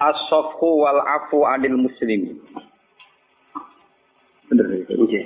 As-safhu 0.00 0.80
wal 0.80 1.00
afu 1.04 1.44
anil 1.44 1.76
muslimi. 1.76 2.40
Bener 4.48 4.66
ya? 4.88 5.22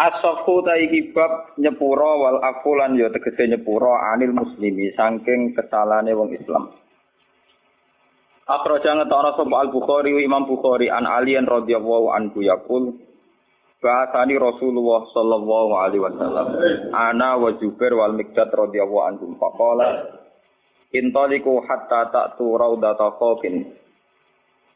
As-safhu 0.00 0.66
ta 0.66 0.74
iki 0.80 1.14
bab 1.14 1.54
nyepura 1.54 2.10
wal 2.18 2.38
afu 2.42 2.74
lan 2.74 2.98
ya 2.98 3.06
tegese 3.14 3.46
nyepura 3.46 4.16
anil 4.16 4.34
muslimi 4.34 4.90
saking 4.98 5.54
kesalahane 5.54 6.10
wong 6.10 6.34
Islam. 6.34 6.74
Akhraja 8.50 8.98
ngetara 8.98 9.38
sapa 9.38 9.62
Al-Bukhari 9.62 10.10
Imam 10.26 10.42
Bukhari 10.42 10.90
an 10.90 11.06
Ali 11.06 11.38
radhiyallahu 11.38 12.10
anhu 12.10 12.42
yaqul 12.42 12.98
Bahasani 13.80 14.36
Rasulullah 14.36 15.08
sallallahu 15.08 15.72
alaihi 15.78 16.04
wasallam 16.04 16.46
ana 16.92 17.38
wa 17.40 17.54
Jubair 17.56 17.96
wal 17.96 18.12
Miqdad 18.12 18.52
radhiyallahu 18.52 19.06
anhum 19.08 19.30
faqala 19.40 20.19
Intoliku 20.90 21.62
hatta 21.62 22.10
ta'tu 22.10 22.58
raudata 22.58 23.14
khawfin. 23.14 23.62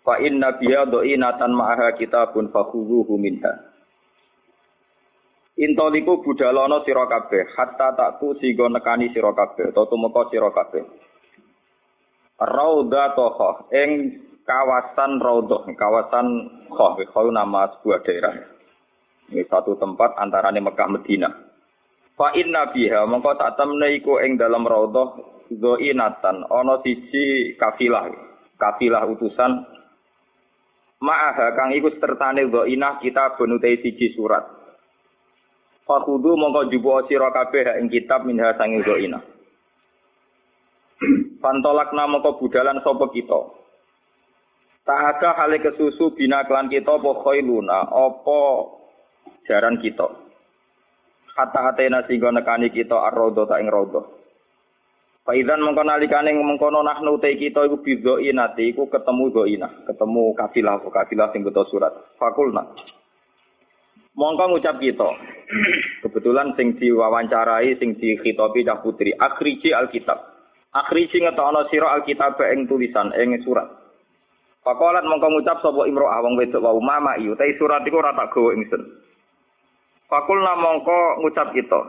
Fa 0.05 0.21
inna 0.23 0.55
biya 0.61 0.87
do'inatan 0.87 1.51
ma'aha 1.51 1.97
kitabun 1.99 2.55
fakhuzuhu 2.55 3.19
minha. 3.19 3.51
Intoliku 5.55 6.23
budalono 6.23 6.83
sira 6.83 7.07
kabeh 7.07 7.55
hatta 7.55 7.95
taktu 7.95 8.35
sigo 8.43 8.67
nekani 8.67 9.15
sira 9.15 9.31
kabeh 9.31 9.71
utawa 9.71 9.87
tumeka 9.87 10.23
sira 10.31 10.51
kabeh. 10.51 10.83
Raudata 12.43 13.71
ing 13.71 13.91
kawasan 14.43 15.23
raudhah, 15.23 15.63
kawasan 15.79 16.27
Khah, 16.75 16.99
Khah 16.99 17.27
nama 17.31 17.71
sebuah 17.79 18.03
daerah. 18.03 18.35
Ini 19.31 19.47
satu 19.47 19.79
tempat 19.79 20.19
antarane 20.19 20.59
Mekah 20.59 20.89
Medina. 20.91 21.31
Fa 22.15 22.31
inna 22.39 22.71
biha 22.71 23.07
mongko 23.11 23.35
tak 23.35 23.59
temne 23.59 23.99
iku 23.99 24.23
ing 24.23 24.39
dalam 24.39 24.63
raudhah 24.63 25.35
Zoinatan, 25.45 26.49
ono 26.49 26.81
siji 26.81 27.53
kafilah, 27.61 28.09
kafilah 28.57 29.05
utusan 29.13 29.75
Ma'aha 31.05 31.53
kang 31.53 31.77
iku 31.77 31.93
sertane 32.01 32.49
zoinah 32.49 32.97
kita 32.97 33.37
benutai 33.37 33.77
siji 33.85 34.17
surat. 34.17 34.41
Fakudu 35.85 36.33
mongko 36.33 36.73
jubo 36.73 36.97
sira 37.05 37.29
kabeh 37.29 37.77
ing 37.77 37.93
kitab 37.93 38.25
minha 38.25 38.57
sanging 38.57 38.81
zoinah. 38.89 39.21
Pantolak 41.45 41.93
nama 41.93 42.25
budalan 42.25 42.81
sapa 42.81 43.05
kita. 43.13 43.41
Tak 44.89 45.21
hale 45.21 45.61
kesusu 45.61 46.17
bina 46.17 46.49
klan 46.49 46.73
kita 46.73 46.97
apa 46.97 47.11
khailuna, 47.21 47.85
apa 47.85 48.41
jaran 49.45 49.77
kita. 49.85 50.24
Hatta 51.35 51.61
hatena 51.67 52.07
singgo 52.07 52.31
nekani 52.31 52.71
kita 52.71 52.95
ar-rodo 52.95 53.43
ta 53.51 53.59
ing 53.59 53.67
rodo. 53.67 54.23
Faizan 55.25 55.65
mengko 55.65 55.83
nalikane 55.83 56.31
mengkono 56.37 56.85
nahnu 56.85 57.19
te 57.19 57.35
kita 57.35 57.65
iku 57.67 57.81
bidho 57.83 58.21
inati 58.21 58.71
iku 58.71 58.87
ketemu 58.87 59.33
doina, 59.33 59.69
ketemu 59.89 60.37
kafilah 60.37 60.79
kafilah 60.85 61.33
sing 61.33 61.43
beto 61.43 61.67
surat. 61.67 61.91
Fakulna. 62.21 62.63
Mongko 64.15 64.45
ngucap 64.47 64.79
kita. 64.79 65.11
Kebetulan 66.07 66.55
sing 66.55 66.79
diwawancarai 66.79 67.75
sing 67.83 67.99
dikhitobi 67.99 68.63
dah 68.63 68.79
putri 68.79 69.11
akhriji 69.11 69.75
alkitab. 69.75 70.21
Akhriji 70.71 71.19
ngetokno 71.19 71.67
sira 71.67 71.99
alkitab 71.99 72.39
ing 72.55 72.71
tulisan 72.71 73.11
ing 73.19 73.43
surat. 73.43 73.67
Fakolat 74.63 75.03
mongko 75.03 75.35
ngucap 75.35 75.59
sapa 75.61 75.83
imro'ah 75.91 76.23
wong 76.23 76.39
wedok 76.39 76.63
wau 76.63 76.79
mama 76.79 77.19
iyu 77.19 77.35
te 77.35 77.49
surat 77.59 77.83
iku 77.83 77.99
ora 77.99 78.15
tak 78.15 78.31
gawa 78.31 78.55
ingsun. 78.55 79.04
Fakulna 80.15 80.55
mongko 80.55 81.27
ngucap 81.27 81.51
kita. 81.51 81.81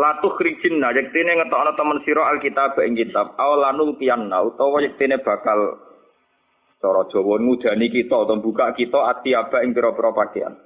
Latuh 0.00 0.32
krijinna 0.40 0.88
yektine 0.96 1.36
ngetokno 1.36 1.76
temen 1.76 2.00
sira 2.08 2.32
alkitab 2.32 2.80
ing 2.80 2.96
kitab 2.96 3.36
awalanul 3.36 3.92
kiyanna 4.00 4.48
utawa 4.48 4.80
yektine 4.80 5.20
bakal 5.20 5.76
cara 6.80 7.04
Jawa 7.12 7.36
ngudani 7.36 7.92
kita 7.92 8.16
atau 8.16 8.40
buka 8.40 8.72
kita 8.72 8.96
ati 9.12 9.36
aba 9.36 9.60
ing 9.60 9.76
pira-pira 9.76 10.16
pakaian. 10.16 10.56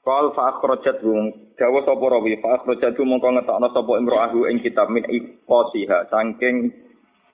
Qal 0.00 0.32
fa 0.32 0.56
akhrajat 0.56 1.04
hum 1.04 1.52
dawa 1.60 1.84
sapa 1.84 2.04
rawi 2.08 2.40
fa 2.40 2.64
akhrajat 2.64 2.96
mongko 2.96 3.28
ngetokno 3.28 3.68
sapa 3.76 3.92
imro'ahu 4.00 4.48
ing 4.48 4.64
kitab 4.64 4.88
min 4.88 5.04
iqasiha 5.04 6.08
saking 6.08 6.72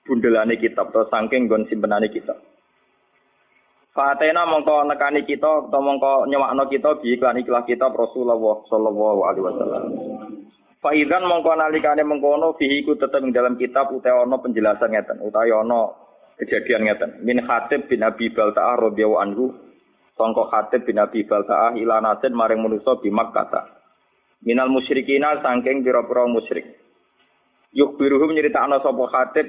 bundelane 0.03 0.59
kitab 0.59 0.91
atau 0.91 1.07
saking 1.07 1.47
nggon 1.47 1.71
simpenane 1.71 2.11
kitab. 2.11 2.35
Fatena 3.91 4.47
mongko 4.47 4.87
nekani 4.87 5.27
kita 5.27 5.67
atau 5.67 5.83
mongko 5.83 6.23
nyewakno 6.31 6.63
kita 6.71 7.03
bi 7.03 7.11
iklan 7.19 7.43
ikhlas 7.43 7.67
kitab 7.67 7.91
Rasulullah 7.91 8.39
sallallahu 8.71 9.19
alaihi 9.27 9.43
wasallam. 9.43 9.83
Faizan 10.79 11.27
mongko 11.27 11.51
nalikane 11.59 11.99
mengkono 12.07 12.55
fihi 12.55 12.87
ku 12.87 12.95
tetep 12.95 13.19
ing 13.19 13.35
dalam 13.35 13.59
kitab 13.59 13.91
utawa 13.91 14.23
ana 14.23 14.39
penjelasan 14.39 14.95
ngeten 14.95 15.19
utawa 15.19 15.59
ana 15.59 15.79
kejadian 16.39 16.87
ngeten. 16.87 17.19
Min 17.27 17.43
Khatib 17.43 17.91
bin 17.91 17.99
Abi 18.07 18.31
Balta'ah 18.31 18.79
radhiyallahu 18.79 19.23
anhu 19.27 19.45
sangka 20.15 20.47
Khatib 20.47 20.87
bin 20.87 20.95
Abi 20.95 21.27
Balta'ah 21.27 21.75
ila 21.75 21.99
nasin 21.99 22.31
maring 22.31 22.63
manusa 22.63 22.95
di 23.03 23.11
Makkah. 23.11 23.75
Minal 24.47 24.71
musyrikina 24.71 25.43
saking 25.43 25.83
pira-pira 25.83 26.31
musyrik. 26.31 26.79
Yuk 27.75 27.99
biruhum 27.99 28.31
nyeritakno 28.31 28.79
sapa 28.79 29.03
Khatib 29.11 29.47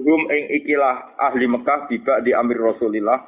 hum 0.00 0.22
ing 0.30 0.44
ikilah 0.62 1.16
ahli 1.20 1.44
Mekah 1.50 1.90
tiba 1.92 2.22
di 2.24 2.32
Amir 2.32 2.60
Rasulillah 2.60 3.18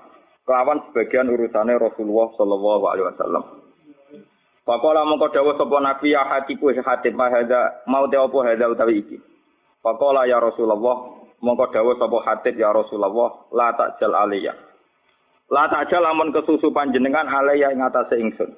kelawan 0.49 0.81
sebagian 0.89 1.29
urusane 1.29 1.77
Rasulullah 1.77 2.33
sallallahu 2.37 2.85
alaihi 2.89 3.09
wasallam 3.11 3.65
Pakola 4.65 5.05
mongko 5.05 5.29
dawuh 5.29 5.61
sapa 5.61 5.77
nabi 5.77 6.17
ya 6.17 6.25
hatiku 6.25 6.73
hatib 6.73 7.21
hadza 7.21 7.85
mau 7.85 8.09
te 8.09 8.17
apa 8.17 8.33
hadza 8.49 8.73
utawi 8.73 9.05
iki. 9.05 9.21
Pakola 9.85 10.25
ya 10.25 10.41
Rasulullah 10.41 11.21
mongko 11.45 11.69
dawuh 11.69 12.01
sapa 12.01 12.17
hatib 12.25 12.57
ya 12.57 12.73
Rasulullah 12.73 13.45
la 13.53 13.77
takjal 13.77 14.17
aliyah. 14.17 14.57
La 15.53 15.69
takjal 15.69 16.01
amun 16.09 16.33
kesusu 16.33 16.73
panjenengan 16.73 17.29
aliyah 17.29 17.77
ing 17.77 17.85
atase 17.85 18.17
ingsun. 18.17 18.51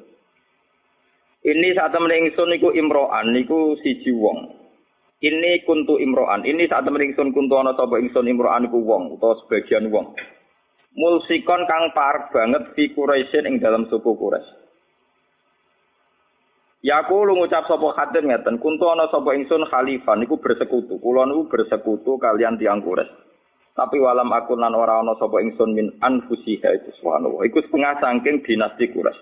Ini 1.43 1.75
saat 1.75 1.91
temen 1.91 2.15
ingsun 2.15 2.55
niku 2.55 2.71
imro'an 2.71 3.35
niku 3.35 3.75
siji 3.83 4.15
wong. 4.15 4.66
Ini 5.17 5.65
kuntu 5.65 5.97
imro'an. 5.97 6.45
Ini 6.45 6.69
saat 6.69 6.85
temen 6.85 7.01
ingsun 7.01 7.33
kuntu 7.33 7.57
ana 7.57 7.73
sapa 7.73 7.97
ingsun 7.97 8.29
imro'an 8.29 8.69
niku 8.69 8.85
wong 8.85 9.17
utawa 9.17 9.41
sebagian 9.41 9.89
wong. 9.89 10.13
Mulsikon 10.93 11.65
kang 11.65 11.93
parek 11.97 12.33
banget 12.33 12.73
fi 12.77 12.93
Quraisyin 12.93 13.49
ing 13.49 13.55
dalam 13.61 13.89
suku 13.89 14.13
Quraisy. 14.13 14.67
Ya 16.85 17.01
aku 17.03 17.25
lu 17.25 17.41
ngucap 17.41 17.65
sapa 17.67 17.83
khadir 17.97 18.23
ngeten, 18.29 18.61
kuntu 18.61 18.87
ana 18.93 19.09
sapa 19.09 19.33
ingsun 19.33 19.65
khalifah 19.67 20.15
niku 20.21 20.37
bersekutu. 20.37 21.01
Kula 21.01 21.25
niku 21.25 21.49
bersekutu 21.49 22.21
kalian 22.21 22.61
tiang 22.61 22.85
kures. 22.85 23.09
Tapi 23.73 23.97
walam 24.01 24.31
aku 24.31 24.55
lan 24.55 24.77
ora 24.77 25.01
ana 25.01 25.17
sapa 25.17 25.41
ingsun 25.41 25.73
min 25.73 25.97
anfusiha 25.99 26.69
itu 26.77 26.93
subhanallah. 27.01 27.43
Iku 27.49 27.65
setengah 27.65 27.99
saking 27.99 28.45
dinasti 28.45 28.93
kures. 28.93 29.17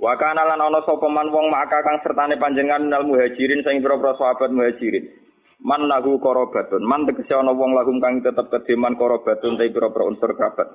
Wa 0.00 0.16
kana 0.16 0.48
lan 0.48 0.64
ana 0.64 0.80
sapa 0.88 1.04
man 1.12 1.28
wong 1.28 1.52
maka 1.52 1.84
kang 1.84 2.00
sertane 2.00 2.40
panjenengan 2.40 2.88
nal 2.88 3.04
muhajirin 3.04 3.60
sing 3.60 3.84
pira-pira 3.84 4.16
sahabat 4.16 4.48
muhajirin. 4.48 5.12
Man 5.60 5.84
lahu 5.92 6.16
korobatun. 6.16 6.80
Man 6.80 7.04
tegese 7.04 7.36
ana 7.36 7.52
wong 7.52 7.76
lahum 7.76 8.00
kang 8.00 8.24
tetep 8.24 8.48
kedeman 8.48 8.96
korobatun 8.96 9.60
te 9.60 9.68
pira-pira 9.68 10.08
unsur 10.08 10.32
kerabat. 10.32 10.72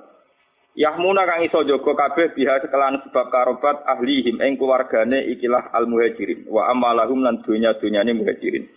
Yahmuna 0.78 1.26
kang 1.26 1.42
iso 1.42 1.66
jaga 1.66 1.92
kabeh 2.06 2.38
biha 2.38 2.62
sekelan 2.62 3.02
sebab 3.02 3.26
karobat 3.34 3.82
ahlihim 3.82 4.38
ing 4.38 4.54
keluargane 4.60 5.26
ikilah 5.34 5.74
al 5.74 5.90
muhajirin 5.90 6.46
wa 6.46 6.70
amalahum 6.70 7.26
lan 7.26 7.42
dunya-dunyane 7.42 8.14
muhajirin. 8.14 8.70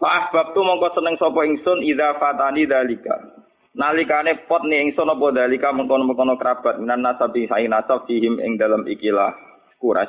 Fa 0.00 0.08
ahbabtu 0.24 0.56
mongko 0.56 0.96
seneng 0.96 1.20
sapa 1.20 1.44
ingsun 1.44 1.84
idza 1.84 2.16
fatani 2.16 2.64
dalika. 2.64 3.44
Nalikane 3.76 4.48
pot 4.48 4.64
ni 4.64 4.80
ingsun 4.88 5.04
apa 5.04 5.36
dalika 5.36 5.68
mengkono-mengkono 5.68 6.40
kerabat. 6.40 6.80
Minan 6.80 7.04
nasabi 7.04 7.44
saing 7.44 7.68
nasab 7.68 8.08
fihim 8.08 8.40
ing 8.40 8.56
dalam 8.56 8.88
ikilah 8.88 9.36
kuras. 9.76 10.08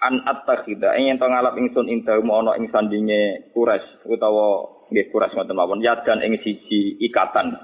An 0.00 0.24
attakhida 0.24 0.96
ing 0.96 1.12
ento 1.12 1.28
ngalap 1.28 1.60
ingsun 1.60 1.84
ing 1.84 2.08
dalem 2.08 2.32
ana 2.32 2.56
ing 2.56 2.72
sandinge 2.72 3.52
kuras 3.52 3.84
utawa 4.08 4.64
nggih 4.88 5.12
kuras 5.12 5.36
ngoten 5.36 5.52
mawon. 5.52 5.84
Yadan 5.84 6.24
ing 6.24 6.40
siji 6.40 6.96
ikatan. 7.04 7.60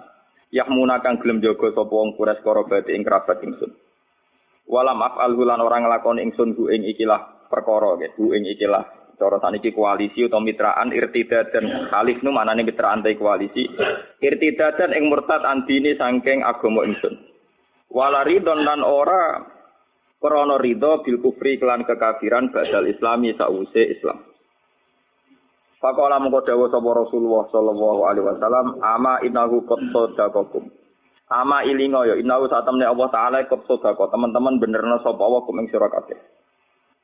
yahmuna 0.55 1.03
kang 1.03 1.19
gelem 1.19 1.43
jaga 1.43 1.75
sapa 1.75 1.91
wong 1.91 2.15
kures 2.15 2.38
korobati 2.47 2.94
ing 2.94 3.03
kerabat 3.03 3.43
ingsun. 3.43 3.75
Walam 4.70 5.03
af'al 5.03 5.35
lan 5.35 5.61
ora 5.61 5.82
nglakoni 5.82 6.23
ingsun 6.31 6.55
ku 6.55 6.70
ing 6.70 6.87
ikilah 6.87 7.50
perkara 7.50 7.99
nggih 7.99 8.15
ku 8.15 8.31
ing 8.31 8.47
ikilah 8.47 9.04
Cara 9.14 9.38
saniki 9.38 9.70
koalisi 9.70 10.26
atau 10.26 10.43
mitraan 10.43 10.90
irtidad 10.90 11.55
dan 11.55 11.90
khalif 11.90 12.19
nu 12.26 12.34
manane 12.34 12.66
mitraan 12.66 13.00
ta 13.00 13.14
koalisi. 13.14 13.70
Irtidadan 14.19 14.90
ing 14.90 15.06
murtad 15.06 15.46
andini 15.46 15.94
saking 15.94 16.43
agama 16.43 16.82
ingsun. 16.82 17.14
Walaridon 17.94 18.66
lan 18.66 18.82
ora 18.82 19.46
krana 20.19 20.58
ridho 20.58 21.05
bil 21.06 21.22
kufri 21.22 21.62
kelan 21.62 21.87
kekafiran 21.87 22.50
badal 22.50 22.90
islami 22.90 23.37
sause 23.38 23.82
Islam. 23.87 24.25
Pakola 25.78 26.17
mengko 26.17 26.49
dawuh 26.49 26.72
sapa 26.72 26.90
Rasulullah 26.96 27.44
sallallahu 27.52 28.00
alaihi 28.08 28.25
wasallam, 28.25 28.81
ama 28.81 29.20
innahu 29.20 29.69
qad. 29.69 29.84
Ama 31.28 31.60
ilingo 31.69 32.08
ya 32.08 32.17
innahu 32.17 32.49
satamne 32.49 32.88
Allah 32.88 33.08
taala 33.12 33.44
qad. 33.44 33.69
Teman-teman 33.69 34.56
benerna 34.64 34.96
sapa 35.05 35.20
Allah 35.20 35.44
kum 35.44 35.60
ing 35.60 35.69
sira. 35.69 35.93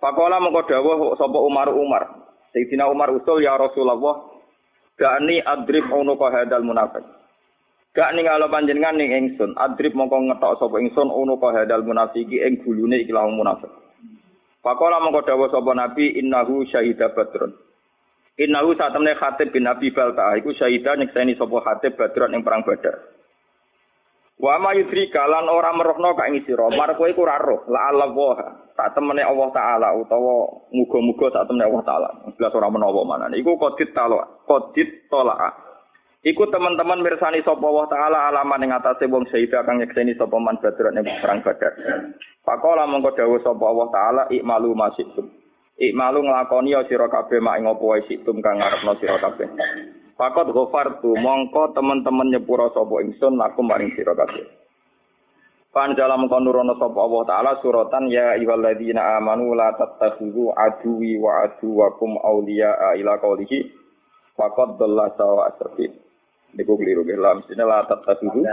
Pakola 0.00 0.41
mengko 0.41 0.64
dawuh 0.64 1.12
sapa 1.20 1.38
Umar 1.44 1.69
Umar. 1.76 2.08
Sayyidina 2.56 2.88
Umar 2.88 3.12
usul 3.14 3.44
ya 3.44 3.55
Rasulullah, 3.55 4.26
gani 4.97 5.38
adrib 5.44 5.87
unuka 5.93 6.32
hadal 6.32 6.67
munafik. 6.67 7.05
Gak 7.94 8.17
ningalo 8.17 8.49
panjenengan 8.50 8.97
ning 8.97 9.12
ingsun, 9.12 9.55
adrib 9.61 9.94
mongko 9.94 10.19
ngetok 10.25 10.56
sapa 10.56 10.76
ingsun 10.81 11.12
unuka 11.12 11.52
hadal 11.52 11.85
munafiki 11.85 12.41
ing 12.41 12.64
gulune 12.64 13.05
iki 13.05 13.12
lahung 13.12 13.38
munafik. 13.38 13.70
Pakola 14.64 15.05
mengko 15.05 15.20
dawuh 15.23 15.52
sapa 15.52 15.70
Nabi 15.76 16.17
innahu 16.17 16.64
syahida 16.67 17.12
badrun. 17.12 17.52
Innahu 18.41 18.73
saat 18.73 18.97
temne 18.97 19.12
Khatib 19.20 19.52
bin 19.52 19.69
Abi 19.69 19.93
Balta 19.93 20.32
iku 20.41 20.56
syahida 20.56 20.97
nyekseni 20.97 21.37
sapa 21.37 21.61
Khatib 21.61 22.00
badrun 22.00 22.35
ing 22.35 22.43
perang 22.43 22.64
Badar. 22.64 23.19
Wa 24.40 24.56
ma 24.56 24.72
yudrika 24.72 25.28
lan 25.28 25.52
ora 25.52 25.76
merohno 25.76 26.16
ka 26.16 26.25
ing 26.32 26.40
sira, 26.48 26.72
mar 26.72 26.96
kowe 26.96 27.04
iku 27.12 27.28
ora 27.28 27.37
roh, 27.37 27.69
la 27.69 27.92
Allah 27.92 28.08
tak 28.72 28.96
temene 28.96 29.20
Allah 29.20 29.52
taala 29.52 29.92
utawa 29.92 30.48
muga-muga 30.72 31.28
tak 31.28 31.52
temene 31.52 31.69
Allah 31.69 31.84
taala. 31.84 32.08
Jelas 32.40 32.56
ora 32.56 32.72
menawa 32.72 33.04
manane. 33.04 33.37
Iku 33.37 33.60
kodit 33.60 33.92
talo, 33.92 34.40
kodit 34.48 35.12
tolaa. 35.12 35.52
Iku 36.25 36.48
teman-teman 36.48 37.04
mirsani 37.04 37.44
sapa 37.44 37.60
Allah 37.60 37.87
taala 37.92 38.19
alaman 38.32 38.64
ing 38.64 38.72
atase 38.72 39.08
wong 39.08 39.28
syahida 39.28 39.64
kang 39.69 39.81
nyekseni 39.81 40.16
sapa 40.16 40.37
man 40.40 40.56
badran 40.60 40.96
ing 40.96 41.04
perang 41.20 41.40
Badar. 41.44 41.72
Pakola 42.40 42.88
mongko 42.88 43.16
dawuh 43.16 43.40
sapa 43.44 43.64
Allah 43.64 43.88
taala 43.92 44.22
ikmalu 44.32 44.72
masikum. 44.72 45.28
Ikmalu 45.81 46.25
nglakoni 46.25 46.76
ya 46.76 46.84
sira 46.88 47.08
kabeh 47.08 47.40
mak 47.40 47.60
ing 47.60 47.69
apa 47.69 47.84
wae 47.84 48.04
situm 48.08 48.40
kang 48.40 48.60
ngarepno 48.60 48.92
sira 49.00 49.16
kabeh. 49.16 49.48
Fakot 50.20 50.52
ghafartu 50.52 51.17
mongko 51.17 51.72
teman-teman 51.72 52.28
nyepura 52.28 52.69
sapa 52.76 53.00
ingsun 53.00 53.40
lakum 53.40 53.64
maring 53.64 53.88
sira 53.96 54.12
kabeh. 54.12 54.44
Pan 55.72 55.96
dalam 55.96 56.28
konurono 56.28 56.76
sapa 56.76 56.99
Allah 57.00 57.22
taala 57.25 57.52
suratan 57.64 58.12
ya 58.12 58.37
ayyuhalladzina 58.37 59.17
amanu 59.17 59.56
la 59.56 59.72
tattakhidhu 59.81 60.52
aduwi 60.52 61.17
wa 61.17 61.49
aduwakum 61.49 62.20
awliya 62.20 63.00
ila 63.00 63.17
qaulihi 63.17 63.72
faqad 64.37 64.76
dhalla 64.76 65.08
sawa 65.17 65.56
asrafi. 65.56 65.88
Niku 66.52 66.76
keliru 66.76 67.00
nggih 67.00 67.16
la 67.16 67.40
mestine 67.40 67.64
la 67.64 67.88
tattakhidhu 67.88 68.44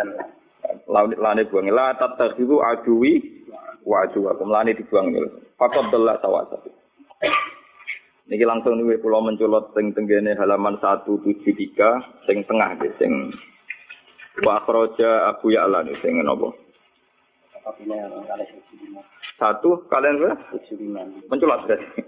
lane 1.20 1.44
buang 1.52 1.68
la 1.68 2.00
tattakhidhu 2.00 2.64
aduwi 2.64 3.44
wa 3.84 4.08
aduwakum 4.08 4.48
lane 4.48 4.72
dibuang. 4.72 5.12
Faqad 5.60 5.92
dhalla 5.92 6.16
sawa 6.24 6.48
asrafi. 6.48 6.72
Niki 8.28 8.44
langsung 8.44 8.76
niku 8.76 9.08
kula 9.08 9.24
menculot 9.24 9.72
sing 9.72 9.96
tenggene 9.96 10.36
halaman 10.36 10.76
173 10.84 12.28
sing 12.28 12.44
tengah 12.44 12.76
nggih 12.76 12.92
sing 13.00 13.32
wa 14.44 14.60
akhraja 14.60 15.32
Abu 15.32 15.56
Ya'la 15.56 15.88
sing 16.04 16.20
napa? 16.20 16.52
Satu 19.40 19.88
kalian 19.88 20.20
berapa? 20.20 20.44
Menculot 21.32 21.60
berarti. 21.72 22.04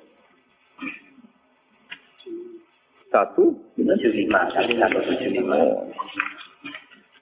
Satu 3.10 3.56
tujuh 3.80 4.12
lima 4.12 4.44
satu 4.52 4.76
tujuh 4.76 5.30
lima. 5.40 5.56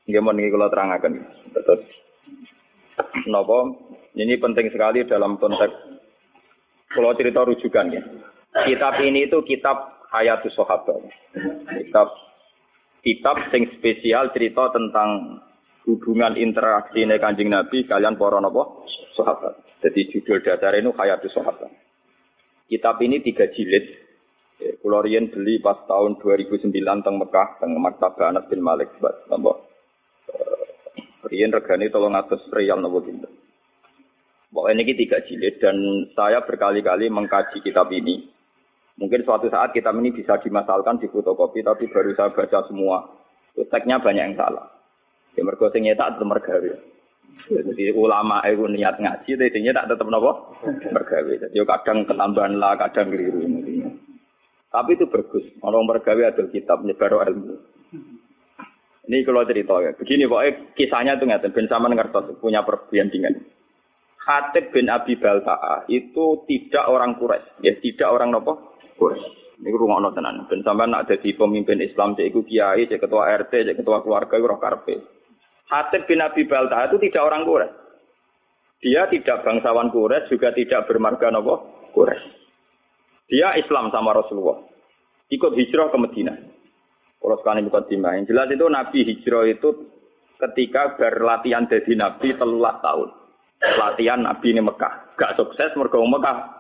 Nggih 0.10 0.22
mon 0.26 0.34
niki 0.34 0.50
kula 0.50 0.74
terangaken. 0.74 1.22
Terus 1.54 1.86
napa 3.30 3.78
ini 4.18 4.42
penting 4.42 4.74
sekali 4.74 5.06
dalam 5.06 5.38
konteks 5.38 6.02
kalau 6.98 7.14
cerita 7.14 7.46
rujukan 7.46 7.94
ya. 7.94 8.02
Kitab 8.54 9.00
ini 9.04 9.28
itu 9.28 9.40
kitab 9.44 10.08
Hayatus 10.12 10.56
Sahabat. 10.56 11.04
Kitab 11.78 12.08
kitab 13.04 13.36
sing 13.52 13.68
spesial 13.80 14.32
cerita 14.36 14.72
tentang 14.72 15.40
hubungan 15.88 16.36
interaksi 16.36 17.08
kanjeng 17.20 17.48
Nabi 17.52 17.88
kalian 17.88 18.20
para 18.20 18.44
napa 18.44 18.88
sahabat. 19.16 19.56
Jadi 19.82 20.12
judul 20.12 20.44
dasar 20.44 20.76
ini 20.76 20.92
Hayatus 20.92 21.32
Sahabat. 21.32 21.72
Kitab 22.68 23.00
ini 23.00 23.24
tiga 23.24 23.48
jilid. 23.56 23.86
Ya, 24.58 24.74
Kulo 24.82 25.06
riyen 25.06 25.30
beli 25.30 25.62
pas 25.62 25.78
tahun 25.86 26.18
2009 26.18 26.74
teng 27.06 27.16
Mekah, 27.22 27.62
teng 27.62 27.78
Maktabah 27.78 28.34
Anas 28.34 28.50
bin 28.50 28.66
Malik, 28.66 28.90
Mbak. 28.98 29.30
Napa? 29.30 29.54
Eh, 30.34 31.30
Riyen 31.30 31.54
regane 31.54 31.94
300 31.94 32.50
riyal 32.58 32.82
napa 32.82 32.98
pinten. 33.06 33.30
Pokoknya 34.50 34.82
ini 34.82 34.98
tiga 34.98 35.22
jilid 35.28 35.62
dan 35.62 35.78
saya 36.18 36.42
berkali-kali 36.42 37.12
mengkaji 37.14 37.62
kitab 37.62 37.94
ini. 37.94 38.26
Mungkin 38.98 39.22
suatu 39.22 39.46
saat 39.54 39.78
kitab 39.78 39.94
ini 40.02 40.10
bisa 40.10 40.42
dimasalkan 40.42 40.98
di 40.98 41.06
fotokopi, 41.14 41.62
tapi 41.62 41.86
baru 41.86 42.18
saya 42.18 42.34
baca 42.34 42.66
semua. 42.66 43.06
Teksnya 43.54 44.02
banyak 44.02 44.34
yang 44.34 44.38
salah. 44.38 44.66
Ya 45.38 45.46
mergo 45.46 45.70
sing 45.70 45.86
nyetak 45.86 46.18
tetep 46.18 46.26
mergawe. 46.26 46.72
Jadi 47.48 47.94
ulama 47.94 48.42
itu 48.50 48.66
niat 48.66 48.98
ngaji, 48.98 49.38
tapi 49.38 49.70
tak 49.70 49.88
tetap 49.94 50.08
nopo 50.10 50.58
mergawe. 50.66 51.34
Jadi 51.46 51.54
kadang 51.62 52.10
ketambahan 52.10 52.58
lah, 52.58 52.74
kadang 52.82 53.14
keliru. 53.14 53.46
Tapi 54.74 54.92
itu 54.98 55.06
bagus. 55.06 55.46
Orang 55.62 55.86
mergawe 55.86 56.34
ada 56.34 56.44
kitab 56.50 56.82
nyebar 56.82 57.22
ilmu. 57.30 57.54
Ini 59.08 59.24
kalau 59.24 59.48
cerita 59.48 59.80
ya. 59.80 59.96
Begini 59.96 60.28
pokoknya 60.28 60.52
kisahnya 60.76 61.16
itu 61.16 61.26
ngerti. 61.30 61.54
Ben 61.56 61.70
sama 61.72 61.88
ngertos 61.88 62.36
punya 62.44 62.66
perbandingan. 62.68 63.40
Khatib 64.28 64.76
bin 64.76 64.92
Abi 64.92 65.16
Balta'a 65.16 65.88
itu 65.88 66.44
tidak 66.52 66.84
orang 66.92 67.16
Quraisy, 67.16 67.64
ya 67.64 67.74
tidak 67.80 68.12
orang 68.12 68.36
nopo 68.36 68.76
Quraisy. 68.98 69.62
Ini 69.62 69.74
rumah 69.74 70.02
ono 70.02 70.14
tenan. 70.14 70.46
Ben 70.46 70.62
sampean 70.62 70.94
nak 70.94 71.10
jadi 71.10 71.34
pemimpin 71.34 71.82
Islam, 71.82 72.14
cek 72.14 72.30
iku 72.30 72.46
kiai, 72.46 72.86
cek 72.86 73.02
ketua 73.02 73.26
RT, 73.46 73.54
cek 73.66 73.78
ketua 73.82 74.06
keluarga, 74.06 74.38
roh 74.38 74.62
karpe. 74.62 75.02
Hatib 75.70 76.06
bin 76.06 76.22
Abi 76.22 76.46
Balta 76.46 76.86
itu 76.90 77.02
tidak 77.02 77.26
orang 77.26 77.46
Quraisy. 77.46 77.74
Dia 78.86 79.10
tidak 79.10 79.42
bangsawan 79.42 79.90
Quraisy, 79.90 80.30
juga 80.30 80.54
tidak 80.54 80.86
bermarga 80.86 81.34
nopo 81.34 81.86
Quraisy. 81.94 82.30
Dia 83.34 83.58
Islam 83.58 83.90
sama 83.90 84.14
Rasulullah. 84.14 84.62
Ikut 85.34 85.52
hijrah 85.58 85.92
ke 85.92 85.98
Madinah. 86.00 86.38
Kalau 87.18 87.38
sekarang 87.42 87.68
bukan 87.68 87.84
timah. 87.90 88.16
Yang 88.16 88.32
jelas 88.32 88.48
itu 88.54 88.66
Nabi 88.70 89.00
hijrah 89.04 89.44
itu 89.50 89.70
ketika 90.38 90.96
berlatihan 90.96 91.68
jadi 91.68 91.92
Nabi 91.98 92.38
telulah 92.38 92.80
tahun. 92.80 93.10
Latihan 93.58 94.22
Nabi 94.22 94.54
ini 94.54 94.62
Mekah. 94.62 95.18
Gak 95.18 95.36
sukses 95.36 95.74
mergo 95.76 96.00
Mekah 96.06 96.58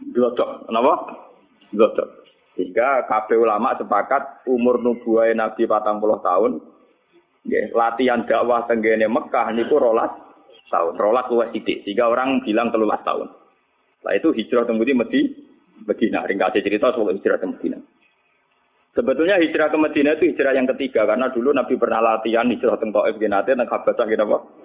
Glodok, 0.00 0.64
kenapa? 0.64 0.92
Glodok. 1.70 2.26
Sehingga 2.58 3.06
kabeh 3.06 3.38
ulama 3.38 3.78
sepakat 3.78 4.44
umur 4.50 4.82
nubuah 4.82 5.30
Nabi 5.32 5.64
patang 5.64 6.02
puluh 6.02 6.18
tahun. 6.20 6.60
Nggih, 7.46 7.72
latihan 7.72 8.26
dakwah 8.28 8.68
tenggene 8.68 9.08
Mekah 9.08 9.54
niku 9.56 9.80
rolas 9.80 10.12
tahun. 10.68 10.98
Rolas 11.00 11.30
luwes 11.32 11.54
sithik. 11.56 11.86
Sehingga 11.86 12.10
orang 12.10 12.44
bilang 12.44 12.68
telulas 12.68 13.00
tahun. 13.00 13.32
Lah 14.04 14.12
itu 14.16 14.34
hijrah 14.36 14.68
temudi 14.68 14.92
Medi 14.92 15.20
Medina. 15.88 16.26
Ringkasnya 16.28 16.60
cerita 16.60 16.92
soal 16.92 17.16
hijrah 17.16 17.40
ke 17.40 17.46
Medina. 17.48 17.78
Sebetulnya 18.90 19.38
hijrah 19.38 19.70
ke 19.70 19.78
Medina 19.78 20.18
itu 20.18 20.34
hijrah 20.34 20.52
yang 20.52 20.66
ketiga 20.74 21.06
karena 21.06 21.30
dulu 21.30 21.54
Nabi 21.54 21.78
pernah 21.78 22.02
latihan 22.02 22.50
hijrah 22.50 22.74
ke 22.74 22.90
Taif 22.90 23.16
nate 23.22 23.54
dan 23.54 23.70
Habasah? 23.70 24.04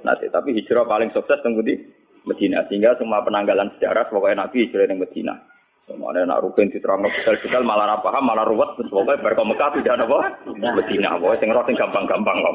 Nate, 0.02 0.26
tapi 0.34 0.50
hijrah 0.58 0.84
paling 0.90 1.14
sukses 1.14 1.38
temudi 1.46 1.78
Medina 2.26 2.66
sehingga 2.66 2.98
semua 2.98 3.22
penanggalan 3.22 3.70
sejarah 3.78 4.10
pokoknya 4.10 4.50
Nabi 4.50 4.66
hijrah 4.66 4.90
yang 4.90 4.98
Medina. 4.98 5.38
Semuanya 5.86 6.26
nak 6.26 6.42
rukun 6.42 6.74
diterang 6.74 7.06
detail-detail 7.06 7.62
malah 7.62 7.86
apa 7.86 8.10
paham 8.10 8.26
malah 8.26 8.42
ruwet 8.42 8.74
terus 8.74 8.90
pokoknya 8.90 9.22
berkah 9.22 9.46
Mekah 9.46 9.70
tidak 9.78 10.02
apa 10.02 10.18
Medina 10.50 11.14
pokoknya 11.22 11.38
sing 11.46 11.78
gampang-gampang 11.78 12.38
kok. 12.42 12.54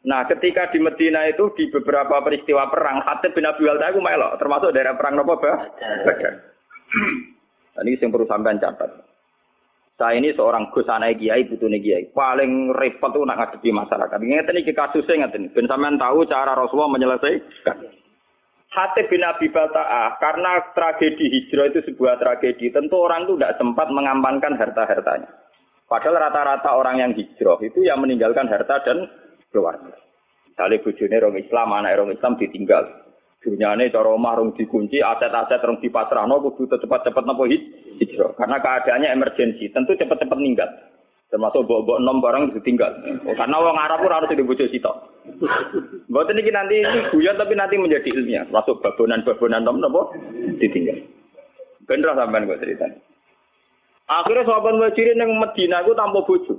Nah, 0.00 0.24
ketika 0.24 0.72
di 0.72 0.80
Medina 0.80 1.28
itu 1.28 1.52
di 1.52 1.68
beberapa 1.68 2.24
peristiwa 2.24 2.72
perang, 2.72 3.04
Hatib 3.04 3.36
bin 3.36 3.44
Abi 3.44 3.68
Walta 3.68 3.92
itu 3.92 4.00
melok, 4.00 4.32
termasuk 4.40 4.72
daerah 4.72 4.96
perang 4.96 5.20
nopo 5.20 5.36
bah? 5.36 5.60
Dan 7.76 7.84
ini 7.84 8.00
yang 8.00 8.08
perlu 8.08 8.24
sampean 8.24 8.56
catat. 8.56 8.88
Saya 10.00 10.16
ini 10.16 10.32
seorang 10.32 10.72
gus 10.72 10.88
kiai, 10.88 11.44
butuh 11.44 11.68
kiai. 11.68 12.08
Paling 12.16 12.72
repot 12.72 13.12
tuh 13.12 13.28
nak 13.28 13.36
ngadepi 13.36 13.68
masyarakat. 13.68 14.16
Ingat 14.16 14.48
ini 14.48 14.72
kasusnya 14.72 15.20
ingat 15.20 15.36
ini. 15.36 15.52
Ben 15.52 15.68
sampean 15.68 16.00
tahu 16.00 16.24
cara 16.24 16.56
Rasulullah 16.56 16.96
menyelesaikan. 16.96 17.99
Hatib 18.70 19.10
bin 19.10 19.26
Abi 19.26 19.50
Balta'ah, 19.50 20.22
karena 20.22 20.62
tragedi 20.78 21.26
hijrah 21.26 21.74
itu 21.74 21.82
sebuah 21.90 22.22
tragedi, 22.22 22.70
tentu 22.70 23.02
orang 23.02 23.26
itu 23.26 23.34
tidak 23.34 23.58
sempat 23.58 23.90
mengamankan 23.90 24.54
harta-hartanya. 24.54 25.26
Padahal 25.90 26.22
rata-rata 26.30 26.78
orang 26.78 27.02
yang 27.02 27.10
hijrah 27.18 27.58
itu 27.66 27.82
yang 27.82 27.98
meninggalkan 27.98 28.46
harta 28.46 28.78
dan 28.86 29.10
keluarga. 29.50 29.90
Misalnya 30.46 30.86
bujune 30.86 31.16
orang 31.18 31.42
Islam, 31.42 31.68
anak 31.74 31.98
orang 31.98 32.14
Islam 32.14 32.38
ditinggal. 32.38 32.84
Dunyane 33.42 33.90
cara 33.90 34.12
omah 34.14 34.38
rung 34.38 34.54
dikunci, 34.54 35.02
aset-aset 35.02 35.64
rung 35.66 35.82
dipasrahno 35.82 36.38
kudu 36.38 36.76
cepet-cepet 36.78 37.24
napa 37.26 37.42
hijrah. 37.50 38.30
Karena 38.38 38.56
keadaannya 38.62 39.08
emergensi, 39.18 39.66
tentu 39.74 39.98
cepet-cepet 39.98 40.38
ninggal. 40.38 40.70
Termasuk 41.30 41.62
bawa-bawa 41.62 42.02
enam 42.02 42.18
barang 42.18 42.44
ditinggal. 42.58 42.90
Oh, 43.22 43.34
karena 43.38 43.62
orang 43.62 43.78
Arab 43.78 44.02
pun 44.02 44.10
harus 44.10 44.34
di 44.34 44.42
bojo 44.42 44.66
sitok. 44.66 44.96
Buat 46.10 46.26
ini 46.34 46.50
nanti 46.50 46.82
ini 46.82 47.06
guyon 47.14 47.38
tapi 47.38 47.54
nanti 47.54 47.78
menjadi 47.78 48.10
ilmiah. 48.10 48.50
Masuk 48.50 48.82
babonan-babonan 48.82 49.62
nom 49.62 49.78
nopo 49.78 50.10
ditinggal. 50.58 50.98
Bener 51.86 52.18
sampean 52.18 52.50
gue 52.50 52.58
cerita. 52.58 52.90
Akhirnya 54.10 54.42
sahabat 54.42 54.74
muhajirin 54.74 55.22
yang 55.22 55.38
Medina 55.38 55.86
itu 55.86 55.94
tanpa 55.94 56.26
bojo. 56.26 56.54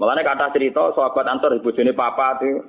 Makanya 0.00 0.32
kata 0.32 0.56
cerita 0.56 0.96
sahabat 0.96 1.28
Ansor 1.28 1.60
bojone 1.60 1.92
papa 1.92 2.40
itu, 2.40 2.64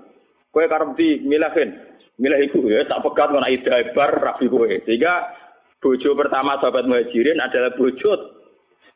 kue 0.52 0.68
karep 0.68 1.00
di 1.00 1.24
milahin, 1.24 1.74
Milah 2.16 2.40
iku 2.40 2.64
ya 2.72 2.88
tak 2.88 3.04
pegat 3.04 3.28
ida 3.52 3.92
bar 3.92 4.12
rabi 4.24 4.48
kowe. 4.48 4.68
Sehingga 4.88 5.36
bojo 5.84 6.16
pertama 6.16 6.56
sahabat 6.64 6.88
Muhajirin 6.88 7.44
adalah 7.44 7.76
bojo 7.76 8.12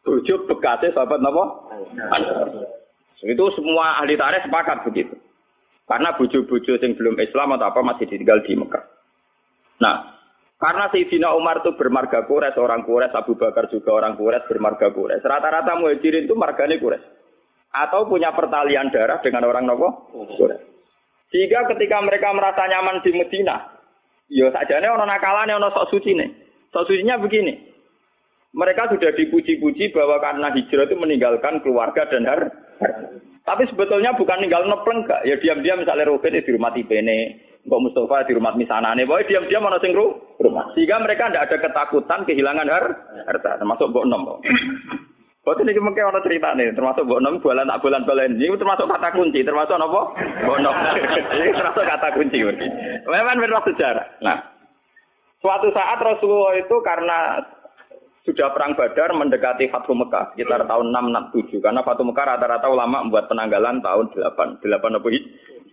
bojo 0.08 0.34
bekasnya 0.48 0.96
sahabat 0.96 1.20
napa? 1.20 1.69
Itu 3.20 3.46
semua 3.56 4.00
ahli 4.00 4.16
tarikh 4.16 4.48
sepakat 4.48 4.88
begitu. 4.88 5.16
Karena 5.90 6.14
bojo-bojo 6.14 6.78
yang 6.78 6.94
belum 6.94 7.18
Islam 7.18 7.58
atau 7.58 7.74
apa 7.74 7.82
masih 7.82 8.06
ditinggal 8.06 8.46
di 8.46 8.54
Mekah. 8.54 8.86
Nah, 9.82 10.20
karena 10.62 10.92
Sayyidina 10.94 11.34
Umar 11.34 11.66
itu 11.66 11.74
bermarga 11.74 12.28
Quraisy, 12.30 12.60
orang 12.60 12.86
Quraisy, 12.86 13.16
Abu 13.16 13.34
Bakar 13.40 13.72
juga 13.74 13.96
orang 13.96 14.14
Quraisy, 14.20 14.46
bermarga 14.46 14.92
Quraisy. 14.92 15.26
Rata-rata 15.26 15.80
muhajirin 15.80 16.28
itu 16.30 16.36
marganya 16.38 16.78
Quraisy. 16.78 17.08
Atau 17.74 18.06
punya 18.12 18.36
pertalian 18.36 18.92
darah 18.92 19.24
dengan 19.24 19.48
orang 19.50 19.66
Nopo 19.66 20.12
Quraisy. 20.14 20.68
Sehingga 21.32 21.66
ketika 21.74 22.02
mereka 22.06 22.34
merasa 22.36 22.66
nyaman 22.66 23.02
di 23.06 23.12
Medina, 23.14 23.78
ya 24.30 24.50
sajane 24.52 24.88
orang 24.90 25.10
nakalane 25.10 25.56
orang 25.56 25.74
sok 25.74 25.90
suci 25.96 26.18
nih. 26.18 26.30
Sok 26.70 26.86
sucinya 26.86 27.18
begini. 27.22 27.69
Mereka 28.50 28.90
sudah 28.90 29.14
dipuji-puji 29.14 29.94
bahwa 29.94 30.18
karena 30.18 30.50
hijrah 30.50 30.90
itu 30.90 30.98
meninggalkan 30.98 31.62
keluarga 31.62 32.10
dan 32.10 32.26
har. 32.26 32.42
Tapi 33.46 33.64
sebetulnya 33.70 34.14
bukan 34.18 34.42
ninggal 34.42 34.66
nepleng 34.66 35.06
gak. 35.06 35.22
Ya 35.26 35.38
diam-diam 35.38 35.82
misalnya 35.82 36.10
Robin 36.10 36.38
di 36.38 36.54
rumah 36.54 36.74
Tibene, 36.74 37.38
Mbak 37.66 37.82
Mustafa 37.82 38.26
di 38.26 38.34
rumah 38.38 38.54
Misanane, 38.58 39.06
pokoknya 39.06 39.30
diam-diam 39.30 39.64
mana 39.66 39.78
sing 39.82 39.94
rumah. 39.94 40.66
Sehingga 40.74 41.02
mereka 41.02 41.30
tidak 41.30 41.46
ada 41.50 41.58
ketakutan 41.62 42.26
kehilangan 42.26 42.70
har 42.70 42.86
harta, 43.30 43.62
termasuk 43.62 43.90
Mbok 43.94 44.08
Nom. 44.10 44.42
Boten 45.46 45.66
ini 45.66 45.82
mungkin 45.82 46.10
orang 46.10 46.26
cerita 46.26 46.54
nih, 46.54 46.74
termasuk 46.78 47.06
Mbok 47.10 47.22
Nom 47.26 47.42
bulan 47.42 47.70
tak 47.70 47.82
bulan 47.82 48.06
ini 48.38 48.54
termasuk 48.54 48.86
kata 48.86 49.10
kunci, 49.14 49.46
termasuk 49.46 49.78
apa? 49.78 50.02
Mbok 50.46 50.60
Nom. 50.62 50.76
Ini 51.38 51.54
termasuk 51.54 51.84
kata 51.86 52.08
kunci. 52.18 52.38
Memang 53.06 53.42
benar 53.42 53.66
sejarah. 53.66 54.06
Nah, 54.22 54.38
suatu 55.42 55.74
saat 55.74 55.98
Rasulullah 56.02 56.54
itu 56.58 56.76
karena 56.86 57.44
sudah 58.30 58.54
perang 58.54 58.78
Badar 58.78 59.10
mendekati 59.18 59.66
Fathu 59.74 59.98
Mekah 59.98 60.38
sekitar 60.38 60.70
tahun 60.70 60.94
667 60.94 61.66
karena 61.66 61.82
Fathu 61.82 62.06
Mekah 62.06 62.38
rata-rata 62.38 62.70
ulama 62.70 63.02
membuat 63.02 63.26
penanggalan 63.26 63.82
tahun 63.82 64.14
8 64.14 64.62
8 64.62 64.70
apa 64.70 65.08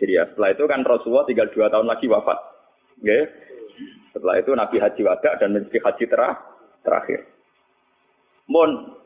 ya 0.00 0.24
setelah 0.32 0.50
itu 0.56 0.64
kan 0.64 0.80
Rasulullah 0.80 1.28
tinggal 1.28 1.52
dua 1.52 1.68
tahun 1.68 1.84
lagi 1.88 2.08
wafat 2.08 2.38
okay. 3.00 3.22
setelah 4.16 4.34
itu 4.40 4.50
Nabi 4.56 4.76
Haji 4.80 5.02
Wada 5.04 5.30
dan 5.36 5.48
Nabi 5.52 5.78
Haji 5.80 6.04
terakhir 6.80 7.20
Mon 8.48 8.96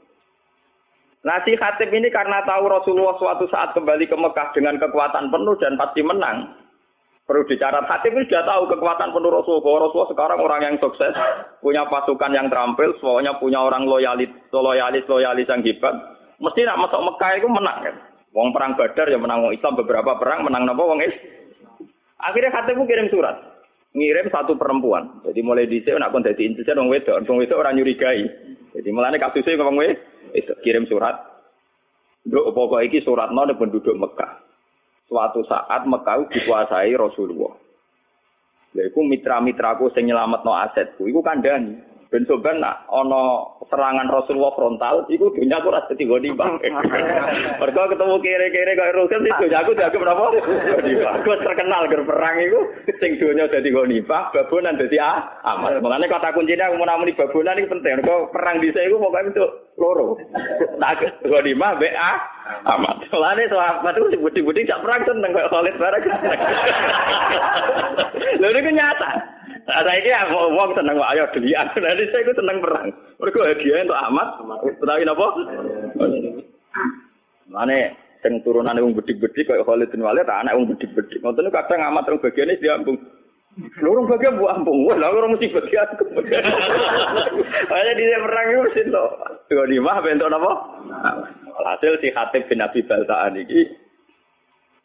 Nasi 1.20 1.52
Khatib 1.52 1.92
ini 1.92 2.08
karena 2.08 2.40
tahu 2.48 2.64
Rasulullah 2.64 3.12
suatu 3.20 3.44
saat 3.52 3.76
kembali 3.76 4.08
ke 4.08 4.16
Mekah 4.16 4.56
dengan 4.56 4.80
kekuatan 4.80 5.28
penuh 5.28 5.52
dan 5.60 5.76
pasti 5.76 6.00
menang. 6.00 6.48
Perlu 7.30 7.46
dicatat 7.46 7.86
Khatib 7.86 8.10
ini 8.10 8.26
sudah 8.26 8.42
tahu 8.42 8.66
kekuatan 8.74 9.14
penuh 9.14 9.30
Rasulullah. 9.30 9.86
Rasulullah 9.86 10.10
sekarang 10.10 10.42
orang 10.42 10.66
yang 10.66 10.76
sukses, 10.82 11.14
punya 11.62 11.86
pasukan 11.86 12.34
yang 12.34 12.50
terampil, 12.50 12.90
semuanya 12.98 13.38
punya 13.38 13.62
orang 13.62 13.86
loyalis, 13.86 14.34
loyalis, 14.50 15.06
loyalis 15.06 15.46
yang 15.46 15.62
hebat. 15.62 15.94
Mesti 16.42 16.66
nak 16.66 16.82
masuk 16.82 16.98
Mekah 17.06 17.30
itu 17.38 17.46
menang 17.46 17.86
kan. 17.86 17.94
Wong 18.34 18.50
perang 18.50 18.74
Badar 18.74 19.06
ya 19.06 19.14
menang 19.14 19.46
wong 19.46 19.54
Islam 19.54 19.78
beberapa 19.78 20.18
perang 20.18 20.42
menang 20.42 20.66
napa 20.66 20.82
wong 20.82 20.98
Islam. 21.06 21.22
Akhirnya 22.18 22.50
Khatib 22.50 22.82
kirim 22.82 23.06
surat. 23.14 23.38
Ngirim 23.94 24.26
satu 24.34 24.58
perempuan. 24.58 25.22
Jadi 25.22 25.38
mulai 25.46 25.70
dhisik 25.70 25.94
nak 26.02 26.10
kon 26.10 26.26
dadi 26.26 26.50
intisar 26.50 26.74
wong 26.82 26.90
wedok, 26.90 27.14
wong 27.30 27.46
wedok 27.46 27.62
ora 27.62 27.70
nyurigai. 27.70 28.26
Jadi 28.74 28.90
mulane 28.90 29.22
kasusnya 29.22 29.54
ngomong 29.54 29.78
wedok 29.78 30.34
itu 30.34 30.52
kirim 30.66 30.82
surat. 30.90 31.14
Duk 32.26 32.50
pokok 32.58 32.82
iki 32.90 33.06
surat 33.06 33.30
nol 33.30 33.54
penduduk 33.54 33.94
Mekah. 33.94 34.49
Suatu 35.10 35.42
saat 35.50 35.82
Mekah 35.90 36.30
dikuasai 36.30 36.94
Rasulullah. 36.94 37.50
Lha 38.78 38.86
iku 38.86 39.02
mitra-mitraku 39.02 39.90
sing 39.90 40.06
nyelametno 40.06 40.54
asetku 40.54 41.10
iku 41.10 41.18
kandhani. 41.18 41.90
Ben 42.10 42.26
soban 42.26 42.58
nak 42.58 42.90
ana 42.90 43.54
serangan 43.70 44.10
Rasulullah 44.10 44.50
frontal, 44.58 45.06
iku 45.06 45.30
dunya 45.30 45.62
aku 45.62 45.70
rasa 45.70 45.94
dadi 45.94 46.10
goni 46.10 46.34
bang. 46.34 46.58
Mergo 47.62 47.86
ketemu 47.86 48.18
kere-kere 48.18 48.74
kaya 48.74 48.98
Rasul 48.98 49.22
itu 49.22 49.30
dunya 49.38 49.58
aku 49.62 49.78
dianggap 49.78 50.02
napa? 50.02 50.24
Goni. 50.34 50.92
Aku 51.06 51.30
terkenal 51.38 51.86
ger 51.86 52.02
perang 52.02 52.34
iku 52.42 52.60
sing 52.98 53.14
dunya 53.14 53.46
dadi 53.46 53.70
goni 53.70 54.02
bang, 54.02 54.26
babonan 54.34 54.74
dadi 54.74 54.98
ah, 54.98 55.38
amal. 55.46 55.78
Makane 55.78 56.10
kata 56.10 56.34
kuncinya 56.34 56.66
aku 56.66 56.82
mau 56.82 56.90
namuni 56.90 57.14
babonan 57.14 57.62
iki 57.62 57.70
penting. 57.70 58.02
Mergo 58.02 58.26
perang 58.34 58.58
dhisik 58.58 58.90
iku 58.90 58.98
pokoke 58.98 59.30
untuk 59.30 59.50
loro. 59.78 60.06
Tak 60.82 61.22
goni 61.30 61.54
bang 61.54 61.94
ah, 61.94 62.18
amat. 62.66 62.96
Soalnya 63.10 63.50
sahabat 63.50 63.96
itu 63.96 64.20
budi-budi 64.20 64.68
gak 64.68 64.82
perang 64.84 65.02
seneng 65.04 65.32
kaya 65.32 65.50
Khalid 65.50 65.76
bareng. 65.78 66.04
Lha 68.40 68.48
ini 68.48 68.70
nyata. 68.72 69.10
Nah, 69.70 69.82
saya 69.86 70.02
ini 70.02 70.10
wong 70.34 70.70
seneng 70.74 70.98
wae 70.98 71.10
ayo 71.14 71.30
delian. 71.36 71.66
Nanti 71.76 72.10
saya 72.10 72.24
itu 72.26 72.34
seneng 72.34 72.58
perang. 72.58 72.88
Mergo 73.20 73.44
hadiah 73.44 73.86
untuk 73.86 74.02
amat. 74.10 74.28
Utawi 74.80 75.04
napa? 75.06 75.26
Mane 77.50 77.78
sing 78.20 78.42
turunane 78.42 78.82
wong 78.82 78.98
bedik-bedik 78.98 79.46
kaya 79.46 79.62
Khalid 79.62 79.94
bin 79.94 80.02
Walid 80.02 80.26
anak 80.26 80.56
wong 80.56 80.74
bedik-bedik. 80.74 81.22
Ngoten 81.22 81.54
kadang 81.54 81.86
amat 81.92 82.08
wong 82.08 82.18
bagiane 82.18 82.58
diambung. 82.58 82.98
Lurung 83.80 84.08
bagian 84.08 84.40
bu 84.40 84.48
ampung, 84.48 84.86
wah 84.88 84.96
lah 84.96 85.12
orang 85.12 85.36
mesti 85.36 85.52
bagian. 85.52 85.88
Makanya 87.68 87.92
di 87.98 88.04
perang 88.08 88.46
itu 88.48 88.60
mesti 88.64 88.82
to. 88.88 89.04
Dua 89.50 89.64
lima 89.68 90.00
bentuk 90.00 90.30
apa? 90.30 90.52
Hasil 91.60 92.00
si 92.00 92.08
Hatib 92.14 92.48
bin 92.48 92.64
Abi 92.64 92.80
Baltaan 92.86 93.36
ini 93.36 93.68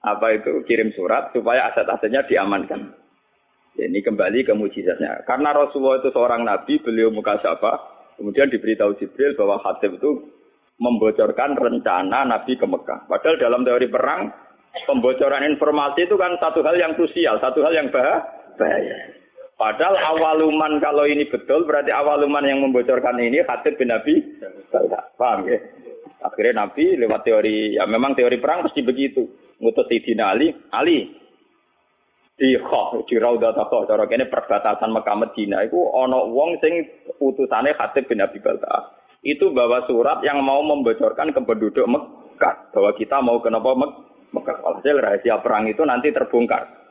apa 0.06 0.38
itu 0.38 0.62
kirim 0.70 0.94
surat 0.94 1.32
supaya 1.32 1.72
aset-asetnya 1.72 2.28
diamankan. 2.28 2.94
Ini 3.76 4.00
kembali 4.06 4.48
ke 4.48 4.56
mujizatnya. 4.56 5.28
Karena 5.28 5.52
Rasulullah 5.52 6.00
itu 6.00 6.08
seorang 6.16 6.48
nabi, 6.48 6.80
beliau 6.80 7.12
muka 7.12 7.36
siapa? 7.44 7.76
Kemudian 8.16 8.48
diberitahu 8.48 8.96
Jibril 8.96 9.36
bahwa 9.36 9.60
Hatib 9.60 10.00
itu 10.00 10.32
membocorkan 10.80 11.56
rencana 11.56 12.24
Nabi 12.24 12.56
ke 12.56 12.64
Mekah. 12.64 13.08
Padahal 13.08 13.36
dalam 13.40 13.68
teori 13.68 13.88
perang, 13.92 14.32
pembocoran 14.88 15.44
informasi 15.48 16.08
itu 16.08 16.16
kan 16.16 16.36
satu 16.40 16.64
hal 16.64 16.76
yang 16.76 16.96
krusial, 16.96 17.40
satu 17.40 17.64
hal 17.64 17.72
yang 17.76 17.92
bahaya. 17.92 18.24
Padahal 19.56 19.96
awaluman 19.96 20.84
kalau 20.84 21.08
ini 21.08 21.32
betul, 21.32 21.64
berarti 21.64 21.88
awaluman 21.88 22.44
yang 22.44 22.60
membocorkan 22.60 23.16
ini 23.24 23.40
Hatib 23.48 23.80
bin 23.80 23.88
Nabi. 23.88 24.20
Paham 25.16 25.48
ya? 25.48 25.60
Akhirnya 26.28 26.68
Nabi 26.68 27.00
lewat 27.00 27.24
teori, 27.24 27.80
ya 27.80 27.88
memang 27.88 28.20
teori 28.20 28.36
perang 28.44 28.68
pasti 28.68 28.84
begitu. 28.84 29.24
Ngutus 29.56 29.88
Sidina 29.88 30.36
Ali, 30.36 30.52
Ali, 30.76 31.08
di 32.36 32.60
kho 32.60 33.08
di 33.08 33.16
Raudhat 33.16 33.56
Kho 33.56 33.88
cara 33.88 34.04
kene 34.12 34.28
perbatasan 34.28 34.92
Mekah 34.92 35.16
Medina 35.16 35.64
iku 35.64 35.96
ana 36.04 36.20
wong 36.28 36.60
sing 36.60 36.84
utusane 37.24 37.72
Khatib 37.80 38.12
bin 38.12 38.20
Abi 38.20 38.44
Balta. 38.44 38.92
Itu 39.24 39.56
bawa 39.56 39.88
surat 39.88 40.22
yang 40.22 40.44
mau 40.44 40.60
membocorkan 40.62 41.32
ke 41.32 41.40
penduduk 41.42 41.88
Mekah 41.88 42.76
bahwa 42.76 42.92
kita 43.00 43.24
mau 43.24 43.40
kenapa 43.40 43.72
Mek 43.72 43.92
Mekah. 44.36 44.58
Walhasil 44.68 45.00
rahasia 45.00 45.40
perang 45.40 45.72
itu 45.72 45.82
nanti 45.88 46.12
terbongkar. 46.12 46.85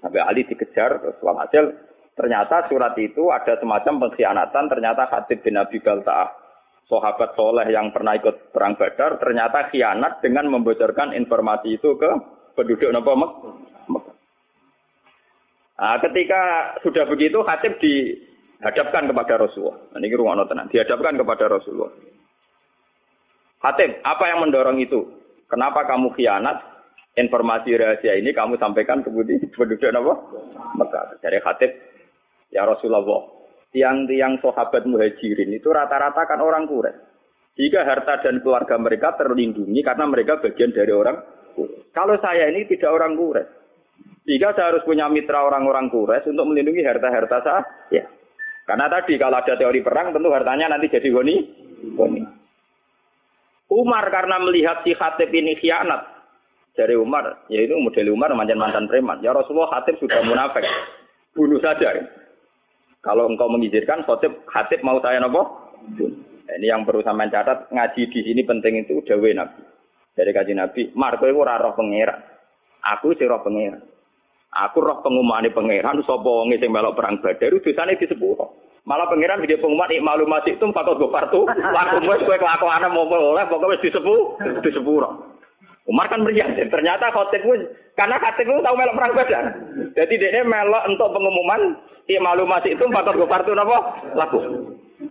Sampai 0.00 0.20
Ali 0.20 0.42
dikejar 0.44 1.00
terus 1.00 1.16
walhasil 1.24 1.72
ternyata 2.16 2.68
surat 2.68 2.96
itu 2.96 3.28
ada 3.28 3.60
semacam 3.60 4.08
pengkhianatan 4.08 4.64
ternyata 4.72 5.08
Khatib 5.08 5.44
bin 5.44 5.60
Abi 5.60 5.80
Balta 5.84 6.32
sahabat 6.88 7.34
soleh 7.34 7.66
yang 7.68 7.90
pernah 7.90 8.16
ikut 8.16 8.54
perang 8.54 8.78
Badar 8.78 9.20
ternyata 9.20 9.68
khianat 9.68 10.22
dengan 10.22 10.48
membocorkan 10.48 11.12
informasi 11.12 11.76
itu 11.76 11.98
ke 11.98 12.10
penduduk 12.56 12.88
Napa 12.88 13.12
Mekah. 13.12 14.16
Nah, 15.76 16.00
ketika 16.00 16.40
sudah 16.80 17.04
begitu 17.04 17.44
Hatib 17.44 17.76
dihadapkan 17.76 19.04
kepada 19.12 19.36
Rasulullah. 19.36 19.76
Nah, 19.92 20.00
ini 20.00 20.16
rumah 20.16 20.40
tenang. 20.48 20.72
Dihadapkan 20.72 21.20
kepada 21.20 21.44
Rasulullah. 21.52 21.92
Hatib, 23.60 24.00
apa 24.00 24.24
yang 24.24 24.40
mendorong 24.40 24.80
itu? 24.80 25.04
Kenapa 25.52 25.84
kamu 25.84 26.16
khianat? 26.16 26.75
Informasi 27.16 27.72
rahasia 27.72 28.12
ini 28.20 28.36
kamu 28.36 28.60
sampaikan 28.60 29.00
ke 29.00 29.08
penduduk 29.56 29.88
apa? 29.88 30.14
Mekah. 30.76 31.16
Dari 31.24 31.40
Hatib, 31.40 31.72
ya 32.52 32.68
Rasulullah, 32.68 33.24
tiang-tiang 33.72 34.36
sahabat 34.44 34.84
muhajirin 34.84 35.56
itu 35.56 35.68
rata-rata 35.72 36.28
kan 36.28 36.44
orang 36.44 36.68
Quraisy. 36.68 37.04
Jika 37.56 37.88
harta 37.88 38.20
dan 38.20 38.44
keluarga 38.44 38.76
mereka 38.76 39.16
terlindungi 39.16 39.80
karena 39.80 40.04
mereka 40.04 40.36
bagian 40.44 40.76
dari 40.76 40.92
orang 40.92 41.16
Quraisy. 41.56 41.92
Kalau 41.96 42.20
saya 42.20 42.52
ini 42.52 42.68
tidak 42.68 42.92
orang 42.92 43.16
Quraisy. 43.16 43.52
Sehingga 44.28 44.52
saya 44.52 44.76
harus 44.76 44.84
punya 44.84 45.08
mitra 45.08 45.40
orang-orang 45.40 45.88
Quraisy 45.88 46.36
untuk 46.36 46.52
melindungi 46.52 46.84
harta-harta 46.84 47.38
saya. 47.40 47.64
Ya. 47.88 48.04
Karena 48.68 48.92
tadi 48.92 49.16
kalau 49.16 49.40
ada 49.40 49.56
teori 49.56 49.80
perang 49.80 50.12
tentu 50.12 50.28
hartanya 50.28 50.68
nanti 50.68 50.92
jadi 50.92 51.08
goni. 51.08 51.36
Umar 53.72 54.04
karena 54.12 54.36
melihat 54.42 54.84
si 54.84 54.92
Khatib 54.92 55.30
ini 55.30 55.54
khianat 55.56 56.15
dari 56.76 56.94
Umar, 56.94 57.48
yaitu 57.48 57.74
model 57.80 58.12
Umar 58.12 58.30
mantan 58.36 58.60
mantan 58.60 58.84
preman. 58.86 59.24
Ya 59.24 59.32
Rasulullah 59.32 59.72
Khatib 59.72 59.96
sudah 59.98 60.20
munafik, 60.22 60.62
bunuh 61.32 61.58
saja. 61.58 61.96
Kalau 63.00 63.26
engkau 63.26 63.48
mengizinkan, 63.48 64.04
Khatib, 64.04 64.44
Khatib 64.46 64.84
mau 64.84 65.00
saya 65.00 65.18
nopo? 65.18 65.72
Ini 66.46 66.70
yang 66.70 66.86
perlu 66.86 67.02
sampean 67.02 67.32
catat 67.32 67.66
ngaji 67.74 68.06
di 68.06 68.20
sini 68.22 68.46
penting 68.46 68.86
itu 68.86 69.02
dawe 69.02 69.30
Nabi. 69.34 69.62
Dari 70.14 70.30
kaji 70.30 70.52
Nabi, 70.54 70.82
Marco 70.94 71.26
itu 71.26 71.36
roh 71.42 71.74
pangeran. 71.74 72.20
Aku 72.96 73.12
sih 73.18 73.26
roh 73.26 73.42
pangeran. 73.42 73.82
Aku 74.54 74.80
roh 74.80 75.02
pengumuman 75.02 75.44
pangeran 75.50 76.00
sapa 76.06 76.24
wong 76.24 76.54
sing 76.56 76.70
melok 76.70 76.96
perang 76.96 77.20
Badar 77.20 77.50
dosane 77.50 77.98
disepuro. 77.98 78.62
Malah 78.86 79.10
pangeran 79.10 79.42
video 79.42 79.58
pengumuman 79.58 79.90
ikmalu 79.90 80.24
masih 80.30 80.54
itu 80.54 80.64
fakot 80.70 80.96
go 81.02 81.10
partu. 81.10 81.44
Laku 81.50 82.06
wis 82.06 82.22
kowe 82.22 82.38
kelakuane 82.38 82.86
mau 82.88 83.10
oleh 83.10 83.44
pokoke 83.50 83.76
wis 83.76 83.82
disepu, 83.82 84.38
disepuro. 84.62 85.36
Umar 85.86 86.10
kan 86.10 86.18
meriah, 86.26 86.50
ternyata 86.66 87.14
khotib 87.14 87.46
karena 87.94 88.18
khotib 88.18 88.46
itu 88.50 88.58
tahu 88.58 88.74
melok 88.74 88.96
perang 88.98 89.14
Badar. 89.14 89.44
Jadi 89.94 90.14
dia 90.18 90.42
melok 90.42 90.82
untuk 90.90 91.14
pengumuman 91.14 91.78
ikmalu 92.10 92.42
masih 92.42 92.74
itu 92.74 92.84
fakot 92.90 93.14
go 93.14 93.26
partu 93.30 93.54
napa? 93.54 94.02
Laku. 94.18 94.38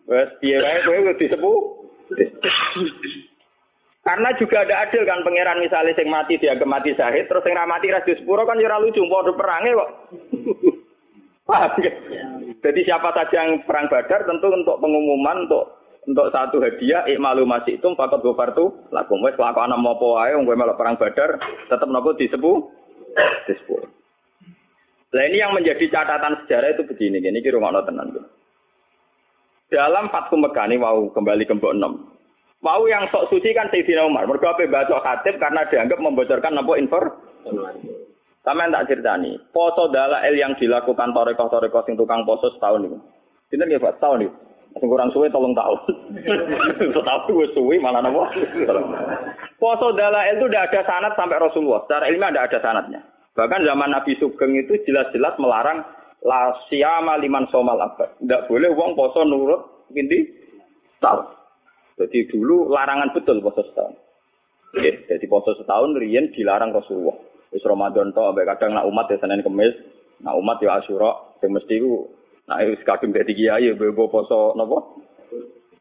Wes 0.08 0.30
piye 0.44 0.60
wae 0.60 0.84
kowe 0.84 1.16
disepu. 1.16 1.52
Karena 4.06 4.30
juga 4.38 4.62
ada 4.62 4.86
adil 4.86 5.02
kan 5.02 5.26
pangeran 5.26 5.64
misalnya 5.66 5.98
sing 5.98 6.12
mati 6.14 6.38
dia 6.38 6.54
mati 6.62 6.94
syahid 6.94 7.26
terus 7.26 7.42
sing 7.42 7.58
mati 7.58 7.90
ras 7.90 8.06
sepuro 8.06 8.46
kan 8.46 8.62
ora 8.62 8.78
lucu 8.78 9.02
padha 9.10 9.34
perange 9.34 9.72
kok. 9.74 9.92
Paham 11.50 11.74
ya? 11.82 11.94
Jadi 12.62 12.80
siapa 12.86 13.14
saja 13.14 13.46
yang 13.46 13.62
perang 13.70 13.86
Badar 13.86 14.26
tentu 14.26 14.50
untuk 14.50 14.82
pengumuman 14.82 15.46
untuk 15.46 15.85
untuk 16.06 16.30
satu 16.30 16.62
hadiah 16.62 17.06
ikmalu 17.10 17.50
masih 17.50 17.82
itu 17.82 17.88
fakot 17.98 18.22
gofar 18.22 18.54
tuh 18.54 18.86
lakum 18.94 19.22
wes 19.26 19.34
kelakuan 19.34 19.74
mau 19.82 19.98
apa 19.98 20.06
wae 20.06 20.32
wong 20.38 20.46
melok 20.46 20.78
perang 20.78 21.02
Badar 21.02 21.42
tetap 21.66 21.90
nopo 21.90 22.14
disepu 22.14 22.70
disepu. 23.50 23.82
Nah 25.16 25.24
ini 25.32 25.40
yang 25.40 25.56
menjadi 25.56 25.88
catatan 25.88 26.44
sejarah 26.44 26.76
itu 26.76 26.84
begini, 26.86 27.24
gini 27.24 27.40
kira 27.40 27.56
nggak 27.56 27.88
tenan. 27.88 28.12
Dalam 29.72 30.12
Fathu 30.12 30.36
Mekah 30.38 30.68
ini 30.70 30.78
mau 30.78 31.08
kembali 31.10 31.48
ke 31.48 31.56
6. 31.56 31.72
Mau 32.62 32.82
yang 32.90 33.10
sok 33.10 33.30
suci 33.32 33.54
kan 33.56 33.70
Sayyidina 33.72 34.06
Umar. 34.06 34.26
Mergo 34.30 34.50
ape 34.50 34.70
baca 34.70 34.98
khatib 35.02 35.38
karena 35.38 35.66
dianggap 35.70 36.02
membocorkan 36.02 36.58
apa 36.58 36.72
infor. 36.82 37.04
Sama 38.46 38.66
yang 38.66 38.74
tak 38.78 38.88
ceritani. 38.94 39.38
Poso 39.50 39.90
dalail 39.90 40.36
yang 40.38 40.54
dilakukan 40.58 41.14
toreko-toreko 41.14 41.80
sing 41.86 41.98
tukang 41.98 42.26
poso 42.26 42.54
setahun 42.54 42.86
itu. 42.86 42.98
Ini 43.54 43.64
nggih 43.66 43.82
Pak, 43.82 43.98
setahun 43.98 44.20
itu. 44.26 44.45
Sing 44.76 44.92
kurang 44.92 45.08
suwe 45.16 45.32
tolong 45.32 45.56
tahun. 45.56 45.80
Setahun 46.92 47.32
gue 47.32 47.48
suwe 47.56 47.80
malah 47.80 48.04
napa? 48.04 48.28
Poso 49.56 49.96
dalail 49.96 50.36
itu 50.36 50.52
udah 50.52 50.68
ada 50.68 50.82
sanat 50.84 51.16
sampai 51.16 51.40
Rasulullah. 51.40 51.88
Secara 51.88 52.12
ilmiah 52.12 52.36
ada 52.36 52.42
ada 52.44 52.60
sanatnya. 52.60 53.02
Bahkan 53.40 53.64
zaman 53.64 53.92
Nabi 53.96 54.20
Sugeng 54.20 54.56
itu 54.56 54.76
jelas-jelas 54.84 55.36
melarang 55.40 55.84
la 56.28 56.56
siyama 56.68 57.16
liman 57.24 57.48
somal 57.52 57.80
abad. 57.80 58.20
Tidak 58.20 58.52
boleh 58.52 58.72
wong 58.76 59.00
poso 59.00 59.24
nurut 59.24 59.88
inti 59.96 60.28
tahun. 61.00 61.24
Jadi 61.96 62.28
dulu 62.28 62.68
larangan 62.68 63.16
betul 63.16 63.40
poso 63.40 63.64
setahun. 63.64 63.96
Oke, 64.76 65.08
jadi 65.08 65.26
poso 65.32 65.56
setahun 65.56 65.96
riyen 65.96 66.36
dilarang 66.36 66.76
Rasulullah. 66.76 67.16
Wis 67.56 67.64
Ramadan 67.64 68.12
to 68.12 68.20
ambek 68.28 68.44
kadang 68.44 68.76
nak 68.76 68.92
umat 68.92 69.08
ya 69.08 69.16
Senin 69.24 69.40
Kamis, 69.40 69.72
nak 70.20 70.36
umat 70.36 70.60
ya 70.60 70.84
Asyura, 70.84 71.40
sing 71.40 71.56
mesti 71.56 71.80
ku 71.80 72.12
nak 72.46 72.62
wis 72.70 72.82
kadung 72.86 73.14
dadi 73.14 73.34
kiai 73.34 73.70
ya 73.70 73.74
bebo 73.74 74.10
poso 74.10 74.54
napa? 74.54 74.78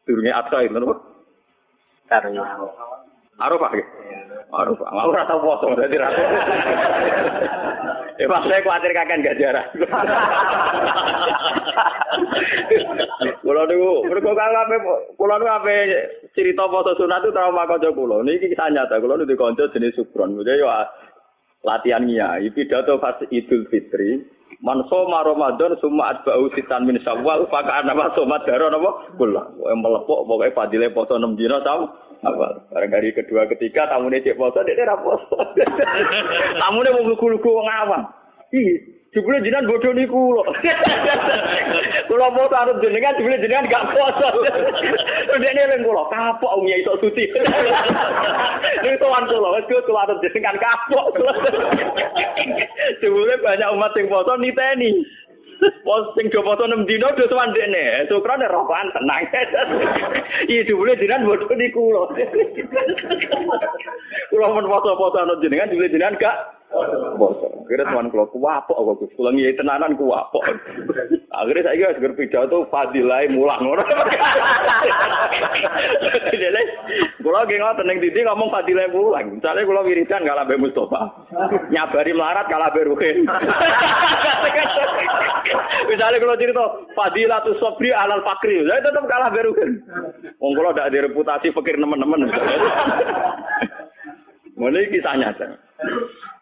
Durunge 0.09 0.33
Adha 0.33 0.65
itu 0.65 0.77
napa? 0.77 0.97
Karena 2.09 2.45
Arafah 3.35 3.71
nggih. 3.75 3.89
Arafah. 4.55 4.89
Ora 4.95 5.27
tau 5.27 5.43
poso 5.43 5.75
dadi 5.75 5.99
ra. 5.99 6.09
Eh 8.15 8.31
pas 8.31 8.47
saya 8.47 8.63
khawatir 8.63 8.95
kakek 8.95 9.27
gak 9.27 9.39
jarang. 9.43 9.67
Kulo 13.43 13.67
niku 13.67 14.07
mergo 14.07 14.31
ape 14.39 14.77
kulo 15.19 15.35
niku 15.35 15.51
ape 15.51 15.75
cerita 16.39 16.71
foto 16.71 16.95
sunat 16.95 17.27
itu 17.27 17.35
trauma 17.35 17.67
kanca 17.67 17.91
kulo. 17.91 18.23
Niki 18.23 18.55
kisah 18.55 18.71
nyata 18.71 19.03
kulo 19.03 19.19
niku 19.19 19.35
kanca 19.35 19.67
jenis 19.75 19.99
Sukron. 19.99 20.39
Jadi 20.39 20.63
yo 20.63 20.71
latihan 21.67 22.07
nyai 22.07 22.47
pidato 22.55 23.03
pas 23.03 23.19
Idul 23.35 23.67
Fitri. 23.67 24.23
Man 24.65 24.81
soma 24.89 25.21
Ramadan 25.21 25.77
summa 25.77 26.17
atba'u 26.17 26.49
sitan 26.57 26.89
min 26.89 26.97
Syawal 27.05 27.45
maka 27.53 27.85
ana 27.85 28.09
somat 28.17 28.49
daro 28.49 28.73
napa 28.73 29.13
kula. 29.21 29.45
Pokoke 29.61 29.77
melepok 29.77 30.21
pokoke 30.25 30.49
fadile 30.57 30.89
poso 30.89 31.21
6 31.21 31.37
dina 31.37 31.61
tau. 31.61 31.85
Apa? 32.25 32.73
Barang 32.73 32.97
hari 32.97 33.13
kedua 33.13 33.45
ketiga 33.53 33.85
tamune 33.93 34.25
cek 34.25 34.41
poso 34.41 34.65
dia 34.65 34.81
ora 34.89 34.97
poso. 34.97 35.37
tamune 36.65 36.89
mau 36.97 37.05
lugu-lugu 37.05 37.45
wong 37.45 37.69
awam. 37.69 38.09
Ih, 38.57 38.95
Jebule 39.15 39.39
jenengan 39.47 39.71
bodoh 39.71 39.95
niku 39.95 40.35
lho. 40.35 40.43
Kula 42.05 42.29
mau 42.31 42.49
arep 42.49 42.81
jenengan 42.85 43.17
jebule 43.17 43.41
jenengan 43.41 43.71
gak 43.71 43.89
poso. 43.97 44.29
Dene 45.41 45.63
leng 45.73 45.81
kula 45.85 46.05
kapok 46.13 46.55
wong 46.61 46.69
iso 46.69 47.01
suci. 47.01 47.25
Niku 48.85 48.97
tuan 49.01 49.25
kula 49.25 49.49
wis 49.57 49.69
kula 49.69 50.01
arep 50.05 50.21
jenengan 50.21 50.61
kapok. 50.61 51.17
Jebule 53.01 53.35
banyak 53.41 53.73
umat 53.73 53.91
sing 53.97 54.07
poso 54.13 54.37
niteni. 54.37 55.05
Pos 55.85 56.13
sing 56.19 56.29
do 56.29 56.45
foto 56.45 56.69
6 56.69 56.85
dino 56.85 57.09
do 57.17 57.25
tuan 57.31 57.55
dene. 57.57 58.05
Sukran 58.11 58.45
rokokan 58.45 58.93
tenang. 58.93 59.25
Iya 60.51 60.61
jebule 60.69 60.99
jenengan 61.01 61.25
bodoh 61.25 61.49
niku 61.57 61.89
lho. 61.89 62.05
Kula 64.29 64.47
mun 64.53 64.69
foto-foto 64.69 65.41
jenengan 65.41 65.73
jebule 65.73 65.89
jenengan 65.89 66.21
gak 66.21 66.37
Boso. 67.15 67.47
Akhirnya 67.65 67.91
tuan 67.95 68.11
kalau 68.11 68.27
kuwapok 68.35 68.77
aku 68.77 69.07
Gus. 69.07 69.15
Kulo 69.15 69.31
ngiyi 69.31 69.55
tenanan 69.55 69.95
kuwapok. 69.95 70.43
Akhirnya 71.31 71.71
saya 71.71 71.95
wis 71.95 72.01
ger 72.03 72.13
pidato 72.19 72.67
fadilai 72.69 73.31
mulang 73.31 73.63
ngono. 73.63 73.83
Jadi 76.35 76.63
kulo 77.23 77.39
ge 77.47 77.57
ngoten 77.63 77.87
ning 77.87 77.99
dindi 78.03 78.27
ngomong 78.27 78.51
fadilai 78.51 78.91
mulang. 78.91 79.39
Misale 79.39 79.63
kulo 79.63 79.87
wiridan 79.87 80.27
kalah 80.27 80.45
be 80.45 80.59
Mustofa. 80.59 81.31
Nyabari 81.71 82.13
melarat 82.13 82.51
kalah 82.51 82.75
be 82.75 82.83
Ruhin. 82.85 83.23
Misalnya 85.85 86.19
kalau 86.19 86.41
cerita 86.41 86.65
fadilatu 86.99 87.55
sobri 87.63 87.95
alal 87.95 88.25
fakri, 88.27 88.67
saya 88.67 88.83
tetap 88.83 89.07
kalah 89.07 89.31
be. 89.31 89.47
Wong 90.43 90.53
ndak 90.59 90.91
ada 90.91 91.07
reputasi 91.07 91.55
fakir 91.55 91.79
teman-teman. 91.79 92.27
Mulai 94.59 94.91
kisah 94.91 95.15
nyata. 95.19 95.47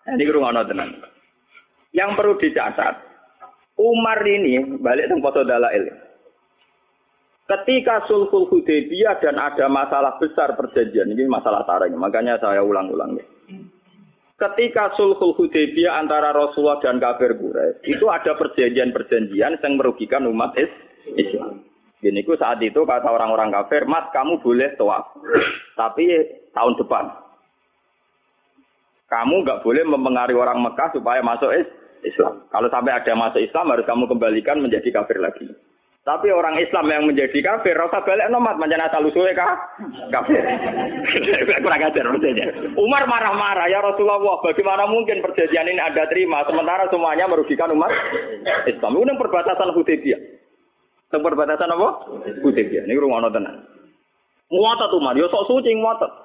Ini 0.02 0.22
kurang 0.26 0.58
tenang. 0.66 0.90
Yang 1.94 2.10
perlu 2.18 2.34
dicatat, 2.40 2.94
Umar 3.78 4.18
ini 4.26 4.80
balik 4.80 5.12
ke 5.12 5.16
foto 5.22 5.46
dalail. 5.46 5.92
Ketika 7.46 8.08
sulhul 8.08 8.48
Hudaybiyah 8.48 9.20
dan 9.20 9.36
ada 9.36 9.68
masalah 9.68 10.16
besar 10.16 10.56
perjanjian, 10.56 11.10
ini 11.12 11.28
masalah 11.28 11.68
taring, 11.68 11.92
makanya 11.98 12.40
saya 12.40 12.64
ulang-ulang 12.64 13.18
nih. 13.18 13.26
Ketika 14.40 14.96
sulhul 14.96 15.36
Hudaybiyah 15.36 16.00
antara 16.00 16.32
Rasulullah 16.32 16.80
dan 16.80 16.96
kafir 16.98 17.36
Quraisy, 17.36 17.84
itu 17.86 18.08
ada 18.08 18.34
perjanjian-perjanjian 18.40 19.60
yang 19.60 19.72
merugikan 19.76 20.24
umat 20.26 20.56
Islam. 21.14 21.62
Ini 22.02 22.26
saat 22.34 22.58
itu 22.58 22.82
kata 22.82 23.06
orang-orang 23.06 23.54
kafir, 23.54 23.86
Mas 23.86 24.10
kamu 24.10 24.42
boleh 24.42 24.74
tawaf, 24.74 25.14
tapi 25.78 26.10
tahun 26.50 26.74
depan 26.74 27.21
kamu 29.12 29.44
nggak 29.44 29.61
boleh 29.61 29.85
mempengaruhi 29.85 30.40
orang 30.40 30.64
Mekah 30.64 30.88
supaya 30.96 31.20
masuk 31.20 31.53
Islam. 32.01 32.48
Kalau 32.48 32.68
sampai 32.72 32.96
ada 32.96 33.12
masuk 33.12 33.44
Islam 33.44 33.68
harus 33.68 33.85
kamu 33.85 34.09
kembalikan 34.09 34.64
menjadi 34.64 34.88
kafir 34.88 35.20
lagi. 35.20 35.53
Tapi 36.03 36.35
orang 36.35 36.59
Islam 36.59 36.90
yang 36.90 37.07
menjadi 37.07 37.38
kafir, 37.46 37.79
rasa 37.79 38.03
balik 38.03 38.27
nomat, 38.27 38.59
macam 38.59 38.75
asal 38.75 39.07
usulnya 39.07 39.38
kah? 39.38 39.55
Kafir. 40.11 40.42
Kurang 41.62 41.79
ajar 41.79 42.05
maksudnya. 42.11 42.75
Umar 42.75 43.07
marah-marah, 43.07 43.70
ya 43.70 43.79
Rasulullah, 43.79 44.18
bagaimana 44.42 44.90
mungkin 44.90 45.22
perjanjian 45.22 45.70
ini 45.70 45.79
ada 45.79 46.03
terima, 46.11 46.42
sementara 46.42 46.90
semuanya 46.90 47.31
merugikan 47.31 47.70
umat 47.70 47.94
Islam. 48.66 48.98
Ini 48.98 49.14
perbatasan 49.14 49.70
Hudaybiyah. 49.79 50.20
Yang 51.14 51.22
perbatasan 51.22 51.70
apa? 51.70 51.88
Hudaybiyah. 52.42 52.83
Ini 52.83 52.98
rumah 52.98 53.22
tenan. 53.31 53.62
Muatat 54.51 54.90
Umar, 54.98 55.14
ya 55.14 55.31
sok 55.31 55.55
suci 55.55 55.70
muatat. 55.79 56.21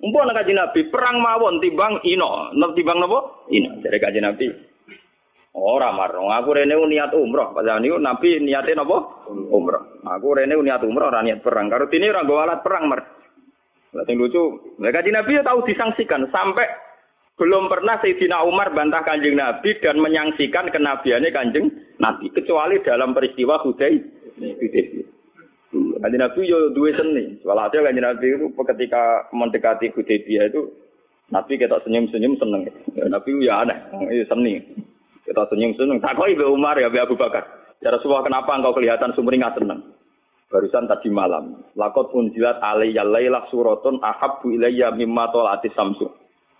Mumpun 0.00 0.32
nek 0.32 0.36
kanjeng 0.40 0.56
Nabi 0.56 0.80
perang 0.88 1.20
mawon 1.20 1.60
timbang 1.60 2.00
ino, 2.08 2.48
nek 2.56 2.72
timbang 2.72 3.04
napa? 3.04 3.48
Ino. 3.52 3.84
Dari 3.84 4.00
kanjeng 4.00 4.24
Nabi. 4.24 4.46
Ora 5.50 5.92
marung, 5.92 6.30
aku 6.32 6.56
rene 6.56 6.72
niat 6.72 7.12
umroh. 7.12 7.52
Padahal 7.52 7.84
niku 7.84 8.00
Nabi 8.00 8.40
niate 8.40 8.72
napa? 8.72 9.28
Umroh. 9.28 10.00
Aku 10.08 10.32
rene 10.32 10.56
niat 10.56 10.80
umroh 10.80 11.12
ora 11.12 11.20
niat 11.20 11.44
perang. 11.44 11.68
Karo 11.68 11.92
dene 11.92 12.08
ora 12.08 12.24
nggo 12.24 12.40
alat 12.40 12.64
perang, 12.64 12.88
Mar. 12.88 13.00
Lah 13.90 14.06
lucu, 14.08 14.76
nek 14.80 14.92
kanjeng 14.94 15.20
Nabi 15.20 15.36
ya 15.36 15.42
tahu 15.44 15.68
disangsikan 15.68 16.30
sampai 16.32 16.90
Belum 17.40 17.72
pernah 17.72 17.96
Sayyidina 18.04 18.44
Umar 18.44 18.76
bantah 18.76 19.00
kanjeng 19.00 19.32
Nabi 19.32 19.72
dan 19.80 19.96
menyangsikan 19.96 20.68
kenabiannya 20.68 21.32
kanjeng 21.32 21.72
Nabi. 21.96 22.28
Kecuali 22.36 22.84
dalam 22.84 23.16
peristiwa 23.16 23.64
Hudaybiyah. 23.64 25.19
Kanjeng 26.00 26.22
Nabi 26.24 26.48
yo 26.48 26.72
duwe 26.72 26.96
seni. 26.96 27.36
Walhasil 27.44 27.84
kanjeng 27.84 28.04
Nabi 28.04 28.26
itu 28.32 28.48
ketika 28.56 29.28
mendekati 29.36 29.92
Hudaybiyah 29.92 30.48
itu 30.48 30.72
Nabi 31.28 31.60
kita 31.60 31.76
senyum-senyum 31.84 32.40
seneng. 32.40 32.66
Ya, 32.96 33.06
Nabi 33.06 33.30
ya 33.44 33.62
aneh, 33.62 33.78
itu 34.08 34.24
seni. 34.26 34.64
Kita 35.28 35.46
senyum-senyum. 35.52 36.00
Tak 36.00 36.16
kok 36.16 36.26
Ibu 36.26 36.56
Umar 36.56 36.80
ya 36.80 36.88
Abu 36.88 37.14
Bakar. 37.14 37.44
Ya 37.84 37.92
Rasulullah 37.92 38.24
kenapa 38.24 38.56
engkau 38.56 38.74
kelihatan 38.74 39.12
sumringah 39.12 39.54
seneng? 39.56 39.94
Barusan 40.50 40.90
tadi 40.90 41.08
malam. 41.12 41.62
Lakot 41.78 42.10
unjilat 42.10 42.58
alaiya 42.58 43.06
lailah 43.06 43.46
suratun 43.52 44.02
ahabbu 44.02 44.50
ilayya 44.50 44.90
mimma 44.90 45.30
tolati 45.30 45.70
samsu. 45.76 46.10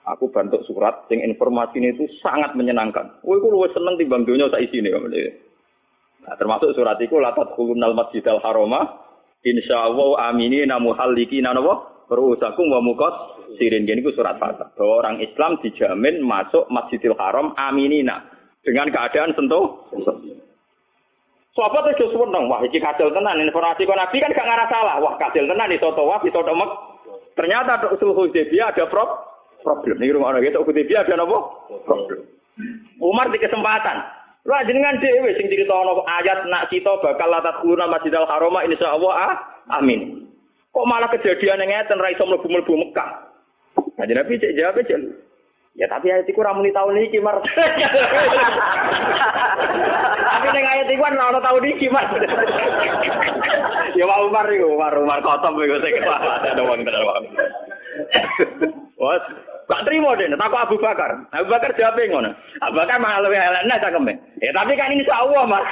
Aku 0.06 0.32
bantu 0.32 0.62
surat 0.64 1.04
sing 1.10 1.20
informasi 1.20 1.76
ini 1.76 1.92
itu 1.92 2.06
sangat 2.24 2.56
menyenangkan. 2.56 3.20
Woi, 3.20 3.36
aku 3.36 3.52
luwes 3.52 3.74
seneng 3.76 4.00
timbang 4.00 4.24
dunia 4.24 4.48
sak 4.48 4.64
isine. 4.64 4.88
Nah, 4.90 6.34
termasuk 6.40 6.72
surat 6.72 6.96
itu 7.02 7.20
latat 7.20 7.52
kulunal 7.58 7.92
masjidal 7.92 8.40
haroma. 8.40 9.09
Insya 9.40 9.88
Allah 9.88 10.30
amini 10.32 10.68
namu 10.68 10.92
haliki 10.92 11.40
nanawa 11.40 12.04
berusakum 12.12 12.68
wa 12.68 12.84
mukot 12.84 13.14
sirin 13.56 13.88
gini 13.88 14.04
ku 14.04 14.12
surat 14.12 14.36
fatah 14.36 14.68
bahwa 14.76 15.00
orang 15.00 15.16
Islam 15.24 15.56
dijamin 15.64 16.20
masuk 16.20 16.68
Masjidil 16.68 17.16
Haram 17.16 17.56
aminina 17.56 18.20
dengan 18.60 18.92
keadaan 18.92 19.32
sentuh. 19.32 19.88
Sahabat 21.50 21.92
itu 21.96 22.06
seneng, 22.14 22.46
wah 22.46 22.62
iki 22.62 22.78
kasil 22.78 23.10
tenan 23.10 23.42
informasi 23.42 23.82
kok 23.82 23.98
Nabi 23.98 24.22
kan 24.22 24.30
gak 24.30 24.48
ngarah 24.48 24.68
salah. 24.70 24.96
Wah 25.02 25.14
kasil 25.18 25.48
tenan 25.48 25.72
iso 25.72 25.88
tawaf 25.96 26.22
iso 26.22 26.40
mek. 26.44 26.70
Ternyata 27.34 27.90
usul 27.96 28.12
Hudaybiyah 28.12 28.76
ada 28.76 28.84
prop 28.86 29.08
problem. 29.64 29.96
Nih 30.00 30.12
rumah 30.12 30.36
orang 30.36 30.44
itu 30.44 30.60
dia 30.84 31.00
ada 31.04 31.20
apa? 31.20 31.38
Problem. 31.88 32.20
Umar 33.00 33.32
di 33.32 33.38
kesempatan. 33.40 34.19
Lu 34.40 34.56
jenengan 34.64 34.96
dhewe 34.96 35.36
sing 35.36 35.52
ono 35.68 36.00
ayat 36.08 36.48
nak 36.48 36.72
kita 36.72 36.96
bakal 37.04 37.28
latat 37.28 37.60
kuluna 37.60 37.84
Masjidil 37.84 38.24
Haram 38.24 38.56
insyaallah 38.56 39.12
ah, 39.12 39.34
amin. 39.76 40.24
Kok 40.72 40.88
malah 40.88 41.12
kejadian 41.12 41.60
yang 41.66 41.68
ngeten 41.68 42.00
ra 42.00 42.08
iso 42.14 42.24
mlebu-mlebu 42.24 42.72
Mekah. 42.78 43.10
Nah, 43.98 44.06
Nabi 44.06 44.38
cek 44.38 44.54
jawab 44.54 44.80
cek. 44.80 44.96
Ya 45.78 45.86
tapi 45.86 46.08
ayat 46.10 46.26
iku 46.30 46.40
ra 46.40 46.56
muni 46.56 46.72
taun 46.72 46.96
iki, 46.98 47.20
Mar. 47.20 47.36
tapi 50.30 50.46
ning 50.50 50.66
ayat 50.66 50.88
iku 50.88 51.02
ora 51.04 51.30
ono 51.30 51.40
taun 51.42 51.66
iki, 51.66 51.86
Mar. 51.92 52.06
ya 53.98 54.04
Pak 54.08 54.20
Umar 54.24 54.46
iku, 54.50 54.66
Umar 54.72 54.94
Umar 54.96 55.20
kotom 55.20 55.58
iku 55.60 55.76
sing 55.84 55.94
ada 56.00 56.62
wong 56.64 56.80
tenan 56.86 57.02
wae. 57.04 57.28
Gak 59.70 59.86
terima 59.86 60.18
deh, 60.18 60.26
takut 60.34 60.58
Abu 60.58 60.76
Bakar. 60.82 61.30
Abu 61.30 61.46
Bakar 61.46 61.70
jawab 61.78 61.94
ngono. 61.94 62.34
Abu 62.58 62.74
Bakar 62.74 62.98
malah 62.98 63.22
lebih 63.22 63.38
elek 63.38 63.78
cakeme. 63.78 64.18
Ya 64.42 64.50
tapi 64.50 64.74
kan 64.74 64.90
ini 64.90 65.06
Allah, 65.06 65.46
Mas. 65.46 65.62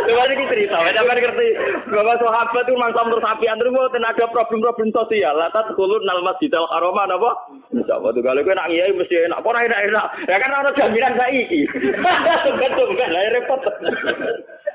Coba 0.00 0.26
iki 0.26 0.44
cerita, 0.48 0.74
sampeyan 0.74 1.06
ngerti. 1.06 1.48
Bapak 1.92 2.18
sahabat 2.18 2.64
itu 2.66 2.74
mangsa 2.74 3.04
terus 3.04 3.26
api 3.26 3.46
antri 3.46 3.68
mboten 3.70 4.02
ada 4.02 4.24
problem-problem 4.32 4.90
sosial. 4.90 5.36
Lah 5.36 5.52
tak 5.54 5.70
kulun 5.76 6.02
nal 6.02 6.24
masjidil 6.24 6.66
haram 6.72 6.96
apa? 6.96 7.30
Insyaallah 7.70 8.10
tuh 8.10 8.22
kalau 8.24 8.42
kowe 8.42 8.54
nak 8.56 8.68
ngiyai 8.72 8.96
mesti 8.96 9.28
enak. 9.28 9.44
Ora 9.44 9.66
enak-enak. 9.66 10.06
Ya 10.26 10.36
kan 10.40 10.56
ana 10.56 10.70
jaminan 10.74 11.14
saiki. 11.14 11.62
Betul 12.60 12.88
kan 12.96 13.08
lah 13.12 13.22
repot. 13.38 13.60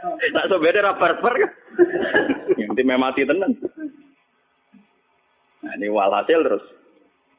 Tak 0.06 0.48
sobede 0.54 0.86
ra 0.86 0.94
barbar. 1.02 1.34
Yang 2.78 2.94
mati 3.02 3.26
tenan. 3.26 3.58
Ini 5.76 5.92
walhasil 5.92 6.40
terus. 6.42 6.64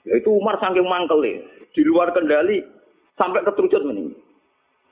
Ya 0.07 0.21
itu 0.21 0.31
Umar 0.31 0.61
saking 0.61 0.87
mangkel 0.87 1.21
ya. 1.25 1.41
Di 1.73 1.83
luar 1.83 2.13
kendali 2.13 2.63
sampai 3.17 3.43
keterucut 3.43 3.83
meninggal. 3.85 4.21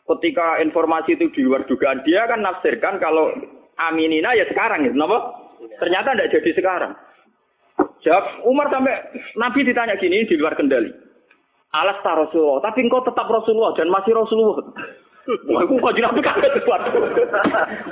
Ketika 0.04 0.60
informasi 0.60 1.16
itu 1.16 1.32
di 1.32 1.40
luar 1.48 1.64
dugaan 1.64 2.04
dia 2.04 2.28
kan 2.28 2.44
nafsirkan 2.44 3.00
kalau 3.00 3.32
aminina 3.80 4.36
ya 4.36 4.44
sekarang 4.52 4.84
gitu, 4.84 4.92
kenapa? 4.92 5.32
Ternyata 5.80 6.12
tidak 6.12 6.32
jadi 6.36 6.50
sekarang. 6.60 6.92
Jawab 8.04 8.44
Umar 8.44 8.68
sampai 8.68 9.00
Nabi 9.40 9.64
ditanya 9.64 9.96
gini 9.96 10.28
di 10.28 10.36
luar 10.36 10.60
kendali. 10.60 10.92
Alas 11.74 11.98
Rasulullah, 12.04 12.70
tapi 12.70 12.86
engkau 12.86 13.02
tetap 13.02 13.26
Rasulullah 13.26 13.74
dan 13.74 13.90
masih 13.90 14.14
Rasulullah. 14.14 14.62
Wah, 15.24 15.64
aku 15.64 15.80
kok 15.80 15.96
jinak 15.96 16.12
kaget 16.20 16.52
sesuatu. 16.60 17.00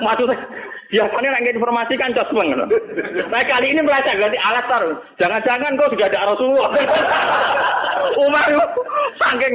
Maksudnya, 0.05 0.37
biasanya 0.92 1.40
nggak 1.40 1.57
informasi 1.57 1.95
kan 1.97 2.12
jos 2.12 2.29
banget. 2.29 2.68
Nah 3.33 3.42
kali 3.49 3.73
ini 3.73 3.81
merasa 3.81 4.12
berarti 4.12 4.37
alat 4.37 4.64
taruh. 4.68 4.97
Jangan-jangan 5.16 5.81
kau 5.81 5.88
sudah 5.88 6.09
ada 6.12 6.29
Rasulullah. 6.29 6.71
Umar 8.21 8.45
saking 9.16 9.55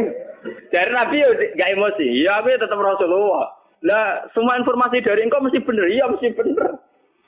dari 0.73 0.89
Nabi 0.89 1.17
gak 1.53 1.71
emosi. 1.77 2.07
Ya, 2.25 2.41
aku 2.41 2.57
tetap 2.57 2.81
Rasulullah. 2.81 3.53
Lah, 3.85 4.25
semua 4.33 4.57
informasi 4.57 5.05
dari 5.05 5.21
engkau 5.21 5.37
mesti 5.37 5.61
benar. 5.61 5.85
Iya, 5.85 6.09
mesti 6.09 6.33
benar. 6.33 6.81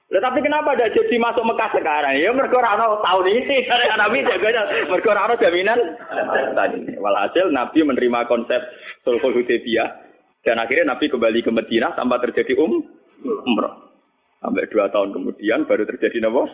Lah 0.10 0.22
tapi 0.26 0.42
kenapa 0.42 0.74
ada 0.74 0.90
jadi 0.90 1.22
masuk 1.22 1.46
Mekah 1.46 1.70
sekarang? 1.70 2.18
Ya 2.18 2.34
mergo 2.34 2.58
ora 2.58 2.74
tahun 2.82 3.30
ini 3.30 3.70
karena 3.70 3.94
Nabi 3.94 4.26
jaga 4.26 4.66
mergo 4.90 5.14
ora 5.14 5.38
jaminan 5.38 5.78
tadi. 6.58 6.98
Walhasil 6.98 7.54
Nabi 7.54 7.86
menerima 7.86 8.26
konsep 8.26 8.58
Sulhul 9.06 9.38
Hudaybiyah 9.38 10.09
dan 10.50 10.58
akhirnya 10.58 10.98
Nabi 10.98 11.14
kembali 11.14 11.46
ke 11.46 11.54
Madinah 11.54 11.94
tanpa 11.94 12.18
terjadi 12.26 12.58
um, 12.58 12.82
umroh. 13.46 13.94
Sampai 14.42 14.66
dua 14.74 14.90
tahun 14.90 15.14
kemudian 15.14 15.70
baru 15.70 15.86
terjadi 15.86 16.26
nopo. 16.26 16.50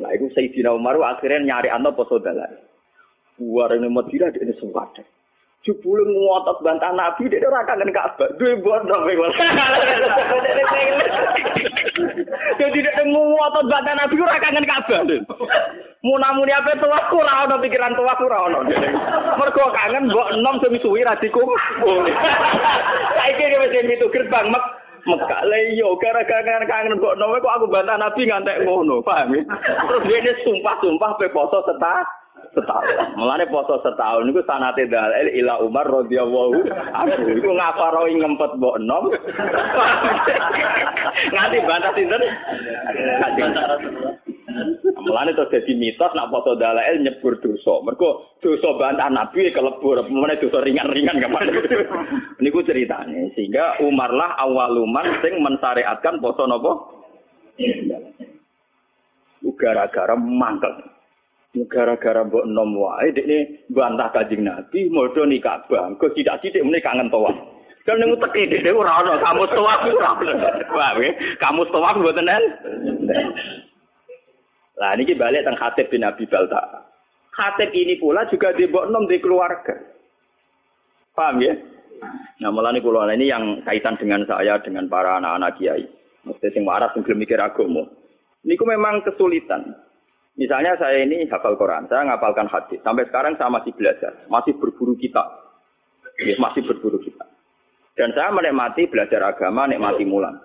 Nah 0.00 0.10
itu 0.16 0.32
Sayyidina 0.32 0.72
Umar 0.72 0.96
akhirnya 0.96 1.44
nyari 1.44 1.68
anak 1.68 2.00
poso 2.00 2.16
dalan. 2.16 2.56
Buar 3.36 3.76
ini 3.76 3.92
Madinah 3.92 4.32
ini 4.32 4.56
sempat. 4.56 4.96
Jebule 5.60 6.08
ngotot 6.08 6.64
bantah 6.64 6.88
Nabi 6.96 7.28
dia 7.28 7.44
ora 7.44 7.60
kangen 7.68 7.92
Ka'bah. 7.92 8.32
Duwe 8.40 8.56
kowe. 8.64 8.80
Jadi 12.56 12.78
dia 12.80 13.02
ngotot 13.04 13.68
bantah 13.68 13.92
Nabi 13.92 14.16
ora 14.24 14.40
kangen 14.40 14.64
Ka'bah. 14.64 15.04
Munamuni 16.00 16.48
apa 16.56 16.80
tua 16.80 16.96
aku 16.96 17.20
ora 17.20 17.44
ono 17.44 17.60
pikiran 17.60 17.92
tua 17.92 18.16
aku 18.16 18.24
ono. 18.24 18.64
Mergo 19.36 19.64
kangen 19.76 20.08
mbok 20.08 20.32
enom 20.32 20.56
sing 20.64 20.80
suwi 20.80 21.04
ra 21.04 21.12
dikumpul. 21.20 22.08
Saiki 23.20 23.52
wis 23.60 23.76
itu 23.84 24.08
gerbang 24.08 24.48
mek 24.48 24.64
Mekah 25.00 25.44
le 25.44 25.76
yo 25.76 25.92
gara-gara 26.00 26.64
kangen 26.64 26.96
mbok 26.96 27.20
enom 27.20 27.36
kok 27.36 27.52
aku 27.52 27.68
bantah 27.68 28.00
Nabi 28.00 28.24
ngantek 28.24 28.64
ngono, 28.64 29.04
paham 29.04 29.36
ya? 29.36 29.44
Terus 29.92 30.08
dia 30.08 30.32
sumpah-sumpah 30.40 31.20
pe 31.20 31.28
poso 31.28 31.60
setah 31.68 32.19
setahun. 32.54 33.14
Mulane 33.14 33.46
poso 33.46 33.78
setahun 33.82 34.26
niku 34.26 34.42
sanate 34.42 34.86
dalil 34.90 35.28
ila 35.42 35.62
Umar 35.62 35.86
radhiyallahu 35.86 36.66
anhu. 36.94 37.24
Iku 37.38 37.50
ngaparoi 37.54 38.18
ngempet 38.18 38.50
mbok 38.58 38.78
enom. 38.82 39.04
Nganti 41.30 41.58
bantah 41.66 41.92
sinten? 41.94 42.22
Mulane 45.00 45.30
to 45.38 45.46
dadi 45.46 45.72
mitos 45.78 46.12
nak 46.12 46.30
poso 46.34 46.58
dalil 46.58 47.02
nyebur 47.06 47.38
dosa. 47.38 47.82
Mergo 47.86 48.34
dosa 48.42 48.68
bantah 48.74 49.08
Nabi 49.08 49.54
kelebur, 49.54 50.02
mulane 50.10 50.42
dosa 50.42 50.58
ringan-ringan 50.62 51.22
gampang. 51.22 51.54
Niku 52.42 52.66
ceritane. 52.66 53.30
Sehingga 53.38 53.78
Umar 53.86 54.10
lah 54.10 54.34
awaluman 54.42 55.22
sing 55.22 55.38
mensyariatkan 55.38 56.18
poso 56.18 56.50
napa? 56.50 56.72
Gara-gara 59.60 60.16
mangkel. 60.16 60.99
Gara-gara 61.50 62.22
mbok 62.22 62.46
nom 62.46 62.78
wae 62.78 63.10
dekne 63.10 63.66
bantah 63.74 64.14
kanjeng 64.14 64.46
Nabi 64.46 64.86
modho 64.86 65.26
nikah 65.26 65.66
bang 65.66 65.98
kok 65.98 66.14
tidak 66.14 66.38
sithik 66.38 66.62
meneh 66.62 66.78
kangen 66.78 67.10
toa 67.10 67.34
kan 67.82 67.98
ning 67.98 68.14
teke 68.22 68.46
dekne 68.46 68.70
ora 68.70 69.02
ono. 69.02 69.18
Kamu 69.18 69.44
toa 69.50 69.74
ora 69.82 70.10
ono. 70.14 71.08
Kamu 71.42 71.62
toa 71.74 71.90
mboten 71.98 72.30
en 72.30 72.44
lah 74.80 74.96
niki 74.96 75.12
balik 75.12 75.44
teng 75.44 75.58
Khatib 75.60 75.92
bin 75.92 76.06
Abi 76.06 76.24
Balta. 76.24 76.86
Khatib 77.36 77.74
ini 77.74 78.00
pula 78.00 78.24
juga 78.30 78.54
di 78.54 78.70
mbok 78.70 78.88
nom 78.88 79.10
di 79.10 79.18
keluarga. 79.18 79.76
Paham 81.12 81.42
ya? 81.42 81.52
Nah 82.40 82.48
malah 82.48 82.72
ini 82.72 82.80
kula 82.80 83.10
ini 83.12 83.28
yang 83.28 83.60
kaitan 83.66 83.98
dengan 84.00 84.24
saya 84.24 84.56
dengan 84.62 84.88
para 84.88 85.20
anak-anak 85.20 85.58
kiai. 85.58 85.84
Mesti 86.24 86.52
sing 86.54 86.64
waras 86.64 86.94
sing 86.96 87.04
mikir 87.04 87.42
agama. 87.42 87.84
Niku 88.40 88.64
memang 88.64 89.04
kesulitan 89.04 89.76
Misalnya 90.40 90.72
saya 90.80 91.04
ini 91.04 91.28
hafal 91.28 91.60
Quran, 91.60 91.84
saya 91.92 92.08
ngapalkan 92.08 92.48
hadis. 92.48 92.80
Sampai 92.80 93.04
sekarang 93.04 93.36
saya 93.36 93.52
masih 93.52 93.76
belajar, 93.76 94.24
masih 94.32 94.56
berburu 94.56 94.96
kitab. 94.96 95.28
Ya, 96.16 96.32
masih 96.40 96.64
berburu 96.64 96.96
kitab. 97.04 97.28
Dan 97.92 98.16
saya 98.16 98.32
menikmati 98.32 98.88
belajar 98.88 99.20
agama, 99.20 99.68
nikmati 99.68 100.08
mulan. 100.08 100.40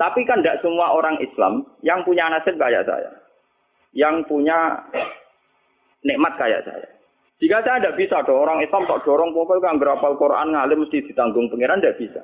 Tapi 0.00 0.24
kan 0.24 0.40
tidak 0.40 0.64
semua 0.64 0.96
orang 0.96 1.20
Islam 1.20 1.68
yang 1.84 2.00
punya 2.00 2.32
nasib 2.32 2.56
kayak 2.56 2.88
saya. 2.88 3.12
Yang 3.92 4.24
punya 4.24 4.88
nikmat 6.00 6.40
kayak 6.40 6.64
saya. 6.64 6.88
Jika 7.44 7.60
saya 7.60 7.76
tidak 7.80 8.00
bisa, 8.00 8.24
ada 8.24 8.32
orang 8.32 8.64
Islam 8.64 8.88
tak 8.88 9.04
dorong 9.04 9.36
pokoknya 9.36 9.68
kan 9.68 9.76
berapal 9.76 10.16
Quran 10.16 10.56
ngalim 10.56 10.88
mesti 10.88 11.04
ditanggung 11.04 11.52
pengiran 11.52 11.80
tidak 11.84 12.00
bisa. 12.00 12.20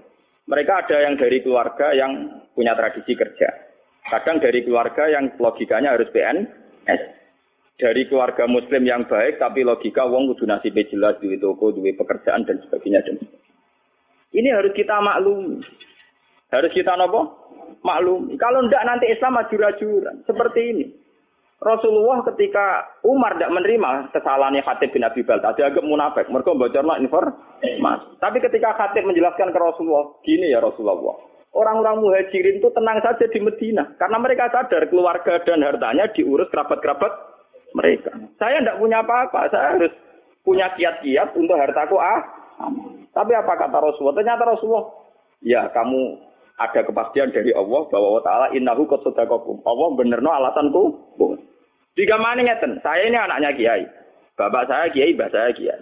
Mereka 0.49 0.73
ada 0.89 0.97
yang 1.05 1.21
dari 1.21 1.45
keluarga 1.45 1.93
yang 1.93 2.41
punya 2.57 2.73
tradisi 2.73 3.13
kerja. 3.13 3.49
Kadang 4.09 4.41
dari 4.41 4.65
keluarga 4.65 5.11
yang 5.13 5.35
logikanya 5.37 5.93
harus 5.93 6.09
PN, 6.15 6.66
dari 7.77 8.09
keluarga 8.09 8.49
muslim 8.49 8.83
yang 8.89 9.05
baik 9.05 9.37
tapi 9.37 9.61
logika 9.61 10.09
wong 10.09 10.33
kudu 10.33 10.49
nasibe 10.49 10.89
jelas 10.89 11.21
duwe 11.21 11.37
toko, 11.37 11.77
duwe 11.77 11.93
pekerjaan 11.93 12.49
dan 12.49 12.57
sebagainya. 12.65 13.05
Ini 14.33 14.49
harus 14.53 14.73
kita 14.73 14.97
maklum. 15.01 15.61
Harus 16.49 16.73
kita 16.73 16.97
nopo? 16.97 17.47
Maklum. 17.85 18.33
Kalau 18.41 18.65
ndak 18.65 18.85
nanti 18.89 19.13
Islam 19.13 19.39
ajur-ajuran 19.45 20.25
seperti 20.25 20.61
ini. 20.73 20.87
Rasulullah 21.57 22.21
ketika 22.33 22.85
Umar 23.01 23.33
tidak 23.37 23.49
menerima 23.57 24.13
kesalahannya 24.13 24.61
Khatib 24.61 24.93
bin 24.93 25.09
Abi 25.09 25.25
Balta, 25.25 25.57
dia 25.57 25.73
agak 25.73 25.89
munafik. 25.89 26.29
Mereka 26.29 26.53
bocorlah 26.53 27.01
mas. 27.81 28.01
Tapi 28.21 28.45
ketika 28.45 28.77
Khatib 28.77 29.09
menjelaskan 29.09 29.57
ke 29.57 29.59
Rasulullah, 29.59 30.21
gini 30.21 30.53
ya 30.53 30.61
Rasulullah, 30.61 31.17
orang-orang 31.57 32.05
muhajirin 32.05 32.61
itu 32.61 32.69
tenang 32.77 33.01
saja 33.01 33.25
di 33.25 33.41
Medina. 33.41 33.89
Karena 33.97 34.21
mereka 34.21 34.53
sadar 34.53 34.85
keluarga 34.93 35.41
dan 35.49 35.65
hartanya 35.65 36.13
diurus 36.13 36.53
kerabat-kerabat 36.53 37.13
mereka. 37.73 38.13
Saya 38.37 38.61
tidak 38.61 38.79
punya 38.79 39.01
apa-apa, 39.01 39.49
saya 39.49 39.81
harus 39.81 39.93
punya 40.45 40.69
kiat-kiat 40.77 41.33
untuk 41.35 41.57
hartaku 41.57 41.97
ah. 41.97 42.21
Tapi 43.17 43.33
apa 43.33 43.53
kata 43.57 43.79
Rasulullah? 43.81 44.17
Ternyata 44.21 44.45
Rasulullah, 44.45 44.87
ya 45.41 45.69
kamu 45.73 46.21
ada 46.57 46.81
kepastian 46.85 47.33
dari 47.33 47.53
Allah 47.53 47.85
bahwa 47.89 48.07
Allah 48.17 48.25
Ta'ala 48.25 48.47
innahu 48.53 48.85
kosodakokum. 48.89 49.65
Allah 49.65 49.89
benerno 49.97 50.31
alasanku. 50.33 50.83
Jika 51.97 52.17
mana 52.21 52.45
ngeten, 52.45 52.81
saya 52.85 53.09
ini 53.09 53.17
anaknya 53.17 53.51
kiai. 53.57 53.85
Bapak 54.37 54.69
saya 54.69 54.93
kiai, 54.93 55.17
bapak 55.17 55.33
saya 55.33 55.51
kiai. 55.57 55.81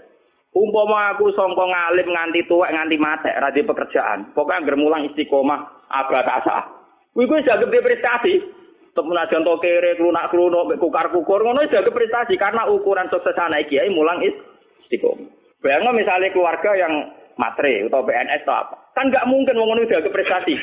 Umpama 0.54 1.10
aku 1.10 1.34
songkong 1.34 1.74
ngalim 1.74 2.14
nganti 2.14 2.46
tuwek 2.46 2.70
nganti 2.70 2.94
mate, 2.94 3.26
radi 3.42 3.66
pekerjaan. 3.66 4.30
Pokoknya 4.38 4.70
germulang 4.70 5.02
istiqomah, 5.10 5.90
abad 5.90 6.26
asa. 6.30 6.70
Kuwi 7.10 7.26
kuwi 7.26 7.42
jaga 7.42 7.66
prestasi. 7.66 8.62
Untuk 8.94 9.10
menajan 9.10 9.42
to 9.42 9.58
kere, 9.58 9.98
klunak 9.98 10.30
kluno, 10.30 10.70
kukar 10.78 11.10
kukur, 11.10 11.42
ngono 11.42 11.66
jaga 11.66 11.90
prestasi 11.90 12.38
karena 12.38 12.70
ukuran 12.70 13.10
sukses 13.10 13.34
anak 13.34 13.66
kiai 13.66 13.90
mulang 13.90 14.22
istiqomah. 14.22 15.26
Bayangno 15.58 15.90
misalnya 15.90 16.30
keluarga 16.30 16.70
yang 16.78 17.10
matre 17.34 17.90
atau 17.90 18.06
PNS 18.06 18.46
atau 18.46 18.54
apa. 18.54 18.76
Kan 18.94 19.10
nggak 19.10 19.26
mungkin 19.26 19.58
mau 19.58 19.74
udah 19.74 20.00
ke 20.06 20.10
prestasi. 20.14 20.54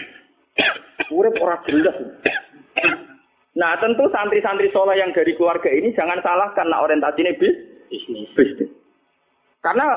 Urip 1.20 1.36
ora 1.44 1.60
jelas. 1.68 2.00
Nah, 3.60 3.76
tentu 3.84 4.08
santri-santri 4.08 4.72
soleh 4.72 4.96
yang 4.96 5.12
dari 5.12 5.36
keluarga 5.36 5.68
ini 5.68 5.92
jangan 5.92 6.24
salah 6.24 6.56
karena 6.56 6.80
orientasinya 6.80 7.36
bis, 7.36 7.56
bisnis. 7.92 8.72
Karena 9.62 9.88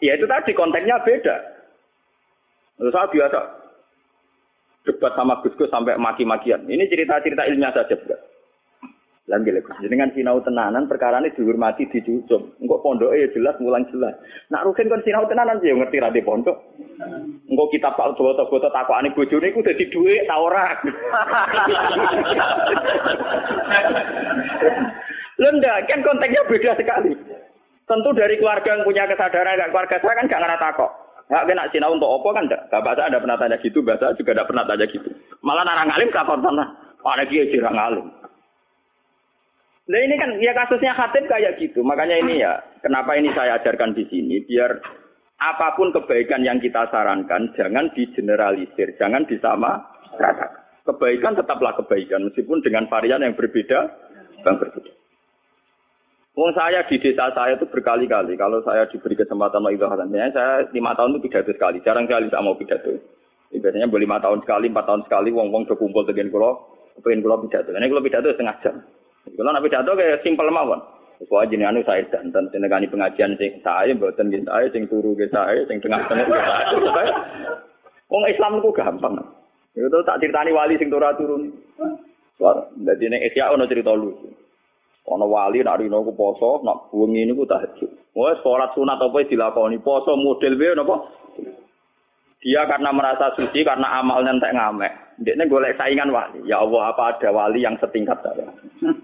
ya 0.00 0.16
itu 0.16 0.24
tadi 0.24 0.52
konteksnya 0.56 1.00
beda. 1.04 1.36
Terus 2.80 2.92
saya 2.96 3.12
biasa 3.12 3.40
debat 4.88 5.12
sama 5.12 5.44
Gus 5.44 5.52
Gus 5.60 5.68
sampai 5.68 6.00
maki-makian. 6.00 6.64
Ini 6.64 6.88
cerita-cerita 6.88 7.44
ilmiah 7.44 7.72
saja, 7.76 7.92
bukan? 7.92 8.20
Lan 9.30 9.46
gile 9.46 9.62
jenengan 9.78 10.10
sinau 10.10 10.42
tenanan 10.42 10.90
perkara 10.90 11.22
ini 11.22 11.30
dihormati 11.30 11.86
dicucuk. 11.86 12.58
Engko 12.58 12.82
pondoke 12.82 13.14
ya 13.14 13.30
jelas 13.30 13.54
mulang 13.62 13.86
jelas. 13.94 14.18
Nak 14.50 14.66
rugen 14.66 14.90
kon 14.90 15.06
sinau 15.06 15.22
tenanan 15.30 15.62
ya 15.62 15.70
ngerti 15.70 16.02
ra 16.02 16.10
di 16.10 16.18
pondok. 16.18 16.58
Engko 17.46 17.70
kitab 17.70 17.94
Pak 17.94 18.18
foto-foto 18.18 18.66
takokane 18.74 19.14
bojone 19.14 19.54
iku 19.54 19.62
dadi 19.62 19.86
dhuwit 19.86 20.26
ta 20.26 20.34
ora. 20.34 20.74
Lenda 25.40 25.78
kan 25.86 26.02
konteksnya 26.02 26.50
beda 26.50 26.74
sekali. 26.74 27.14
Tentu 27.90 28.14
dari 28.14 28.38
keluarga 28.38 28.78
yang 28.78 28.86
punya 28.86 29.02
kesadaran, 29.10 29.58
gak 29.58 29.74
keluarga 29.74 29.98
saya 29.98 30.14
kan 30.14 30.30
gak 30.30 30.40
ngerti 30.46 30.62
takok. 30.62 30.90
Gak 31.26 31.46
kena 31.46 31.66
sinau 31.74 31.94
untuk 31.94 32.06
opo 32.06 32.30
kan 32.30 32.46
enggak. 32.46 32.70
Bapak 32.70 32.94
saya 32.94 33.10
ada 33.10 33.18
pernah 33.18 33.38
tanya 33.38 33.58
gitu, 33.58 33.82
bahasa 33.82 34.14
juga 34.14 34.30
ada 34.38 34.46
pernah 34.46 34.62
tanya 34.62 34.86
gitu. 34.86 35.10
Malah 35.42 35.66
narang 35.66 35.90
alim 35.90 36.10
takon 36.14 36.38
sana. 36.38 36.70
Ada 37.02 37.26
kiai 37.26 37.50
jirang 37.50 37.74
alim. 37.74 38.06
Nah 39.90 40.00
ini 40.06 40.14
kan 40.14 40.30
ya 40.38 40.54
kasusnya 40.54 40.94
Khatib 40.94 41.26
kayak 41.26 41.58
gitu. 41.58 41.82
Makanya 41.82 42.22
ini 42.22 42.38
ya, 42.38 42.62
kenapa 42.78 43.18
ini 43.18 43.34
saya 43.34 43.58
ajarkan 43.58 43.98
di 43.98 44.06
sini 44.06 44.38
biar 44.46 44.78
apa 45.42 45.74
pun 45.74 45.90
kebaikan 45.90 46.46
yang 46.46 46.62
kita 46.62 46.86
sarankan 46.94 47.50
jangan 47.58 47.90
digeneralisir, 47.90 48.94
jangan 49.02 49.26
disama 49.26 49.82
ratakan. 50.14 50.62
Kebaikan 50.86 51.34
tetaplah 51.34 51.74
kebaikan 51.74 52.30
meskipun 52.30 52.62
dengan 52.62 52.86
varian 52.86 53.26
yang 53.26 53.34
berbeda, 53.34 53.80
yang 54.46 54.56
berbeda. 54.62 54.99
Wong 56.40 56.56
saya 56.56 56.80
di 56.88 56.96
desa 56.96 57.28
saya 57.36 57.52
itu 57.52 57.68
berkali-kali 57.68 58.32
kalau 58.40 58.64
saya 58.64 58.88
diberi 58.88 59.12
kesempatan 59.12 59.60
mau 59.60 59.68
ibadah 59.68 60.08
saya 60.08 60.64
lima 60.72 60.96
tahun 60.96 61.20
itu 61.20 61.28
pidato 61.28 61.52
sekali, 61.52 61.84
jarang 61.84 62.08
sekali 62.08 62.32
saya 62.32 62.40
mau 62.40 62.56
pidato. 62.56 62.96
Biasanya 63.52 63.92
boleh 63.92 64.08
lima 64.08 64.24
tahun 64.24 64.40
sekali, 64.40 64.72
empat 64.72 64.88
tahun 64.88 65.04
sekali, 65.04 65.28
wong 65.36 65.52
wong 65.52 65.68
kumpul 65.68 66.00
dengan 66.08 66.32
kulo, 66.32 66.64
pengen 67.04 67.20
kulo 67.20 67.44
pidato. 67.44 67.76
Ini 67.76 67.92
kulo 67.92 68.00
pidato 68.00 68.32
setengah 68.32 68.56
jam. 68.64 68.80
Kalau 69.36 69.52
nabi 69.52 69.68
pidato 69.68 69.92
kayak 69.92 70.24
simpel 70.24 70.48
mawon. 70.48 70.80
Sesuai 71.20 71.52
jenis 71.52 71.68
anu 71.68 71.84
saya 71.84 72.08
dan 72.08 72.32
dan 72.32 72.48
pengajian 72.88 73.36
sing 73.36 73.60
saya, 73.60 73.92
buatan 73.92 74.32
gitu 74.32 74.48
saya, 74.48 74.66
sing 74.72 74.88
turu 74.88 75.12
gitu 75.20 75.28
saya, 75.28 75.60
sing 75.68 75.76
tengah-tengah 75.84 76.24
gitu 76.24 76.88
saya. 76.88 77.12
Wong 78.08 78.24
Islam 78.24 78.64
itu 78.64 78.72
gampang. 78.72 79.20
Itu 79.76 80.00
tak 80.08 80.24
ceritani 80.24 80.56
wali 80.56 80.80
sing 80.80 80.88
turun 80.88 81.12
turun. 81.20 81.42
Jadi 82.80 83.04
neng 83.12 83.28
Asia 83.28 83.52
ono 83.52 83.68
cerita 83.68 83.92
lucu. 83.92 84.29
Ono 85.08 85.24
wali 85.24 85.64
nak 85.64 85.80
rino 85.80 86.04
ku 86.04 86.12
poso, 86.12 86.60
nak 86.60 86.92
bengi 86.92 87.24
niku 87.24 87.48
tahajud. 87.48 88.12
Wah, 88.12 88.36
sholat 88.44 88.76
sunat 88.76 89.00
apa 89.00 89.24
dilakoni 89.24 89.80
poso 89.80 90.12
model 90.18 90.60
wae 90.60 90.76
napa? 90.76 90.96
Dia 92.40 92.64
karena 92.64 92.88
merasa 92.92 93.36
suci 93.36 93.60
karena 93.64 94.00
amalnya 94.00 94.36
entek 94.36 94.56
ngamek. 94.56 94.92
Dia 95.20 95.36
golek 95.44 95.76
saingan 95.76 96.08
wali. 96.08 96.40
Ya 96.48 96.64
Allah, 96.64 96.96
apa 96.96 97.16
ada 97.16 97.28
wali 97.28 97.60
yang 97.60 97.76
setingkat 97.76 98.16
saya? 98.24 98.48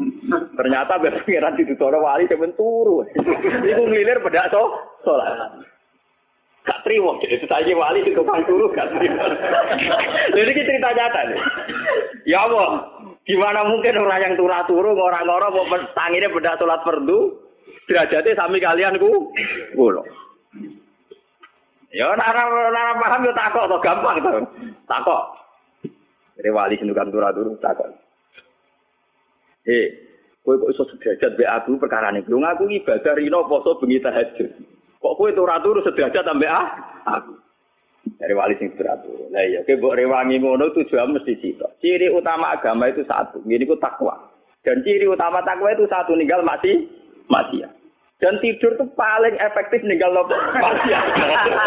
Ternyata 0.58 0.96
berpikiran 0.96 1.52
di 1.60 1.68
tutoro 1.68 2.00
wali 2.00 2.24
cemen 2.24 2.56
turu. 2.56 3.04
Iku 3.68 3.82
ngilir 3.84 4.24
bedak 4.24 4.48
so, 4.48 4.72
sholat. 5.04 5.52
Gak 6.66 6.82
terima, 6.82 7.14
jadi 7.22 7.38
saya 7.46 7.72
wali 7.78 8.02
di 8.02 8.10
tukang 8.16 8.42
turu 8.42 8.66
gak 8.74 8.90
terima. 8.90 9.22
Jadi 10.34 10.50
ini 10.50 10.66
cerita 10.66 10.90
nyata 10.98 11.20
nih. 11.30 11.40
Ya 12.26 12.42
Allah, 12.42 12.82
gimana 13.26 13.66
mungkin 13.66 13.98
orang 13.98 14.22
yang 14.22 14.34
turah 14.38 14.62
turu 14.70 14.94
orang-orang 14.94 15.50
mau 15.50 15.66
tanginya 15.92 16.30
bedak 16.30 16.56
sholat 16.62 16.80
perdu, 16.86 17.34
derajatnya 17.90 18.38
sami 18.38 18.62
kalian 18.62 18.96
ku, 19.02 19.34
kulo. 19.74 20.06
Ya 21.96 22.12
nara 22.12 22.44
nara 22.70 22.92
paham 22.98 23.24
yo 23.24 23.32
takok 23.32 23.66
to 23.72 23.76
gampang 23.80 24.16
to. 24.20 24.30
Takok. 24.84 25.22
Jadi 26.36 26.48
wali 26.52 26.76
sing 26.76 26.92
tukang 26.92 27.08
turah 27.08 27.32
turu 27.32 27.56
takok. 27.56 27.88
Eh, 29.66 29.86
kowe 30.44 30.60
kok 30.60 30.70
iso 30.76 30.84
sederajat 30.92 31.40
be 31.40 31.44
aku 31.48 31.80
perkara 31.80 32.12
niku. 32.12 32.36
Ngaku 32.36 32.68
ibadah 32.84 33.16
rino 33.16 33.48
poso 33.48 33.80
bengi 33.80 34.04
tahajud. 34.04 34.50
Kok 35.00 35.16
kowe 35.16 35.30
turah 35.32 35.58
turu 35.64 35.80
sederajat 35.82 36.26
ambek 36.28 36.52
ah? 36.52 36.66
Aku. 37.16 37.32
Dari 38.16 38.34
wali 38.34 38.54
sing 38.56 38.72
turu. 38.78 39.28
Lah 39.34 39.42
iya, 39.42 39.66
kowe 39.66 39.76
mbok 39.76 39.96
rewangi 39.98 40.38
ngono 40.38 40.70
tujuan 40.72 41.12
mesti 41.12 41.36
sitok. 41.42 41.82
Ciri 41.82 42.08
utama 42.08 42.54
agama 42.54 42.86
itu 42.86 43.02
satu. 43.04 43.42
Ini 43.42 43.66
ku 43.66 43.76
takwa. 43.76 44.14
Dan 44.62 44.82
ciri 44.86 45.10
utama 45.10 45.42
takwa 45.42 45.74
itu 45.74 45.84
satu 45.90 46.14
ninggal 46.14 46.46
masih 46.46 46.86
masih 47.26 47.66
ya. 47.66 47.70
Dan 48.16 48.40
tidur 48.40 48.72
tuh 48.80 48.88
paling 48.96 49.36
efektif 49.36 49.84
ninggal 49.84 50.08
nopo 50.08 50.32
maksiat. 50.32 51.04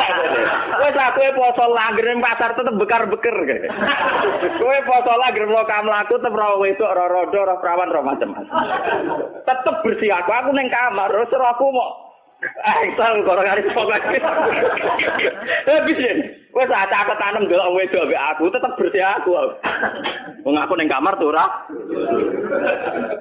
Wes 0.82 0.97
aku 0.97 1.21
poso 1.38 1.65
langgar 1.69 2.02
ning 2.02 2.17
pasar 2.25 2.58
tetep 2.58 2.73
bekar-beker 2.73 3.36
kae. 3.54 3.69
Kowe 4.58 4.78
poso 4.89 5.13
langgar 5.13 5.45
mlaku 5.45 5.78
mlaku 5.86 6.13
tetep 6.17 6.34
ora 6.34 6.58
wedok 6.58 6.89
ora 6.89 7.06
rodo 7.06 7.38
ora 7.38 7.56
prawan 7.62 7.93
ora 7.93 8.02
macam-macam. 8.02 8.49
Tetep 9.47 9.75
bersih 9.86 10.10
aku 10.10 10.32
aku 10.34 10.49
ning 10.58 10.73
kamar 10.73 11.13
terus 11.13 11.38
aku 11.38 11.69
mau 11.69 12.08
Angsal 12.39 13.19
karo 13.28 13.41
kari 13.43 13.67
pokoke. 13.75 14.19
Eh 15.67 15.80
bisa. 15.84 16.12
Wes 16.56 16.71
aku 16.71 17.13
tanam 17.19 17.52
delok 17.52 17.75
wedok 17.75 18.08
mbek 18.08 18.23
aku 18.32 18.47
tetep 18.47 18.71
bersih 18.80 19.04
aku. 19.04 19.36
Wong 20.47 20.56
aku 20.56 20.73
ning 20.80 20.88
kamar 20.88 21.19
tuh 21.19 21.36
ora. 21.36 21.45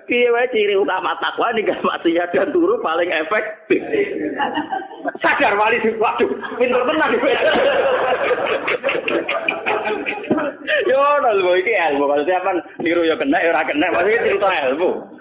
Piye 0.06 0.30
wae 0.30 0.46
ciri 0.54 0.78
utama 0.78 1.18
takwa 1.18 1.50
ning 1.50 1.66
maksiat 1.66 2.30
dan 2.30 2.54
turu 2.54 2.78
paling 2.78 3.10
efektif. 3.10 3.82
Sadar 5.18 5.58
wali 5.58 5.82
sing 5.82 5.98
waduh, 5.98 6.30
pinter 6.54 6.82
tenan 6.86 7.14
iki. 7.18 7.32
Yo, 10.86 11.02
lho 11.26 11.52
iki 11.58 11.74
ilmu. 11.74 12.06
Kalau 12.06 12.24
siapa 12.24 12.50
niru 12.78 13.02
ya 13.02 13.18
kena, 13.18 13.42
ya 13.42 13.50
ora 13.50 13.66
kena. 13.66 13.90
Maksudnya 13.90 14.24
cerita 14.24 14.48
ilmu. 14.70 15.17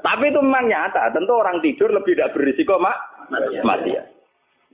Tapi 0.00 0.24
itu 0.30 0.40
memang 0.40 0.66
nyata. 0.68 1.12
Tentu 1.12 1.32
orang 1.34 1.60
tidur 1.60 1.92
lebih 1.92 2.16
tidak 2.16 2.32
berisiko 2.36 2.80
mak 2.80 2.96
maksiat. 3.64 4.06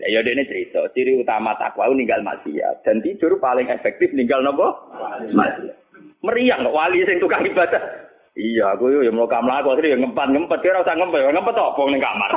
Ya 0.02 0.06
ya 0.10 0.20
ini 0.26 0.46
cerita. 0.46 0.86
Ciri 0.94 1.18
utama 1.18 1.54
takwa 1.58 1.90
ninggal 1.90 2.22
maksiat 2.22 2.82
dan 2.86 3.02
tidur 3.02 3.38
paling 3.38 3.70
efektif 3.70 4.10
ninggal 4.14 4.42
nopo 4.42 4.94
maksiat. 5.32 5.76
Meriang 6.24 6.64
wali 6.72 7.04
sing 7.04 7.20
tukang 7.20 7.44
ibadah. 7.44 8.04
Iya, 8.34 8.74
aku 8.74 8.90
yo 8.90 9.14
mau 9.14 9.30
kamar 9.30 9.62
aku 9.62 9.78
asli 9.78 9.94
ngempat 9.94 10.26
ngempat 10.34 10.58
kira 10.58 10.82
usah 10.82 10.98
ngempet, 10.98 11.22
ngempet 11.22 11.54
apa 11.54 11.80
ning 11.86 12.02
kamar. 12.02 12.30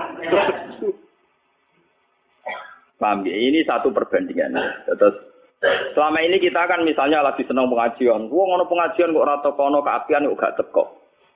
Paham 3.01 3.25
ya? 3.25 3.33
Ini 3.33 3.65
satu 3.65 3.89
perbandingan. 3.89 4.53
Terus 4.85 5.15
selama 5.97 6.21
ini 6.21 6.37
kita 6.37 6.69
kan 6.69 6.85
misalnya 6.85 7.25
lagi 7.25 7.41
senang 7.49 7.69
pengajian. 7.69 8.29
Wong 8.29 8.47
ngono 8.53 8.69
pengajian 8.69 9.13
kok 9.13 9.25
rata 9.25 9.49
kono 9.57 9.81
keapian 9.81 10.29
kok 10.29 10.37
gak 10.37 10.55
teko. 10.61 10.83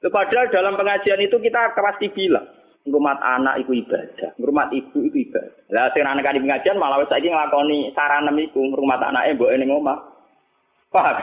Padahal 0.02 0.50
dalam 0.50 0.74
pengajian 0.74 1.22
itu 1.22 1.38
kita 1.38 1.78
pasti 1.78 2.10
bilang, 2.10 2.50
ngrumat 2.90 3.22
anak 3.22 3.62
itu 3.62 3.86
ibadah, 3.86 4.34
ngrumat 4.42 4.74
ibu 4.74 4.98
itu 5.06 5.30
ibadah. 5.30 5.70
Lah 5.70 5.94
sing 5.94 6.02
anak 6.02 6.26
di 6.34 6.42
pengajian 6.42 6.82
malah 6.82 7.06
saiki 7.06 7.30
nglakoni 7.30 7.94
saranem 7.94 8.42
iku 8.42 8.66
ngrumat 8.74 8.98
anake 8.98 9.38
mbok 9.38 9.54
ning 9.54 9.70
omah. 9.70 9.98
Paham? 10.90 11.22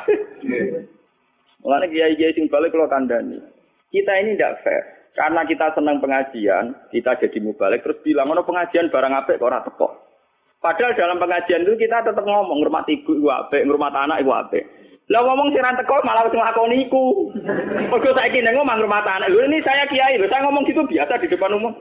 Mulane 1.67 1.91
kiai-kiai 1.91 2.33
sing 2.39 2.47
balik 2.47 2.71
kula 2.71 2.87
kandhani. 2.87 3.43
Kita 3.91 4.13
ini 4.23 4.39
tidak 4.39 4.63
fair. 4.63 4.83
Karena 5.19 5.43
kita 5.43 5.75
senang 5.75 5.99
pengajian, 5.99 6.79
kita 6.95 7.19
jadi 7.19 7.39
mubalik 7.43 7.83
terus 7.83 7.99
bilang 8.07 8.31
ono 8.31 8.47
pengajian 8.47 8.87
barang 8.87 9.19
apik 9.19 9.43
kok 9.43 9.49
ora 9.51 9.67
teko. 9.67 9.89
Padahal 10.63 10.95
dalam 10.95 11.19
pengajian 11.19 11.67
itu 11.67 11.75
kita 11.75 12.07
tetap 12.07 12.23
ngomong 12.23 12.63
ngurmat 12.63 12.87
ibu 12.87 13.19
iku 13.19 13.29
apik, 13.35 13.67
ngurmat 13.67 13.95
anak 13.99 14.23
iku 14.23 14.31
apik. 14.39 14.65
Lah 15.09 15.25
ngomong 15.25 15.49
sing 15.57 15.65
teko 15.65 16.05
malah 16.05 16.29
wis 16.29 16.37
nglakoni 16.37 16.85
iku. 16.85 17.33
Mergo 17.89 18.13
saiki 18.13 18.45
ning 18.45 18.61
omah 18.61 18.77
ngurmat 18.77 19.09
anak. 19.09 19.33
Lho 19.33 19.41
ini 19.49 19.65
saya 19.65 19.89
kiai, 19.89 20.21
lho 20.21 20.29
saya 20.29 20.45
ngomong 20.45 20.69
gitu 20.69 20.85
biasa 20.85 21.17
di 21.25 21.33
depan 21.33 21.57
umum. 21.57 21.73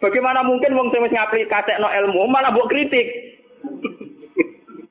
Bagaimana 0.00 0.40
mungkin 0.40 0.72
wong 0.72 0.88
sing 0.88 1.04
wis 1.04 1.12
ngaplikasikan 1.12 1.84
ilmu 1.84 2.24
malah 2.32 2.48
mbok 2.48 2.72
kritik? 2.72 3.36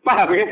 Paham 0.06 0.30
ya? 0.36 0.46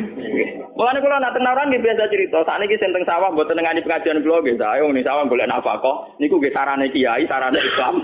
Mulane 0.73 1.03
kula 1.05 1.21
nak 1.21 1.35
tenaran 1.37 1.69
nggih 1.69 1.83
biasa 1.85 2.09
cerita, 2.09 2.39
sakniki 2.49 2.81
senteng 2.81 3.05
sawah 3.05 3.29
mboten 3.29 3.59
nengani 3.59 3.85
pengajian 3.85 4.25
kula 4.25 4.41
nggih 4.41 4.57
saya 4.57 4.81
ning 4.81 5.05
sawah 5.05 5.29
golek 5.29 5.45
nafkah. 5.45 6.17
Niku 6.17 6.41
nggih 6.41 6.55
sarane 6.55 6.89
kiai, 6.89 7.29
sarane 7.29 7.61
Islam. 7.61 7.95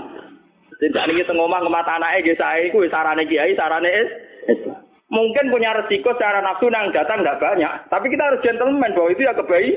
Tidak 0.78 1.04
niki 1.10 1.26
teng 1.26 1.42
omah 1.42 1.66
ngemat 1.66 1.88
anake 1.88 2.30
nggih 2.30 2.38
saya 2.38 2.62
iku 2.62 2.86
sarane 2.86 3.26
kiai, 3.26 3.58
sarane 3.58 3.90
Islam. 3.90 4.86
Mungkin 5.08 5.48
punya 5.48 5.72
resiko 5.72 6.12
secara 6.12 6.44
nafsu 6.44 6.68
yang 6.68 6.92
datang 6.92 7.24
tidak 7.24 7.40
banyak, 7.40 7.72
tapi 7.88 8.12
kita 8.12 8.28
harus 8.28 8.44
gentleman 8.44 8.92
bahwa 8.92 9.08
itu 9.08 9.24
ya 9.24 9.32
kebaik, 9.32 9.76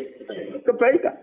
kebaikan. 0.68 1.16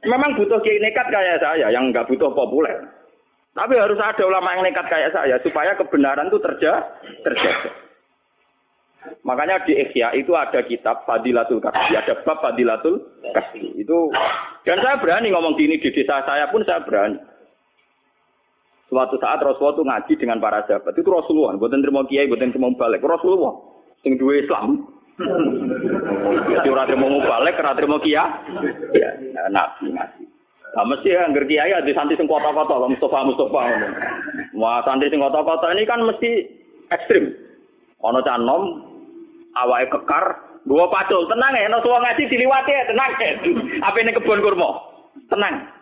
Memang 0.00 0.32
butuh 0.40 0.64
kiai 0.64 0.80
nekat 0.80 1.12
kayak 1.12 1.44
saya 1.44 1.68
yang 1.68 1.92
nggak 1.92 2.08
butuh 2.08 2.32
populer. 2.32 2.88
Tapi 3.52 3.76
harus 3.76 4.00
ada 4.00 4.24
ulama 4.24 4.56
yang 4.56 4.64
nekat 4.64 4.88
kayak 4.88 5.12
saya 5.12 5.36
supaya 5.44 5.76
kebenaran 5.76 6.32
itu 6.32 6.40
terjaga. 6.40 6.88
terjaga. 7.20 7.70
Makanya 9.24 9.64
di 9.64 9.76
Ikhya 9.76 10.12
itu 10.16 10.32
ada 10.36 10.60
kitab 10.64 11.08
Fadilatul 11.08 11.60
Kasbi, 11.60 11.96
ada 11.96 12.20
bab 12.24 12.40
Fadilatul 12.44 13.00
Kasbi. 13.32 13.80
Itu 13.80 14.12
dan 14.64 14.80
saya 14.80 15.00
berani 15.00 15.32
ngomong 15.32 15.56
gini 15.56 15.80
di 15.80 15.88
desa 15.92 16.20
saya 16.24 16.48
pun 16.52 16.64
saya 16.64 16.84
berani. 16.84 17.20
Suatu 18.90 19.22
saat 19.22 19.38
Rasulullah 19.38 19.78
itu 19.78 19.86
ngaji 19.86 20.12
dengan 20.18 20.42
para 20.42 20.66
sahabat. 20.66 20.98
Itu 20.98 21.14
Rasulullah, 21.14 21.54
buatan 21.54 21.78
terima 21.78 22.02
kiai, 22.10 22.26
buatan 22.26 22.50
terima 22.50 22.74
balik. 22.74 23.06
Rasulullah, 23.06 23.54
sing 24.02 24.18
dua 24.18 24.42
Islam. 24.42 24.82
Jadi 26.50 26.66
orang 26.66 26.90
terima 26.90 27.06
balik, 27.22 27.54
orang 27.62 27.78
terima 27.78 27.96
kiai. 28.02 28.34
Ya, 28.98 29.10
nabi 29.46 29.94
ngaji. 29.94 30.22
Nah, 30.70 30.84
mesti 30.90 31.06
ya, 31.06 31.22
ngerti 31.30 31.54
kiai 31.54 31.70
ada 31.70 31.92
santri 31.94 32.18
sing 32.18 32.26
kota-kota, 32.26 32.82
Mustafa 32.90 33.30
Mustafa. 33.30 33.62
Wah, 34.58 34.82
santri 34.82 35.06
sing 35.06 35.22
kota-kota 35.22 35.70
ini 35.70 35.86
kan 35.86 36.02
mesti 36.02 36.50
ekstrim. 36.90 37.30
Ono 38.02 38.26
canom 38.26 38.62
awake 39.54 39.94
kekar, 39.94 40.34
gua 40.66 40.90
pacul, 40.90 41.30
tenang 41.30 41.54
ya, 41.54 41.70
nek 41.70 41.86
ngaji 41.86 42.26
diliwati 42.26 42.74
ya, 42.74 42.82
tenang 42.90 43.10
ya. 43.22 43.30
Apa 43.86 44.02
ini 44.02 44.18
kebun 44.18 44.42
kurma? 44.42 44.82
Tenang. 45.30 45.78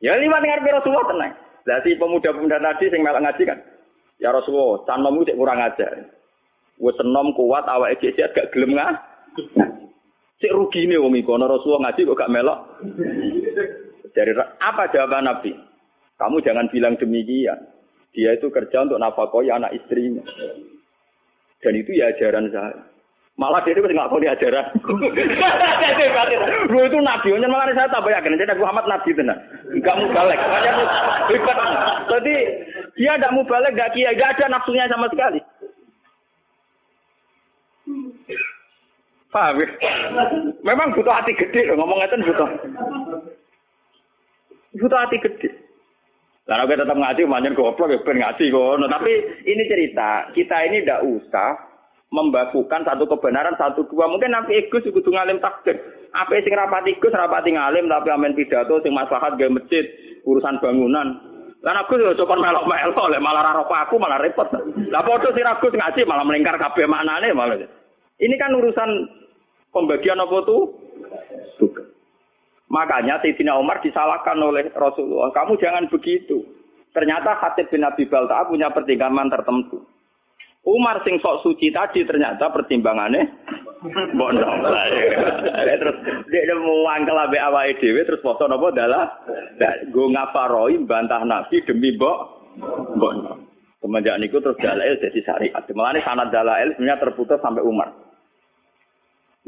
Ya 0.00 0.16
liwat 0.16 0.40
ngarep 0.40 0.80
Rasulullah 0.80 1.04
tenang. 1.12 1.32
Lah 1.68 1.78
si 1.84 1.96
pemuda-pemuda 1.96 2.56
tadi 2.60 2.88
sing 2.88 3.00
melok 3.04 3.20
ngaji 3.24 3.42
kan. 3.44 3.58
Ya 4.20 4.32
Rasulullah, 4.32 4.84
canommu 4.84 5.24
cek 5.24 5.36
kurang 5.36 5.64
ajar. 5.64 6.08
Wes 6.80 6.96
enom 7.00 7.32
kuat 7.36 7.68
awake 7.68 8.12
cek 8.16 8.32
gak 8.32 8.50
gelem 8.52 8.76
ngah. 8.76 8.96
Cek 10.40 10.54
rugi 10.56 10.88
nih 10.88 11.00
wong 11.00 11.16
iku 11.20 11.36
Rasulullah 11.36 11.88
ngaji 11.88 12.08
kok 12.08 12.20
gak 12.20 12.32
melok. 12.32 12.58
Dari 14.10 14.32
apa 14.36 14.90
jawaban 14.90 15.28
Nabi? 15.28 15.52
Kamu 16.20 16.44
jangan 16.44 16.68
bilang 16.68 17.00
demikian. 17.00 17.56
Dia 18.10 18.34
itu 18.34 18.50
kerja 18.50 18.84
untuk 18.84 18.98
nafkahi 18.98 19.48
anak 19.54 19.72
istrinya. 19.72 20.20
Dan 21.62 21.72
itu 21.78 21.94
ya 21.94 22.10
ajaran 22.10 22.50
saya. 22.50 22.89
Malah 23.40 23.64
dia 23.64 23.72
itu 23.72 23.80
nggak 23.80 24.12
tahu 24.12 24.20
ajaran. 24.20 24.66
Lu 26.68 26.78
itu 26.84 26.98
nabi, 27.00 27.32
hanya 27.32 27.48
malah 27.48 27.72
saya 27.72 27.88
tambah 27.88 28.12
yakin. 28.12 28.36
Jadi 28.36 28.60
Muhammad 28.60 28.84
nabi 28.84 29.16
tenar. 29.16 29.40
Enggak 29.72 29.96
mau 29.96 30.12
balik. 30.12 30.36
Jadi 32.12 32.34
dia 33.00 33.16
tidak 33.16 33.32
mau 33.32 33.48
balik, 33.48 33.72
enggak 33.72 33.96
kia, 33.96 34.12
enggak 34.12 34.36
ada 34.36 34.52
nafsunya 34.52 34.84
sama 34.92 35.08
sekali. 35.08 35.40
Paham 39.32 39.62
ya? 39.64 39.66
Memang 40.60 40.92
butuh 40.92 41.14
hati 41.16 41.32
gede 41.32 41.72
loh, 41.72 41.80
ngomong 41.80 42.04
itu 42.04 42.20
butuh. 42.20 42.48
Butuh 44.84 44.98
hati 45.00 45.16
gede. 45.16 45.48
Karena 46.44 46.66
kita 46.68 46.82
tetap 46.82 46.98
ngaji, 46.98 47.22
manjan 47.24 47.56
goblok 47.56 47.88
ya 47.88 48.04
ngaji 48.04 48.44
kok. 48.52 48.84
Tapi 48.84 49.12
ini 49.48 49.62
cerita, 49.64 50.28
kita 50.36 50.56
ini 50.66 50.84
tidak 50.84 51.06
usah 51.08 51.69
membakukan 52.10 52.82
satu 52.82 53.06
kebenaran 53.06 53.54
satu 53.54 53.86
dua. 53.86 54.10
Mungkin 54.10 54.34
nanti 54.34 54.58
ego 54.58 54.82
sih 54.82 54.90
kudu 54.90 55.14
ngalim 55.14 55.38
takdir. 55.38 55.78
Apa 56.10 56.42
sing 56.42 56.50
rapati 56.50 56.98
ego 56.98 57.06
rapati 57.10 57.54
ngalim 57.54 57.86
tapi 57.86 58.10
amen 58.10 58.34
pidato 58.34 58.82
sing 58.82 58.90
maslahat 58.90 59.38
gawe 59.38 59.50
masjid 59.50 59.86
urusan 60.26 60.58
bangunan. 60.58 61.22
Lan 61.60 61.76
aku 61.76 62.00
yo 62.00 62.16
coba 62.18 62.40
melok 62.40 62.66
melok 62.66 63.06
oleh 63.06 63.20
malah 63.22 63.46
raro 63.46 63.62
aku 63.64 63.94
malah 63.96 64.18
repot. 64.18 64.50
Lah 64.90 65.02
padha 65.06 65.30
sing 65.30 65.46
aku 65.46 65.70
ngaji 65.70 66.02
malah 66.02 66.26
melingkar 66.26 66.58
kabeh 66.58 66.90
maknane 66.90 67.30
malah. 67.30 67.56
Ini 68.20 68.34
kan 68.36 68.58
urusan 68.58 68.90
pembagian 69.70 70.20
apa 70.20 70.36
tuh? 70.44 70.62
Makanya 72.70 73.18
Sayyidina 73.18 73.58
Umar 73.58 73.82
disalahkan 73.82 74.38
oleh 74.38 74.70
Rasulullah. 74.70 75.34
Kamu 75.34 75.58
jangan 75.58 75.90
begitu. 75.90 76.46
Ternyata 76.94 77.38
Khatib 77.42 77.66
bin 77.70 77.82
Abi 77.82 78.06
Balta 78.06 78.46
punya 78.46 78.70
pertimbangan 78.70 79.26
tertentu. 79.26 79.82
Umar 80.60 81.00
sing 81.08 81.16
sok 81.24 81.40
suci 81.40 81.72
tadi 81.72 82.04
ternyata 82.04 82.52
pertimbangannya 82.52 83.24
bondo. 84.12 84.44
terus 85.80 85.96
dia 86.28 86.54
mau 86.60 86.84
angkel 86.84 87.16
abe 87.16 87.40
awal 87.40 87.72
dhewe 87.80 88.04
terus 88.04 88.20
foto 88.20 88.44
adalah 88.44 89.24
gue 89.88 90.06
ngaparoi 90.12 90.84
bantah 90.84 91.24
nabi 91.24 91.64
demi 91.64 91.96
mbok 91.96 92.18
bondo. 93.00 93.50
Semenjak 93.80 94.20
niku 94.20 94.44
terus 94.44 94.60
dalail 94.60 95.00
jadi 95.00 95.20
syariat. 95.24 95.64
Mulane 95.72 96.04
sanad 96.04 96.28
dalail 96.28 96.76
sebenarnya 96.76 97.00
terputus 97.00 97.40
sampai 97.40 97.64
Umar. 97.64 97.88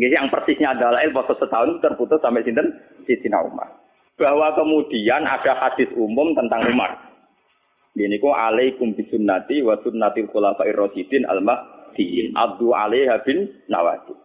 Jadi 0.00 0.16
yang 0.16 0.32
persisnya 0.32 0.72
dalail 0.80 1.12
foto 1.12 1.36
setahun 1.36 1.84
terputus 1.84 2.16
sampai 2.24 2.40
sinten 2.40 2.72
Sidina 3.04 3.44
Umar. 3.44 3.68
Bahwa 4.16 4.56
kemudian 4.56 5.28
ada 5.28 5.52
hadis 5.60 5.92
umum 5.92 6.32
tentang 6.32 6.64
Umar. 6.72 7.11
Ini 7.92 8.16
ku 8.24 8.32
alaikum 8.32 8.96
bisunnati 8.96 9.60
wa 9.60 9.76
sunnatil 9.84 10.32
khulafair 10.32 10.72
rasyidin 10.72 11.28
al 11.28 11.44
mahdiin. 11.44 12.32
Abdu 12.32 12.72
alaiha 12.72 13.20
bin 13.24 13.52
nawati. 13.68 14.16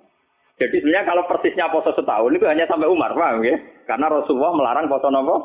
Jadi 0.57 0.81
sebenarnya 0.81 1.05
kalau 1.05 1.23
persisnya 1.29 1.69
poso 1.69 1.93
setahun 1.93 2.33
itu 2.33 2.47
hanya 2.49 2.65
sampai 2.65 2.89
Umar, 2.89 3.13
paham 3.13 3.45
ya? 3.45 3.59
Karena 3.85 4.09
Rasulullah 4.09 4.57
melarang 4.57 4.89
poso 4.89 5.07
nopo 5.13 5.35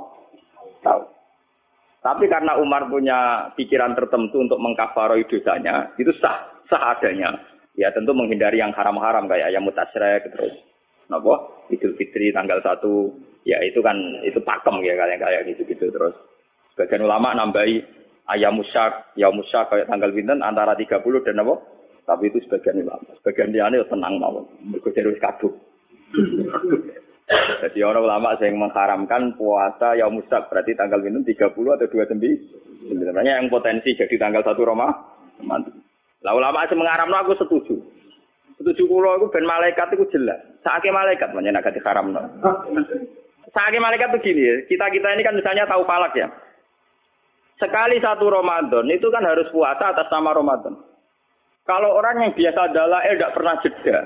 tahun. 0.80 1.04
Tapi 2.02 2.24
karena 2.26 2.56
Umar 2.58 2.88
punya 2.88 3.52
pikiran 3.54 3.94
tertentu 3.94 4.42
untuk 4.42 4.58
mengkafaroi 4.58 5.28
dosanya, 5.28 5.94
itu 6.00 6.10
sah, 6.18 6.50
sah 6.66 6.96
adanya. 6.96 7.30
Ya 7.78 7.92
tentu 7.92 8.16
menghindari 8.16 8.58
yang 8.58 8.72
haram-haram 8.72 9.28
kayak 9.28 9.52
ayam 9.52 9.68
mutasrek 9.68 10.28
terus 10.32 10.52
nopo 11.12 11.64
Idul 11.68 11.96
Fitri 11.96 12.32
tanggal 12.32 12.60
satu 12.64 13.12
ya 13.48 13.60
itu 13.64 13.80
kan 13.80 13.96
itu 14.24 14.40
pakem 14.44 14.80
ya 14.84 14.96
kayak 14.96 15.20
kayak 15.20 15.42
gitu-gitu 15.52 15.88
terus 15.88 16.14
sebagian 16.72 17.04
ulama 17.08 17.32
nambahi 17.32 17.80
ayam 18.30 18.58
musak, 18.58 19.14
ya 19.18 19.32
musak 19.32 19.66
kayak 19.72 19.88
tanggal 19.90 20.12
pinten 20.14 20.44
antara 20.44 20.76
30 20.78 21.02
dan 21.26 21.42
apa? 21.42 21.54
Tapi 22.02 22.30
itu 22.30 22.38
sebagian 22.46 22.82
ulama. 22.82 23.10
Sebagian 23.22 23.54
dia 23.54 23.70
ini 23.70 23.82
tenang 23.86 24.18
mau, 24.18 24.42
mereka 24.62 24.90
jadi 24.90 25.14
kaduk. 25.22 25.54
Jadi 27.62 27.78
orang 27.80 28.04
ulama 28.04 28.36
yang 28.42 28.58
mengharamkan 28.60 29.38
puasa 29.38 29.96
ya 29.96 30.10
musak 30.10 30.50
berarti 30.52 30.76
tanggal 30.76 31.00
pinten 31.00 31.24
30 31.24 31.48
atau 31.48 31.86
29. 31.88 32.90
Sebenarnya 32.90 33.38
yang 33.40 33.48
potensi 33.48 33.94
jadi 33.94 34.14
tanggal 34.18 34.42
1 34.42 34.58
Roma. 34.58 34.90
Lah 36.22 36.32
ulama 36.34 36.66
yang 36.66 36.76
mengharamkan 36.76 37.22
aku 37.24 37.38
setuju. 37.38 37.74
Setuju 38.58 38.82
kulo 38.86 39.16
aku 39.16 39.26
ben 39.32 39.48
malaikat 39.48 39.90
itu 39.96 40.06
jelas. 40.12 40.38
Saatnya 40.62 40.94
malaikat 40.94 41.34
menyenangkan 41.34 41.74
diharamno. 41.74 42.22
Saatnya 43.50 43.82
malaikat 43.82 44.14
begini, 44.14 44.64
kita-kita 44.70 45.18
ini 45.18 45.22
kan 45.26 45.34
misalnya 45.34 45.66
tahu 45.66 45.82
palak 45.82 46.14
ya. 46.14 46.30
Sekali 47.62 48.02
satu 48.02 48.26
Ramadan 48.26 48.90
itu 48.90 49.06
kan 49.14 49.22
harus 49.22 49.46
puasa 49.54 49.94
atas 49.94 50.10
nama 50.10 50.34
Ramadan. 50.34 50.74
Kalau 51.62 51.94
orang 51.94 52.26
yang 52.26 52.32
biasa 52.34 52.74
adalah 52.74 53.06
eh 53.06 53.14
tidak 53.14 53.38
pernah 53.38 53.54
jeda 53.62 53.98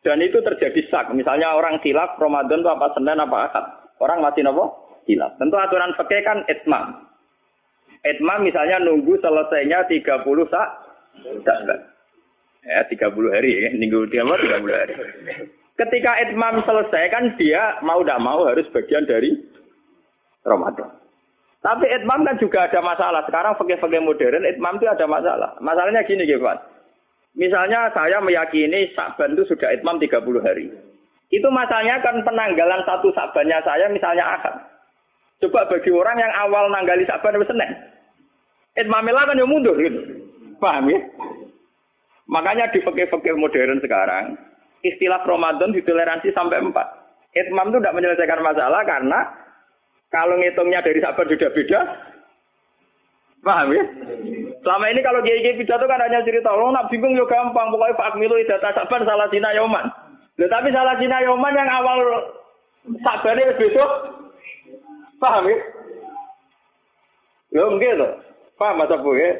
dan 0.00 0.16
itu 0.24 0.40
terjadi 0.40 0.80
sak, 0.88 1.12
misalnya 1.12 1.52
orang 1.52 1.76
silap 1.84 2.16
Ramadan 2.16 2.64
itu 2.64 2.70
apa 2.72 2.96
Senin 2.96 3.20
apa 3.20 3.36
Ahad, 3.52 3.66
orang 4.00 4.24
masih 4.24 4.48
nopo 4.48 4.96
silap. 5.04 5.36
Tentu 5.36 5.60
aturan 5.60 5.92
pakai 5.92 6.24
kan 6.24 6.40
etmam. 6.48 7.04
Etmam 8.00 8.40
misalnya 8.40 8.80
nunggu 8.80 9.20
selesainya 9.20 9.84
30 9.92 10.24
sak, 10.48 10.68
ya 12.64 12.80
30 12.88 13.34
hari 13.34 13.50
ya, 13.60 13.70
minggu 13.76 14.08
tiga 14.08 14.24
30 14.24 14.72
hari. 14.72 14.94
Ketika 15.76 16.16
itmam 16.24 16.64
selesai 16.64 17.12
kan 17.12 17.36
dia 17.36 17.76
mau 17.84 18.00
tidak 18.00 18.24
mau 18.24 18.48
harus 18.48 18.64
bagian 18.72 19.04
dari 19.04 19.36
Ramadan. 20.48 21.05
Tapi 21.66 21.90
itmam 21.90 22.22
kan 22.22 22.38
juga 22.38 22.70
ada 22.70 22.78
masalah. 22.78 23.26
Sekarang 23.26 23.58
fakir-fakir 23.58 23.98
modern 23.98 24.46
itmam 24.46 24.78
itu 24.78 24.86
ada 24.86 25.02
masalah. 25.10 25.58
Masalahnya 25.58 26.06
gini, 26.06 26.22
Pak. 26.22 26.62
Misalnya 27.34 27.90
saya 27.90 28.22
meyakini 28.22 28.94
Saban 28.94 29.34
itu 29.34 29.50
sudah 29.50 29.74
itmam 29.74 29.98
30 29.98 30.22
hari. 30.46 30.70
Itu 31.34 31.50
masalahnya 31.50 31.98
kan 32.06 32.22
penanggalan 32.22 32.86
satu 32.86 33.10
Sabannya 33.10 33.58
saya 33.66 33.90
misalnya 33.90 34.24
Ahad. 34.38 34.54
Coba 35.42 35.66
bagi 35.66 35.90
orang 35.90 36.22
yang 36.22 36.32
awal 36.38 36.70
nanggali 36.70 37.02
Saban 37.02 37.34
itu 37.34 37.50
Senin. 37.50 37.74
Itmamilah 38.78 39.26
kan 39.26 39.34
yang 39.34 39.50
mundur 39.50 39.74
gitu. 39.82 40.22
Paham 40.62 40.86
ya? 40.86 41.02
Makanya 42.30 42.70
di 42.70 42.78
fakir-fakir 42.78 43.34
modern 43.34 43.82
sekarang, 43.82 44.38
istilah 44.86 45.18
Ramadan 45.26 45.74
ditoleransi 45.74 46.30
sampai 46.30 46.62
empat. 46.62 46.88
Itmam 47.34 47.74
itu 47.74 47.82
tidak 47.82 47.96
menyelesaikan 47.98 48.40
masalah 48.40 48.86
karena 48.86 49.18
kalau 50.10 50.38
ngitungnya 50.38 50.84
dari 50.84 51.02
sabar 51.02 51.24
sudah 51.26 51.50
beda. 51.50 51.80
Paham 53.46 53.70
ya? 53.70 53.84
Selama 54.66 54.90
ini 54.90 55.00
kalau 55.06 55.22
kiai 55.22 55.38
kiai 55.38 55.58
pidato 55.58 55.86
kan 55.86 56.02
hanya 56.02 56.26
cerita, 56.26 56.50
lo 56.50 56.74
nak 56.74 56.90
bingung 56.90 57.14
yo 57.14 57.30
gampang, 57.30 57.70
pokoknya 57.70 57.94
Pak 57.94 58.18
Milu 58.18 58.34
data 58.42 58.74
sabar 58.74 59.06
salah 59.06 59.30
Cina 59.30 59.54
Yoman. 59.54 59.86
Loh, 60.36 60.48
tapi 60.50 60.74
salah 60.74 60.98
Cina 60.98 61.22
Yoman 61.22 61.54
yang 61.54 61.70
awal 61.70 61.98
sabarnya 63.06 63.54
besok, 63.54 63.90
paham 65.22 65.46
ya? 65.46 65.58
Yo 67.54 67.70
enggak 67.70 67.94
loh, 68.02 68.18
paham 68.58 68.82
masa 68.82 68.98
bu 68.98 69.14
ya? 69.14 69.30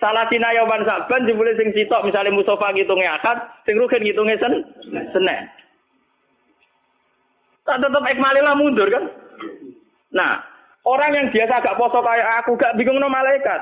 Salah 0.00 0.24
Cina 0.32 0.48
Yoman 0.56 0.88
saban 0.88 1.28
jebule 1.28 1.52
sing 1.60 1.70
sitok 1.76 2.08
misalnya 2.08 2.32
Mustafa 2.32 2.72
ngitunge 2.72 3.04
akad, 3.04 3.38
sing 3.68 3.76
rugen 3.76 4.00
ngitunge 4.00 4.34
sen 4.40 4.64
Senin. 5.12 5.44
Tak 7.62 7.78
tetap 7.78 8.02
ikmalilah 8.02 8.56
mundur 8.58 8.88
kan? 8.90 9.06
Nah, 10.12 10.44
orang 10.84 11.10
yang 11.16 11.26
biasa 11.32 11.64
gak 11.64 11.78
poso 11.80 11.98
kayak 12.04 12.44
aku 12.44 12.56
gak 12.60 12.76
bingung 12.76 13.00
no 13.00 13.08
malaikat. 13.08 13.60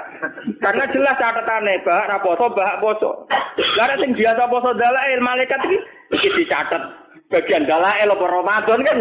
Karena 0.58 0.84
jelas 0.90 1.16
catatannya 1.18 1.82
bahak 1.86 2.08
ra 2.10 2.18
poso, 2.22 2.50
bahak 2.52 2.80
poso. 2.82 3.30
Karena 3.56 3.94
sing 4.00 4.12
biasa 4.14 4.42
poso 4.50 4.74
dalail 4.74 5.20
malaikat 5.22 5.60
iki 5.64 5.78
iki 6.10 6.28
dicatat 6.42 7.10
bagian 7.30 7.62
dalail 7.62 8.10
apa 8.10 8.26
Ramadan 8.26 8.80
kan 8.82 8.96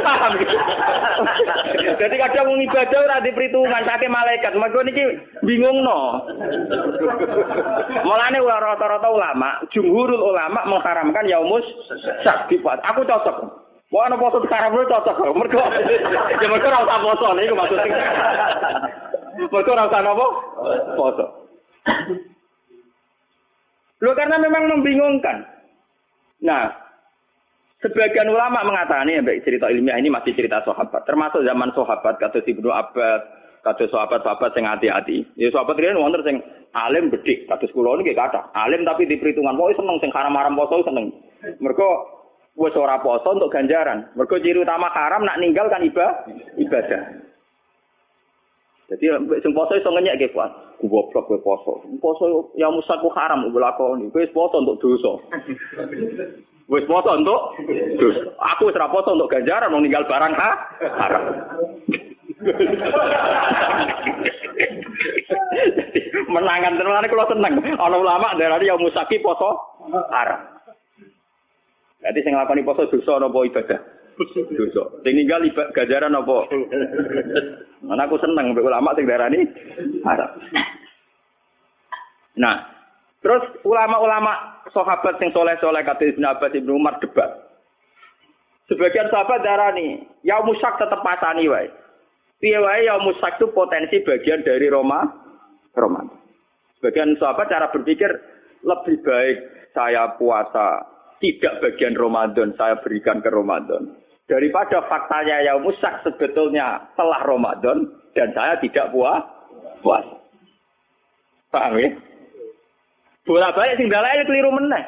paham. 0.00 0.32
Jadi 2.00 2.14
kadang 2.16 2.48
wong 2.48 2.64
ibadah 2.64 2.98
ora 3.04 3.16
diperhitungan 3.20 3.84
saking 3.84 4.08
malaikat. 4.08 4.52
Mergo 4.56 4.80
niki 4.80 5.04
bingung 5.44 5.84
no. 5.84 6.24
Mulane 8.08 8.40
rata-rata 8.40 9.08
ulama, 9.12 9.60
jumhurul 9.68 10.32
ulama 10.32 10.64
mengharamkan 10.64 11.28
yaumus 11.28 11.64
sakifat. 12.24 12.80
Aku 12.88 13.04
cocok. 13.04 13.67
Mau 13.88 14.04
ana 14.04 14.20
poso 14.20 14.44
sekarang 14.44 14.76
lu 14.76 14.84
cocok. 14.84 15.32
Mergo 15.32 15.64
ya 16.36 16.46
mergo 16.48 16.68
ora 16.68 16.84
usah 16.84 16.98
poso 17.00 17.26
niku 17.32 17.54
maksudnya. 17.56 18.04
Mergo 19.48 19.70
ora 19.72 19.88
usah 19.88 20.00
napa? 20.04 20.26
Poso. 20.92 21.26
Loh 24.04 24.12
karena 24.12 24.36
memang 24.36 24.68
membingungkan. 24.68 25.40
Nah, 26.44 26.70
sebagian 27.82 28.28
ulama 28.30 28.62
mengatakan 28.62 29.10
ya 29.10 29.24
baik 29.24 29.42
cerita 29.42 29.72
ilmiah 29.72 29.98
ini 29.98 30.12
masih 30.12 30.36
cerita 30.36 30.62
sahabat, 30.62 31.02
termasuk 31.08 31.42
zaman 31.42 31.72
sahabat 31.74 32.14
kata 32.22 32.44
Ibnu 32.46 32.70
Abbas, 32.70 33.20
kata 33.66 33.90
sahabat-sahabat 33.90 34.54
sing 34.54 34.68
hati-hati. 34.68 35.26
Ya 35.34 35.50
sahabat 35.50 35.80
riyen 35.80 35.98
wonten 35.98 36.22
sing 36.22 36.36
alim 36.76 37.10
bedhik, 37.10 37.48
kados 37.50 37.72
kula 37.74 37.98
niki 37.98 38.14
kathah. 38.14 38.52
Alim 38.54 38.86
tapi 38.86 39.08
di 39.08 39.18
perhitungan, 39.18 39.56
pokoke 39.56 39.80
seneng 39.80 39.96
sing 39.98 40.12
haram-haram 40.14 40.54
poso 40.54 40.84
seneng. 40.86 41.10
Mergo 41.58 42.17
wis 42.58 42.74
ora 42.74 42.98
poso 42.98 43.38
untuk 43.38 43.54
ganjaran. 43.54 44.10
Mergo 44.18 44.42
ciri 44.42 44.58
utama 44.58 44.90
haram 44.90 45.22
nak 45.22 45.38
ninggal 45.38 45.70
kan 45.70 45.86
ibadah. 45.86 47.02
Jadi 48.88 49.04
sing 49.44 49.52
poso 49.54 49.78
iso 49.78 49.94
ngenyek 49.94 50.18
ge 50.18 50.28
kuat. 50.34 50.50
Goblok 50.82 51.30
kowe 51.30 51.38
poso. 51.38 51.86
Poso 52.02 52.50
ya 52.58 52.66
musaku 52.66 53.06
haram 53.14 53.46
gue 53.46 53.62
lakoni. 53.62 54.10
Kowe 54.10 54.26
poso 54.34 54.58
untuk 54.58 54.82
dosa. 54.82 55.12
Wis 56.66 56.84
poso 56.90 57.14
untuk 57.14 57.40
dosa. 58.02 58.34
Aku 58.56 58.66
wis 58.66 58.76
ora 58.76 58.90
poso 58.90 59.14
untuk 59.14 59.30
ganjaran 59.30 59.70
mau 59.70 59.78
ninggal 59.78 60.02
barang 60.10 60.34
ha? 60.34 60.50
haram. 60.82 61.24
menangan 66.28 66.78
terus 66.78 67.06
kalau 67.06 67.30
seneng. 67.30 67.54
Ana 67.78 67.96
ulama 67.98 68.34
darani 68.34 68.66
ya 68.66 68.74
musaki 68.74 69.22
poso 69.22 69.78
haram. 70.10 70.58
Jadi 72.08 72.24
sing 72.24 72.32
nglakoni 72.32 72.64
poso 72.64 72.88
dosa 72.88 73.20
napa 73.20 73.44
ibadah? 73.44 73.80
Dosa. 74.48 74.82
Sing 75.04 75.12
ninggal 75.12 75.44
ibadah 75.44 75.76
gajaran 75.76 76.16
apa? 76.16 76.36
Mana 77.84 78.08
aku 78.08 78.16
seneng 78.16 78.56
mbek 78.56 78.64
ulama 78.64 78.96
sing 78.96 79.04
darani 79.04 79.44
haram. 80.08 80.30
Nah, 82.40 82.64
terus 83.20 83.44
ulama-ulama 83.60 84.64
sahabat 84.72 85.20
sing 85.20 85.28
soleh-soleh 85.36 85.84
kata 85.84 86.16
Ibnu 86.16 86.24
Abbas 86.24 86.56
Ibnu 86.56 86.72
Umar 86.80 86.96
debat. 87.04 87.28
Sebagian 88.72 89.12
sahabat 89.12 89.44
darani, 89.44 90.00
ya 90.24 90.40
musak 90.40 90.80
tetep 90.80 91.04
pasani 91.04 91.44
wae. 91.44 91.68
Piye 92.40 92.56
wae 92.56 92.88
ya 92.88 92.96
musak 93.04 93.36
itu 93.36 93.52
potensi 93.52 94.00
bagian 94.00 94.40
dari 94.48 94.72
Roma 94.72 95.04
Roma. 95.76 96.08
Sebagian 96.80 97.20
sahabat 97.20 97.52
cara 97.52 97.68
berpikir 97.68 98.08
lebih 98.64 98.96
baik 99.04 99.36
saya 99.76 100.14
puasa 100.16 100.97
tidak 101.18 101.54
bagian 101.62 101.94
Ramadan 101.98 102.54
saya 102.54 102.78
berikan 102.82 103.18
ke 103.18 103.30
Ramadan. 103.30 103.94
Daripada 104.28 104.84
faktanya 104.86 105.40
yang 105.40 105.64
musak 105.64 106.04
sebetulnya 106.04 106.92
telah 106.94 107.24
Ramadan 107.24 107.88
dan 108.12 108.28
saya 108.36 108.60
tidak 108.60 108.92
puas 108.92 109.24
puas. 109.80 110.04
Paham 111.48 111.80
ya? 111.80 111.90
Bola 113.24 113.52
balik 113.56 113.80
sing 113.80 113.88
keliru 113.88 114.52
meneh. 114.52 114.84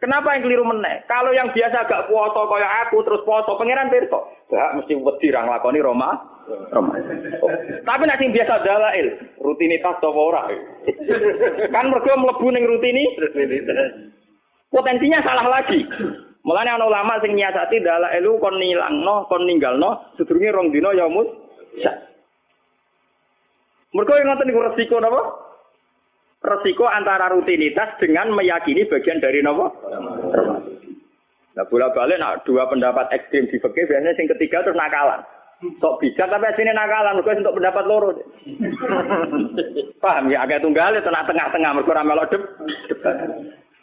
Kenapa 0.00 0.36
yang 0.36 0.44
keliru 0.44 0.64
meneh? 0.64 1.04
Kalau 1.08 1.32
yang 1.32 1.52
biasa 1.52 1.88
gak 1.88 2.08
puasa 2.08 2.40
kaya 2.48 2.68
aku 2.84 3.04
terus 3.04 3.24
puasa 3.24 3.52
pangeran 3.56 3.92
pirsa. 3.92 4.20
Gak 4.48 4.70
mesti 4.80 4.96
wedi 4.96 5.28
ra 5.32 5.46
nglakoni 5.46 5.80
Roma. 5.80 6.10
Roma. 6.72 6.98
Oh. 7.44 7.52
Tapi 7.86 8.02
nek 8.08 8.18
sing 8.18 8.34
biasa 8.34 8.64
dalail, 8.66 9.06
rutinitas 9.38 10.02
to 10.02 10.10
ora? 10.10 10.50
kan 11.74 11.86
mergo 11.86 12.12
mlebu 12.18 12.48
ning 12.50 12.64
rutini 12.66 13.04
potensinya 14.70 15.20
salah 15.26 15.46
lagi. 15.50 15.82
Mulane 16.40 16.72
ana 16.72 16.88
ulama 16.88 17.20
sing 17.20 17.36
nyiasati 17.36 17.84
dalah 17.84 18.16
elu 18.16 18.40
kon 18.40 18.56
nilangno, 18.56 19.28
kon 19.28 19.44
ninggalno 19.44 20.16
sedurunge 20.16 20.48
rong 20.56 20.72
dina 20.72 20.96
ya 20.96 21.04
mus. 21.04 21.28
Mergo 23.90 24.14
yang 24.14 24.30
ngoten 24.30 24.46
niku 24.48 24.64
resiko 24.64 24.96
napa? 25.02 25.20
Resiko 26.40 26.86
antara 26.88 27.28
rutinitas 27.28 27.98
dengan 28.00 28.32
meyakini 28.32 28.88
bagian 28.88 29.20
dari 29.20 29.42
napa? 29.44 29.68
Nah, 31.50 31.66
bola 31.66 31.90
balik 31.92 32.22
nak 32.22 32.46
dua 32.46 32.70
pendapat 32.70 33.10
ekstrim 33.12 33.50
di 33.50 33.58
fikih 33.58 33.84
biasanya 33.84 34.16
sing 34.16 34.30
ketiga 34.30 34.62
terus 34.64 34.78
nakalan. 34.78 35.20
Sok 35.60 36.00
bijak 36.00 36.32
tapi 36.32 36.48
aslinya 36.48 36.72
nakalan, 36.72 37.20
mergo 37.20 37.36
untuk 37.36 37.56
pendapat 37.60 37.84
loro. 37.84 38.10
Paham 40.02 40.32
ya, 40.32 40.48
agak 40.48 40.64
tunggal 40.64 40.96
itu 40.96 41.04
tengah-tengah 41.04 41.70
mergo 41.76 41.92
ora 41.92 42.00
melok 42.00 42.32
debat. 42.88 43.28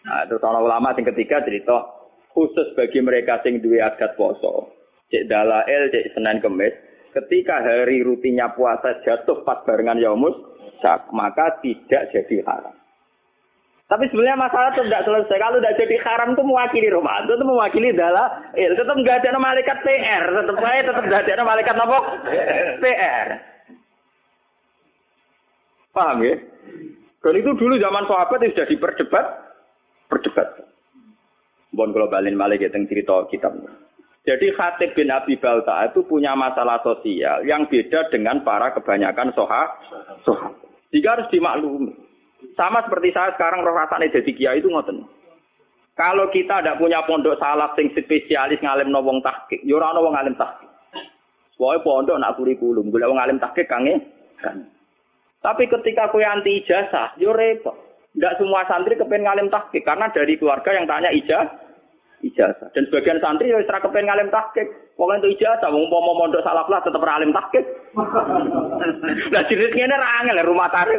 Nah, 0.08 0.24
terus 0.32 0.40
ana 0.40 0.64
ulama 0.64 0.96
sing 0.96 1.04
ketiga 1.04 1.44
cerita 1.44 1.84
khusus 2.32 2.72
bagi 2.80 3.04
mereka 3.04 3.44
sing 3.44 3.60
duwe 3.60 3.84
adat 3.84 4.16
poso. 4.16 4.72
Cek 5.12 5.28
dalail, 5.28 5.92
cek 5.92 6.16
Senin 6.16 6.40
Kemis, 6.40 6.72
ketika 7.12 7.60
hari 7.60 8.04
rutinnya 8.04 8.56
puasa 8.56 9.04
jatuh 9.04 9.44
pas 9.44 9.64
barengan 9.68 10.00
Yaumus 10.00 10.36
maka 11.12 11.58
tidak 11.66 12.14
jadi 12.14 12.46
haram. 12.46 12.76
Tapi 13.88 14.04
sebenarnya 14.12 14.36
masalah 14.36 14.76
itu 14.76 14.84
tidak 14.84 15.08
selesai. 15.08 15.38
Kalau 15.40 15.58
tidak 15.64 15.80
jadi 15.80 15.96
haram 16.04 16.36
itu 16.36 16.44
mewakili 16.44 16.92
Ramadan, 16.92 17.40
itu 17.40 17.46
mewakili 17.48 17.88
adalah, 17.96 18.52
eh, 18.52 18.68
tetap 18.76 19.00
nggak 19.00 19.24
ada 19.24 19.40
malaikat 19.40 19.78
PR, 19.80 20.24
tetap 20.28 20.58
saya 20.60 20.80
tetap 20.84 21.04
nggak 21.08 21.24
ada 21.24 21.44
malaikat 21.48 21.76
apa? 21.80 21.98
PR. 22.84 23.28
Paham 25.96 26.20
ya? 26.20 26.36
Dan 27.24 27.34
itu 27.40 27.52
dulu 27.56 27.74
zaman 27.80 28.06
sahabat 28.12 28.44
itu 28.44 28.60
sudah 28.60 28.68
diperdebat, 28.70 29.26
berdebat. 30.08 30.68
Bon 31.76 31.92
globalin 31.92 32.36
malah 32.36 32.58
kita 32.58 32.80
cerita 32.88 33.28
kitab. 33.30 33.54
Jadi 34.28 34.52
Khatib 34.52 34.92
bin 34.92 35.08
Abi 35.08 35.40
Balta 35.40 35.88
itu 35.88 36.04
punya 36.04 36.36
masalah 36.36 36.84
sosial 36.84 37.48
yang 37.48 37.64
beda 37.72 38.12
dengan 38.12 38.44
para 38.44 38.76
kebanyakan 38.76 39.32
soha. 39.32 39.64
soha. 40.28 40.52
Jika 40.92 41.16
harus 41.16 41.32
dimaklumi. 41.32 41.96
Sama 42.60 42.84
seperti 42.84 43.16
saya 43.16 43.34
sekarang 43.34 43.64
roh 43.64 43.74
rasanya 43.74 44.12
jadi 44.20 44.32
kiai 44.36 44.60
itu 44.60 44.68
ngoten. 44.68 45.08
Kalau 45.98 46.30
kita 46.30 46.62
tidak 46.62 46.78
punya 46.78 47.02
pondok 47.08 47.40
salaf 47.42 47.74
sing 47.74 47.90
spesialis 47.90 48.62
ngalim 48.62 48.94
wong 48.94 49.18
tahqiq, 49.26 49.66
yo 49.66 49.82
ora 49.82 49.98
wong 49.98 50.14
ngalim 50.14 50.38
tahqiq. 50.38 50.68
Pokoke 51.58 51.82
pondok 51.82 52.22
nak 52.22 52.38
kurikulum, 52.38 52.94
golek 52.94 53.10
wong 53.10 53.18
alim 53.18 53.42
tahqiq 53.42 53.66
kange 53.66 53.98
kan. 54.38 54.70
Tapi 55.42 55.66
ketika 55.66 56.14
kowe 56.14 56.22
anti 56.22 56.62
ijazah, 56.62 57.18
yo 57.18 57.34
repot. 57.34 57.74
Tidak 58.18 58.42
semua 58.42 58.66
santri 58.66 58.98
kepengen 58.98 59.30
ngalim 59.30 59.48
tahqiq 59.54 59.86
karena 59.86 60.10
dari 60.10 60.42
keluarga 60.42 60.74
yang 60.74 60.90
tanya 60.90 61.14
ijazah. 61.14 61.54
ijazah. 62.26 62.74
Dan 62.74 62.90
sebagian 62.90 63.22
santri 63.22 63.54
ya 63.54 63.62
ora 63.62 63.78
kepen 63.78 64.10
ngalim 64.10 64.34
tahqiq. 64.34 64.98
Wong 64.98 65.14
entuk 65.14 65.38
ijazah 65.38 65.70
wong 65.70 65.86
umpama 65.86 66.18
mondok 66.18 66.42
salah 66.42 66.66
lah 66.66 66.82
tetep 66.82 66.98
alim 66.98 67.30
tahqiq. 67.30 67.62
Lah 69.34 69.44
jenis 69.46 69.70
ngene 69.70 69.94
ra 70.02 70.26
angel 70.26 70.50
rumah 70.50 70.66
tare. 70.74 70.98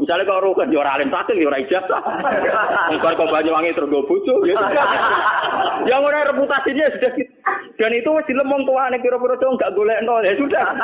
Misalnya 0.00 0.24
kalau 0.24 0.48
rukun 0.48 0.72
ya 0.72 0.80
ora 0.80 0.96
alim 0.96 1.12
tahqiq 1.12 1.36
ya 1.36 1.52
ora 1.52 1.60
ijazah. 1.60 2.00
Wong 2.88 2.98
kok 3.04 3.28
Banyuwangi 3.36 3.76
terus 3.76 3.92
go 3.92 4.00
bojo 4.08 4.40
ya. 4.48 4.56
Yang 5.92 6.00
ora 6.00 6.24
reputasinya 6.32 6.88
sudah 6.96 7.10
gitu. 7.20 7.32
Dan 7.76 7.92
itu 7.92 8.08
wis 8.16 8.24
dilemong 8.24 8.64
tuane 8.64 8.96
kira-kira 9.04 9.36
dong 9.36 9.60
enggak 9.60 9.76
golekno 9.76 10.24
ya 10.24 10.32
sudah. 10.40 10.64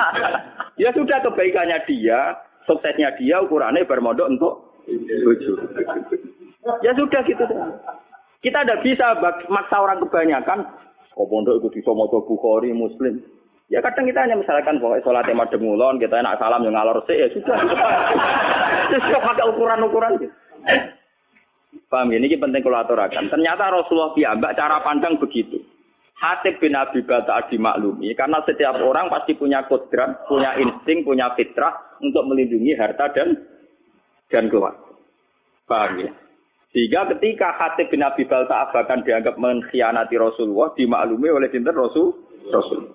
Ya 0.77 0.93
sudah 0.93 1.25
kebaikannya 1.25 1.89
dia, 1.89 2.37
suksesnya 2.69 3.17
dia 3.17 3.41
ukurannya 3.41 3.89
bermodok 3.89 4.29
untuk 4.29 4.66
Ya 6.83 6.93
sudah 6.95 7.21
gitu. 7.27 7.45
Kita 8.43 8.59
tidak 8.63 8.83
bisa 8.87 9.07
maksa 9.51 9.77
orang 9.83 10.03
kebanyakan. 10.07 10.67
Oh 11.17 11.25
pondok 11.27 11.59
ikut 11.59 11.73
bisa 11.73 11.91
mau 11.97 12.07
Bukhari, 12.13 12.71
Muslim. 12.77 13.19
Ya 13.67 13.83
kadang 13.83 14.07
kita 14.07 14.23
hanya 14.23 14.39
misalkan 14.39 14.79
pokoknya 14.79 15.03
sholat 15.03 15.27
madem 15.35 15.59
ngulon, 15.59 15.99
kita 15.99 16.23
enak 16.23 16.39
salam 16.39 16.63
yang 16.63 16.79
ngalor 16.79 17.03
sih, 17.09 17.19
ya 17.19 17.27
sudah. 17.35 17.59
Terus 18.95 19.19
pakai 19.27 19.49
ukuran-ukuran 19.51 20.23
gitu. 20.23 20.35
Paham 21.91 22.15
ya? 22.15 22.23
Ini 22.23 22.39
penting 22.39 22.63
kalau 22.63 22.79
aturakan. 22.79 23.27
Ternyata 23.27 23.75
Rasulullah 23.75 24.15
piyambak 24.15 24.55
cara 24.55 24.79
pandang 24.87 25.19
begitu. 25.19 25.59
Hatib 26.17 26.57
bin 26.63 26.73
Abi 26.73 27.05
Bata 27.05 27.45
dimaklumi 27.53 28.17
karena 28.17 28.41
setiap 28.49 28.81
orang 28.81 29.13
pasti 29.13 29.37
punya 29.37 29.69
kodrat, 29.69 30.25
punya 30.25 30.57
insting, 30.57 31.05
punya 31.05 31.29
fitrah 31.37 31.77
untuk 32.01 32.25
melindungi 32.25 32.73
harta 32.73 33.13
dan 33.13 33.37
dan 34.31 34.51
keluarga. 34.51 34.83
Paham 35.67 36.03
ya? 36.03 36.11
Sehingga 36.71 37.09
ketika 37.17 37.57
Hatib 37.57 37.89
bin 37.89 38.05
Abi 38.05 38.29
Balta 38.29 38.69
bahkan 38.71 39.01
dianggap 39.01 39.41
mengkhianati 39.41 40.15
Rasulullah, 40.21 40.77
dimaklumi 40.77 41.33
oleh 41.33 41.49
sinter 41.49 41.73
Rasul. 41.73 42.13
Rasul. 42.53 42.93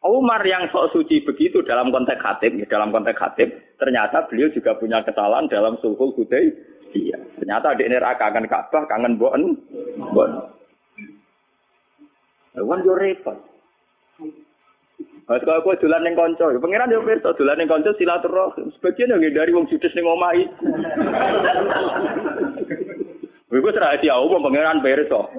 Umar 0.00 0.40
yang 0.48 0.64
sok 0.72 0.96
suci 0.96 1.20
begitu 1.22 1.60
dalam 1.62 1.92
konteks 1.92 2.24
Hatib, 2.24 2.56
ya, 2.56 2.66
dalam 2.66 2.88
konteks 2.88 3.20
Hatib, 3.20 3.52
ternyata 3.76 4.24
beliau 4.26 4.48
juga 4.50 4.72
punya 4.80 5.04
kesalahan 5.04 5.46
dalam 5.46 5.76
sulhul 5.84 6.16
Iya. 6.90 7.22
Ternyata 7.38 7.78
di 7.78 7.86
neraka 7.86 8.34
akan 8.34 8.50
Ka'bah, 8.50 8.82
kangen 8.90 9.14
bon, 9.14 9.54
bon. 10.10 10.32
Wan 12.58 12.82
yo. 12.82 12.98
Mas 15.30 15.46
kalau 15.46 15.62
aku 15.62 15.78
dolan 15.78 16.02
ning 16.02 16.18
kanca, 16.18 16.50
ya 16.50 16.58
pangeran 16.58 16.90
yo 16.90 17.06
pirsa 17.06 17.30
dolan 17.38 17.54
ning 17.62 17.70
kanca 17.70 17.94
silaturahim. 17.94 18.66
Sebagian 18.74 19.14
yang 19.14 19.22
dari 19.30 19.54
wong 19.54 19.70
judes 19.70 19.94
ning 19.94 20.02
omahe. 20.02 20.42
Iku 23.50 23.68
rahasia 23.70 24.14
umum 24.18 24.42
pangeran 24.42 24.82
perso. 24.82 25.30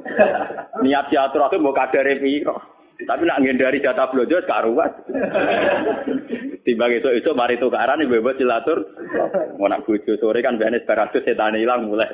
Niat 0.80 1.12
silaturahmi 1.12 1.59
mau 1.59 1.76
kadare 1.76 2.24
piro. 2.24 2.82
Tapi 3.01 3.26
nak 3.26 3.41
ngendari 3.41 3.82
jatah 3.82 4.14
blojo 4.14 4.38
karuan. 4.45 4.91
Timbang 6.62 6.93
itu 6.93 7.09
itu 7.18 7.30
mari 7.34 7.57
tukaran 7.57 7.97
ibu 8.05 8.22
silatur. 8.38 8.86
Mau 9.57 9.66
nak 9.66 9.82
sore 9.89 10.39
kan 10.45 10.62
biasanya 10.62 10.86
beratus 10.86 11.26
setan 11.26 11.57
hilang 11.57 11.89
mulai. 11.89 12.14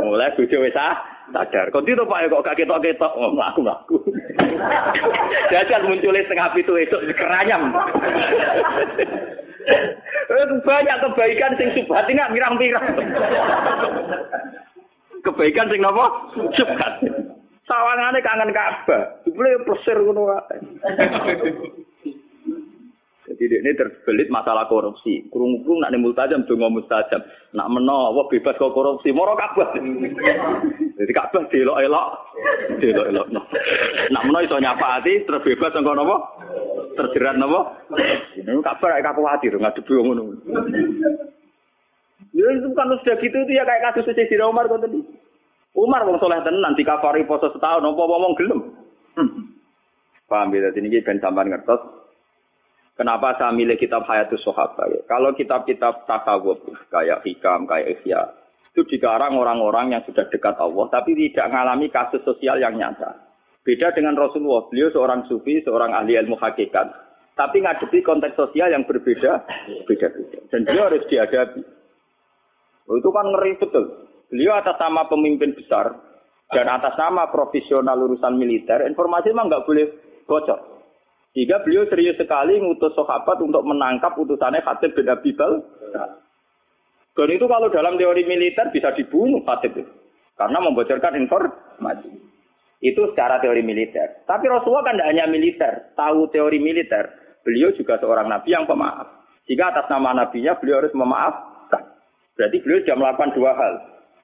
mulai 0.00 0.32
bojo 0.32 0.56
wis 0.64 0.78
ah, 0.80 0.96
sadar. 1.28 1.68
Kok 1.68 1.84
itu 1.84 2.02
pak 2.08 2.32
kok 2.32 2.44
kaki 2.48 2.64
ketok 2.64 2.80
ketok 2.80 3.12
oh, 3.12 3.36
ngaku 3.36 3.60
ngaku. 3.60 3.96
Jajal 5.52 5.82
munculnya 5.86 6.26
setengah 6.26 6.50
itu 6.56 6.72
itu 6.80 6.96
keranyam. 7.14 7.72
banyak 10.66 10.96
kebaikan 11.02 11.52
sing 11.58 11.68
subhat 11.74 12.06
ini 12.10 12.22
mirang-mirang. 12.34 12.86
kebaikan 15.26 15.70
sing 15.70 15.82
napa? 15.82 16.06
Subhat. 16.54 16.92
Sawangane 17.66 18.22
kangen 18.22 18.54
Ka'bah. 18.54 19.26
Jebule 19.26 19.58
plesir 19.66 19.98
ngono 19.98 20.30
wae. 20.30 20.56
Jadi 23.36 23.54
ini 23.60 23.70
terbelit 23.76 24.28
masalah 24.32 24.66
korupsi. 24.66 25.28
Kurung-kurung 25.28 25.84
nak 25.84 25.92
nimul 25.92 26.16
tajam, 26.16 26.48
dongo 26.48 26.72
mustajam. 26.72 27.20
Nak 27.52 27.70
menawa 27.70 28.26
bebas 28.32 28.56
kok 28.56 28.72
korupsi, 28.72 29.12
moro 29.12 29.36
Ka'bah. 29.36 29.76
Jadi 30.96 31.12
Ka'bah 31.12 31.44
delok-elok, 31.52 32.08
delok-elok. 32.80 33.26
Nak 34.10 34.24
menawa 34.24 34.44
iso 34.44 34.56
nyapa 34.56 34.86
hati, 35.00 35.22
terus 35.28 35.44
bebas 35.44 35.76
engko 35.76 35.92
napa? 35.92 36.16
Terjerat 36.96 37.36
napa? 37.36 37.60
Ini 38.40 38.60
Ka'bah 38.64 38.88
kayak 38.96 39.14
khawatir 39.14 39.52
ngadepi 39.54 39.92
wong 39.94 40.06
ngono. 40.12 40.24
Ya 42.36 42.46
itu 42.52 42.68
kan 42.76 42.92
sudah 42.92 43.16
gitu 43.16 43.32
itu 43.32 43.52
ya 43.56 43.64
kayak 43.64 43.96
kasus 43.96 44.12
si 44.12 44.36
Umar 44.36 44.68
kok 44.68 44.84
tadi. 44.84 45.00
Umar 45.76 46.08
wong 46.08 46.16
soleh 46.20 46.40
tenan 46.40 46.72
nanti 46.72 46.84
kafari 46.84 47.28
poso 47.28 47.52
setahun 47.52 47.84
nopo 47.84 48.08
ngomong 48.08 48.32
gelem. 48.40 48.60
Hmm. 49.16 49.52
Paham 50.28 50.52
ya, 50.56 50.72
ini 50.72 51.04
ben 51.04 51.20
sampean 51.20 51.52
ngertos. 51.52 51.95
Kenapa 52.96 53.36
saya 53.36 53.52
milih 53.52 53.76
kitab 53.76 54.08
Hayatus 54.08 54.40
Sahabat? 54.40 54.88
Ya? 54.88 55.00
Kalau 55.04 55.36
kitab-kitab 55.36 56.08
tasawuf 56.08 56.64
kayak 56.88 57.20
hikam, 57.28 57.68
kayak 57.68 58.00
ihya, 58.00 58.32
itu 58.72 58.88
dikarang 58.88 59.36
orang-orang 59.36 59.92
yang 59.92 60.02
sudah 60.08 60.24
dekat 60.32 60.56
Allah, 60.56 60.88
tapi 60.88 61.12
tidak 61.12 61.52
mengalami 61.52 61.92
kasus 61.92 62.24
sosial 62.24 62.56
yang 62.56 62.72
nyata. 62.72 63.20
Beda 63.64 63.92
dengan 63.92 64.16
Rasulullah, 64.16 64.64
beliau 64.72 64.88
seorang 64.92 65.28
sufi, 65.28 65.60
seorang 65.60 65.92
ahli 65.92 66.16
ilmu 66.16 66.40
hakikat, 66.40 66.88
tapi 67.36 67.60
ngadepi 67.60 68.00
konteks 68.00 68.32
sosial 68.32 68.72
yang 68.72 68.88
berbeda, 68.88 69.44
beda-beda. 69.84 70.38
Dan 70.48 70.64
beliau 70.64 70.88
harus 70.88 71.04
dihadapi. 71.08 71.60
Oh, 72.86 72.96
itu 72.96 73.08
kan 73.12 73.26
ngeri 73.28 73.60
betul. 73.60 73.84
Beliau 74.32 74.56
atas 74.56 74.76
nama 74.80 75.04
pemimpin 75.04 75.52
besar 75.52 75.96
dan 76.52 76.66
atas 76.70 76.94
nama 76.96 77.28
profesional 77.28 77.98
urusan 78.08 78.40
militer, 78.40 78.88
informasi 78.88 79.34
memang 79.34 79.52
nggak 79.52 79.66
boleh 79.68 79.86
bocor. 80.24 80.75
Jika 81.36 81.60
beliau 81.60 81.84
serius 81.92 82.16
sekali 82.16 82.56
ngutus 82.56 82.96
sahabat 82.96 83.36
untuk 83.44 83.60
menangkap 83.60 84.16
utusannya 84.16 84.64
Khatib 84.64 84.96
bin 84.96 85.04
Abi. 85.12 85.36
Dan 87.16 87.28
itu 87.32 87.44
kalau 87.44 87.68
dalam 87.68 88.00
teori 88.00 88.24
militer 88.24 88.72
bisa 88.72 88.96
dibunuh 88.96 89.44
Khatib 89.44 89.76
itu. 89.76 89.92
Karena 90.36 90.64
membocorkan 90.64 91.12
informasi. 91.20 92.08
Itu 92.80 93.12
secara 93.12 93.40
teori 93.40 93.60
militer. 93.60 94.24
Tapi 94.24 94.48
Rasulullah 94.48 94.84
kan 94.88 94.96
tidak 94.96 95.08
hanya 95.12 95.24
militer. 95.28 95.92
Tahu 95.96 96.32
teori 96.32 96.56
militer. 96.56 97.04
Beliau 97.44 97.72
juga 97.76 98.00
seorang 98.00 98.32
nabi 98.32 98.56
yang 98.56 98.64
pemaaf. 98.64 99.28
Jika 99.44 99.76
atas 99.76 99.86
nama 99.92 100.16
nabinya 100.16 100.56
beliau 100.56 100.80
harus 100.80 100.92
memaafkan. 100.96 101.84
Berarti 102.36 102.56
beliau 102.64 102.80
sudah 102.84 102.96
melakukan 102.96 103.30
dua 103.36 103.52
hal 103.56 103.74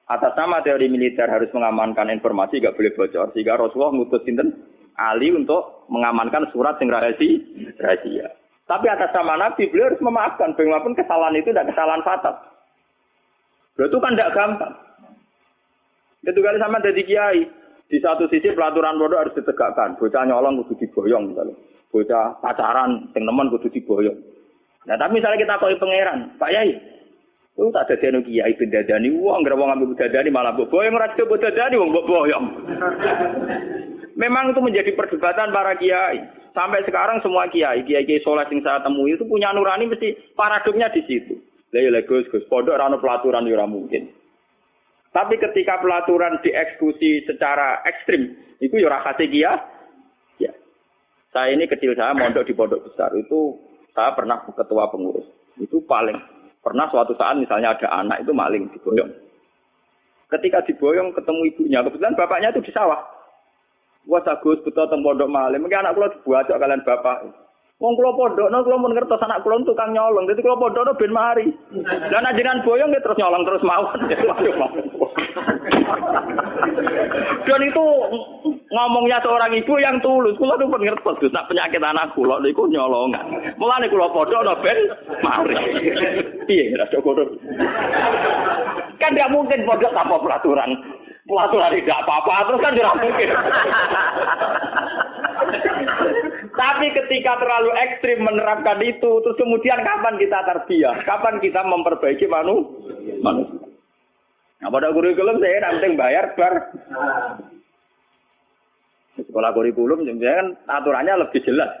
atas 0.03 0.35
nama 0.35 0.59
teori 0.59 0.91
militer 0.91 1.31
harus 1.31 1.47
mengamankan 1.55 2.11
informasi 2.11 2.59
gak 2.59 2.75
boleh 2.75 2.91
bocor 2.91 3.31
sehingga 3.31 3.55
Rasulullah 3.55 3.95
ngutus 3.95 4.21
sinten 4.27 4.51
Ali 4.99 5.33
untuk 5.33 5.87
mengamankan 5.89 6.49
surat 6.53 6.77
sing 6.77 6.89
rahasia. 6.89 7.41
Rahasia. 7.81 8.27
Tapi 8.63 8.85
atas 8.87 9.11
nama 9.11 9.49
Nabi 9.49 9.67
beliau 9.67 9.91
harus 9.91 10.01
memaafkan. 10.01 10.55
Bagaimanapun 10.55 10.95
kesalahan 10.95 11.35
itu 11.35 11.51
tidak 11.51 11.69
kesalahan 11.73 12.05
fatal. 12.05 12.35
Beliau 13.75 13.89
itu 13.89 13.97
kan 13.99 14.13
tidak 14.15 14.33
gampang. 14.37 14.73
Itu 16.23 16.39
kali 16.39 16.57
sama 16.61 16.79
jadi 16.79 17.01
kiai. 17.03 17.41
Di 17.91 17.97
satu 17.99 18.25
sisi 18.31 18.55
pelaturan 18.55 18.97
bodoh 18.97 19.19
harus 19.19 19.35
ditegakkan. 19.35 19.99
Bocah 19.99 20.23
nyolong 20.23 20.63
kudu 20.63 20.87
diboyong 20.87 21.35
misalnya. 21.35 21.53
Bocah 21.91 22.39
pacaran 22.39 23.11
sing 23.11 23.27
teman 23.27 23.51
kudu 23.51 23.67
diboyong. 23.69 24.17
Nah 24.87 24.95
tapi 24.97 25.19
misalnya 25.19 25.39
kita 25.39 25.61
koi 25.63 25.79
pangeran 25.79 26.35
Pak 26.35 26.51
Yai 26.51 26.75
Lu 27.53 27.69
tak 27.69 27.85
ada 27.85 28.01
dene 28.01 28.25
kiai 28.25 28.57
ben 28.57 28.73
dadani 28.73 29.13
wong, 29.13 29.45
ngira 29.45 29.53
wong 29.53 29.69
ambil 29.69 29.93
dadani 29.93 30.33
malah 30.33 30.57
mbok 30.57 30.73
boyong 30.73 30.97
ora 30.97 31.13
coba 31.13 31.37
dadani 31.37 31.77
wong 31.77 31.93
mbok 31.93 32.07
boyong. 32.09 32.45
Memang 34.13 34.53
itu 34.53 34.61
menjadi 34.61 34.93
perdebatan 34.93 35.49
para 35.49 35.73
kiai. 35.77 36.21
Sampai 36.53 36.85
sekarang 36.85 37.17
semua 37.25 37.49
kiai, 37.49 37.81
kiai-kiai 37.81 38.21
soleh 38.21 38.45
yang 38.45 38.61
saya 38.61 38.85
temui 38.85 39.17
itu 39.17 39.25
punya 39.25 39.49
nurani 39.49 39.89
mesti 39.89 40.33
paradoknya 40.37 40.93
di 40.93 41.01
situ. 41.09 41.33
Lah 41.73 41.81
ya 41.81 42.01
Gus, 42.05 42.29
Gus, 42.29 42.45
pondok 42.45 42.77
ora 42.77 42.93
pelaturan 42.93 43.49
ya 43.49 43.65
mungkin. 43.65 44.13
Tapi 45.09 45.41
ketika 45.41 45.81
pelaturan 45.81 46.37
dieksekusi 46.45 47.25
secara 47.25 47.81
ekstrim, 47.89 48.37
itu 48.61 48.77
ya 48.77 49.01
khasnya 49.01 49.25
kia. 49.33 49.53
Ya. 50.37 50.53
Saya 51.33 51.57
ini 51.57 51.65
kecil 51.65 51.97
saya 51.97 52.13
mondok 52.13 52.45
di 52.45 52.53
pondok 52.53 52.85
besar 52.85 53.09
itu 53.17 53.57
saya 53.97 54.13
pernah 54.13 54.45
ketua 54.45 54.93
pengurus. 54.93 55.25
Itu 55.57 55.81
paling 55.89 56.17
Pernah 56.63 56.87
suatu 56.87 57.11
saat 57.19 57.35
misalnya 57.35 57.75
ada 57.75 57.87
anak 57.91 58.23
itu 58.23 58.31
maling 58.31 58.71
diboyong. 58.71 59.11
Ketika 60.31 60.63
diboyong 60.63 61.11
ketemu 61.11 61.41
ibunya, 61.51 61.83
kebetulan 61.83 62.15
bapaknya 62.15 62.55
itu 62.55 62.63
di 62.63 62.71
sawah. 62.71 63.03
Wah 64.03 64.19
bagus 64.19 64.59
betul 64.67 64.83
tentang 64.91 64.99
pondok 64.99 65.31
maling. 65.31 65.63
Mungkin 65.63 65.79
anak 65.79 65.95
kula 65.95 66.11
dibuat 66.11 66.51
kalian 66.51 66.83
bapak. 66.83 67.23
Wong 67.79 67.99
kula 67.99 68.15
pondok, 68.15 68.47
no 68.47 68.63
kula 68.63 68.79
mun 68.79 68.95
ngertos 68.95 69.23
anak 69.23 69.43
kula 69.43 69.63
tukang 69.63 69.95
nyolong. 69.95 70.27
Jadi 70.27 70.43
kula 70.43 70.59
pondok 70.59 70.83
no 70.87 70.95
ben 70.99 71.11
mari. 71.11 71.47
Dan 72.11 72.27
ajaran 72.27 72.63
boyong 72.67 72.91
dia 72.91 73.03
terus 73.03 73.19
nyolong 73.19 73.43
terus 73.47 73.63
mau. 73.63 73.87
Dan 77.43 77.59
itu 77.59 77.83
ngomongnya 78.71 79.19
seorang 79.19 79.51
ibu 79.55 79.73
yang 79.79 79.99
tulus. 80.03 80.35
Kula 80.35 80.55
tuh 80.59 80.67
ngertos 80.67 81.19
Gus, 81.19 81.35
nak 81.35 81.47
penyakit 81.47 81.79
anak 81.79 82.11
kula 82.15 82.43
niku 82.43 82.67
nyolongan. 82.67 83.55
Mulane 83.55 83.87
kula 83.87 84.11
pondok 84.11 84.43
no 84.47 84.59
ben 84.59 84.79
mari. 85.23 85.55
Piye 86.43 86.71
rada 86.79 86.99
kono. 86.99 87.23
Kan 88.99 89.15
tidak 89.15 89.31
mungkin 89.31 89.63
pondok 89.63 89.95
tanpa 89.95 90.19
peraturan. 90.19 90.71
Pelaturan 91.23 91.71
tidak 91.71 92.03
apa-apa 92.03 92.51
terus 92.51 92.59
kan 92.59 92.75
tidak 92.75 92.99
mungkin. 92.99 93.29
Tapi 96.53 96.85
ketika 96.93 97.33
terlalu 97.41 97.71
ekstrim 97.79 98.19
menerapkan 98.21 98.77
itu, 98.83 99.11
terus 99.25 99.39
kemudian 99.39 99.81
kapan 99.81 100.21
kita 100.21 100.39
terbiah? 100.45 100.95
Kapan 101.07 101.41
kita 101.41 101.65
memperbaiki 101.65 102.29
manu? 102.29 102.77
manusia? 103.23 103.63
Nah, 104.61 104.69
pada 104.71 104.95
kurikulum 104.95 105.43
saya 105.43 105.59
nanti 105.59 105.91
bayar 105.97 106.35
bar. 106.39 106.53
Sekolah 109.19 109.51
kurikulum 109.51 110.07
kan 110.07 110.55
aturannya 110.67 111.23
lebih 111.25 111.43
jelas. 111.43 111.71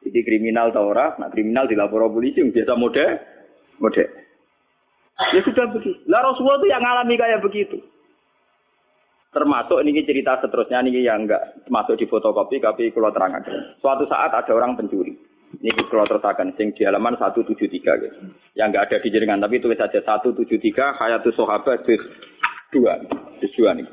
Jadi 0.00 0.20
kriminal 0.24 0.72
atau 0.72 0.88
ora, 0.90 1.12
nah 1.20 1.28
kriminal 1.28 1.68
dilapor 1.68 2.08
polisi 2.08 2.40
biasa 2.40 2.72
mode, 2.72 3.04
mode. 3.82 4.04
Ya 5.36 5.40
sudah 5.44 5.68
begitu. 5.68 6.00
Lah 6.08 6.24
Rasulullah 6.24 6.56
itu 6.64 6.68
yang 6.72 6.80
ngalami 6.80 7.14
kayak 7.20 7.44
begitu. 7.44 7.76
Termasuk 9.30 9.78
ini 9.86 10.02
cerita 10.02 10.42
seterusnya 10.42 10.82
ini 10.82 11.06
yang 11.06 11.22
enggak 11.22 11.62
masuk 11.70 11.94
di 11.94 12.10
fotokopi 12.10 12.58
tapi 12.58 12.90
kalau 12.90 13.14
terangkan. 13.14 13.46
Suatu 13.78 14.02
saat 14.10 14.34
ada 14.34 14.50
orang 14.50 14.74
pencuri. 14.74 15.14
Ini 15.54 15.70
kalau 15.86 16.02
tertakan 16.10 16.50
sing 16.58 16.74
di 16.74 16.82
halaman 16.82 17.14
173 17.14 17.54
gitu. 17.70 18.18
Yang 18.58 18.66
enggak 18.74 18.84
ada 18.90 18.96
di 18.98 19.08
jaringan 19.14 19.38
tapi 19.38 19.62
tulis 19.62 19.78
saja 19.78 20.02
173 20.02 20.34
Hayatus 20.98 21.38
Sahabat 21.38 21.86
juz 21.86 22.02
2. 22.74 23.38
Juz 23.38 23.52
2 23.54 23.78
nih. 23.78 23.86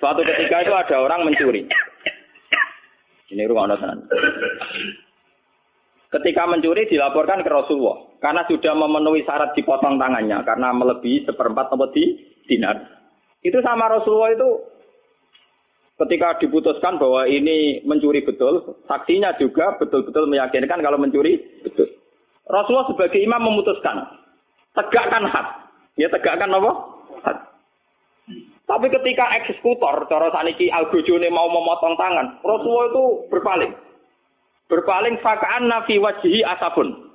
Suatu 0.00 0.24
ketika 0.24 0.64
itu 0.64 0.72
ada 0.72 0.96
orang 1.04 1.28
mencuri. 1.28 1.68
Ini 3.36 3.44
rumah 3.44 3.68
tenan. 3.76 4.08
Ketika 6.10 6.42
mencuri 6.48 6.88
dilaporkan 6.88 7.44
ke 7.44 7.50
Rasulullah 7.52 8.16
karena 8.18 8.48
sudah 8.48 8.72
memenuhi 8.74 9.28
syarat 9.28 9.52
dipotong 9.52 10.00
tangannya 10.00 10.40
karena 10.42 10.72
melebihi 10.72 11.28
seperempat 11.28 11.68
tempat 11.68 11.92
di 11.92 12.04
dinar. 12.48 12.99
Itu 13.40 13.58
sama 13.64 13.88
Rasulullah 13.88 14.36
itu 14.36 14.48
ketika 16.00 16.40
diputuskan 16.40 16.96
bahwa 16.96 17.28
ini 17.28 17.84
mencuri 17.84 18.24
betul, 18.24 18.80
saksinya 18.88 19.36
juga 19.36 19.76
betul-betul 19.76 20.28
meyakinkan 20.28 20.80
kalau 20.80 20.96
mencuri 20.96 21.40
betul. 21.64 21.88
Rasulullah 22.48 22.88
sebagai 22.90 23.20
imam 23.20 23.40
memutuskan, 23.40 24.04
tegakkan 24.76 25.24
had. 25.28 25.46
Ya 25.96 26.08
tegakkan 26.08 26.50
apa? 26.50 26.72
Tapi 28.70 28.86
ketika 28.86 29.26
eksekutor, 29.42 30.06
cara 30.06 30.30
saniki 30.30 30.70
Al-Bojone 30.70 31.26
mau 31.34 31.50
memotong 31.50 31.98
tangan, 31.98 32.38
Rasulullah 32.46 32.86
itu 32.86 33.04
berpaling. 33.26 33.72
Berpaling 34.70 35.18
fakaan 35.18 35.66
nafi 35.66 35.98
wajihi 35.98 36.46
asabun. 36.46 37.10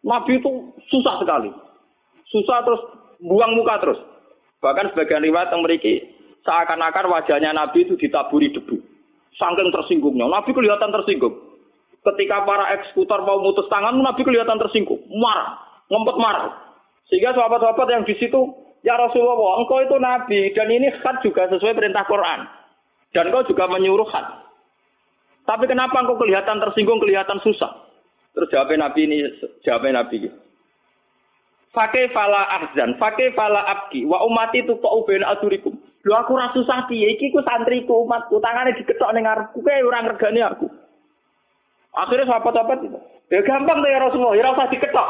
Nabi 0.00 0.40
itu 0.40 0.72
susah 0.88 1.20
sekali. 1.20 1.52
Susah 2.32 2.64
terus 2.64 2.80
buang 3.20 3.52
muka 3.58 3.76
terus. 3.84 4.00
Bahkan 4.66 4.90
sebagian 4.90 5.22
riwayat 5.22 5.54
yang 5.54 5.62
memiliki 5.62 6.02
seakan-akan 6.42 7.06
wajahnya 7.06 7.54
Nabi 7.54 7.86
itu 7.86 7.94
ditaburi 7.94 8.50
debu. 8.50 8.82
Sangking 9.38 9.70
tersinggungnya. 9.70 10.26
Nabi 10.26 10.50
kelihatan 10.50 10.90
tersinggung. 10.90 11.38
Ketika 12.02 12.42
para 12.42 12.74
eksekutor 12.74 13.22
mau 13.22 13.38
mutus 13.38 13.70
tangan, 13.70 13.94
Nabi 13.94 14.26
kelihatan 14.26 14.58
tersinggung. 14.58 15.06
Marah. 15.06 15.54
Ngempet 15.86 16.16
marah. 16.18 16.50
Sehingga 17.06 17.30
sahabat-sahabat 17.38 17.86
yang 17.94 18.02
di 18.02 18.18
situ, 18.18 18.42
Ya 18.82 18.94
Rasulullah, 18.94 19.62
engkau 19.62 19.82
itu 19.82 19.96
Nabi. 19.98 20.54
Dan 20.54 20.70
ini 20.70 20.90
khat 21.02 21.22
juga 21.22 21.50
sesuai 21.50 21.74
perintah 21.74 22.02
Quran. 22.06 22.46
Dan 23.14 23.30
engkau 23.30 23.46
juga 23.46 23.70
menyuruh 23.70 24.06
khat. 24.10 24.46
Tapi 25.46 25.70
kenapa 25.70 26.02
engkau 26.02 26.18
kelihatan 26.18 26.58
tersinggung, 26.58 26.98
kelihatan 26.98 27.38
susah? 27.42 27.86
Terus 28.34 28.50
jawabnya 28.50 28.90
Nabi 28.90 29.00
ini, 29.06 29.16
jawabnya 29.62 30.02
Nabi. 30.02 30.30
Pakai 31.76 32.08
fala 32.08 32.40
ahzan, 32.56 32.96
pakai 32.96 33.36
fala 33.36 33.60
abki, 33.68 34.08
wa 34.08 34.24
umati 34.24 34.64
tu 34.64 34.80
kok 34.80 34.96
uben 34.96 35.20
adurikum. 35.20 35.76
Lu 36.08 36.12
aku 36.16 36.32
rasu 36.32 36.64
susah 36.64 36.88
piye 36.88 37.12
iki 37.12 37.28
ku 37.28 37.44
santriku 37.44 38.00
umatku 38.08 38.40
tangane 38.40 38.72
diketok 38.80 39.12
ning 39.12 39.28
ngarepku 39.28 39.60
kae 39.60 39.84
ora 39.84 40.00
ngregani 40.00 40.40
aku. 40.40 40.72
Akhirnya 41.92 42.32
sahabat-sahabat 42.32 42.80
itu. 42.80 42.96
Ya 43.28 43.44
gampang 43.44 43.84
tuh 43.84 43.92
ya 43.92 44.00
Rasulullah, 44.00 44.32
ya 44.40 44.56
usah 44.56 44.72
diketok. 44.72 45.08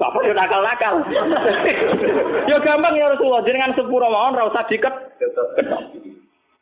Bapak 0.00 0.24
ya 0.24 0.32
nakal-nakal. 0.32 0.94
ya 2.50 2.56
gampang 2.64 2.94
ya 2.96 3.12
Rasulullah, 3.12 3.44
jenengan 3.44 3.76
sepuro 3.76 4.08
mawon 4.08 4.34
ora 4.40 4.48
usah 4.48 4.64
diket. 4.72 4.94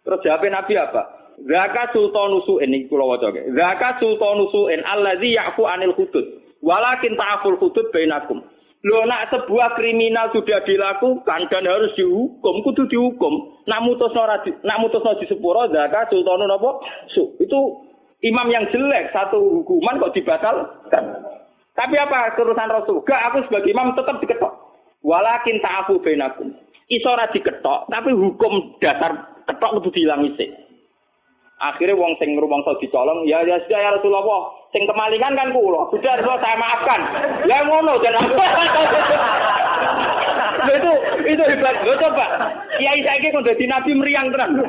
Terus 0.02 0.20
jawab 0.26 0.42
Nabi 0.42 0.74
apa? 0.74 1.02
Zaka 1.40 1.94
sultanusu 1.94 2.58
ini 2.60 2.90
kula 2.90 3.06
waca. 3.06 3.30
Zaka 3.32 3.96
sultanusu 4.02 4.74
in 4.74 4.82
allazi 4.84 5.38
ya'fu 5.38 5.64
anil 5.64 5.94
hudud. 5.96 6.26
Walakin 6.60 7.16
ta'aful 7.16 7.56
hudud 7.56 7.88
bainakum. 7.94 8.44
Lho 8.80 9.04
nak 9.04 9.28
sebuah 9.28 9.76
kriminal 9.76 10.32
sudah 10.32 10.64
dilakukan 10.64 11.52
dan 11.52 11.68
harus 11.68 11.92
dihukum, 12.00 12.64
kudu 12.64 12.88
dihukum. 12.88 13.60
Nak 13.68 13.84
mutusno 13.84 14.24
nak 14.64 14.80
mutusno 14.80 15.20
di 15.20 15.28
sepuro 15.28 15.68
zakat 15.68 16.08
sultanun 16.08 16.48
apa? 16.48 16.80
Su. 17.12 17.36
Itu 17.36 17.84
imam 18.24 18.48
yang 18.48 18.64
jelek 18.72 19.12
satu 19.12 19.60
hukuman 19.60 20.00
kok 20.00 20.16
dibatalkan. 20.16 21.04
Tapi 21.76 21.96
apa 22.00 22.32
kerusan 22.40 22.72
Rasul? 22.72 23.04
Gak 23.04 23.20
aku 23.32 23.44
sebagai 23.48 23.68
imam 23.68 23.92
tetap 23.92 24.16
diketok. 24.16 24.52
Walakin 25.04 25.60
ta'afu 25.60 26.00
bainakum. 26.00 26.52
Iso 26.88 27.08
ora 27.12 27.28
diketok, 27.28 27.88
tapi 27.88 28.16
hukum 28.16 28.80
dasar 28.80 29.44
ketok 29.44 29.80
kudu 29.80 29.92
dihilang 29.92 30.24
isik. 30.24 30.69
Akhirnya 31.60 31.92
wong 31.92 32.16
sing 32.16 32.40
rumangsa 32.40 32.72
dicolong, 32.80 33.28
ya 33.28 33.44
ya 33.44 33.60
sudah 33.60 33.80
ya 33.84 33.92
Rasulullah, 33.92 34.48
sing 34.72 34.88
kemalingan 34.88 35.36
kan 35.36 35.52
kula. 35.52 35.92
Sudah 35.92 36.16
Rasulullah 36.16 36.40
saya 36.40 36.56
maafkan. 36.56 37.00
Ya 37.44 37.60
ngono 37.68 38.00
dan 38.00 38.16
itu 40.80 40.92
itu 41.28 41.42
hebat. 41.44 41.76
Lo 41.84 42.00
coba. 42.00 42.48
Kiai 42.80 43.04
saya 43.04 43.28
kok 43.28 43.44
dadi 43.44 43.64
nabi 43.68 43.92
meriang 43.92 44.32
tenan. 44.32 44.56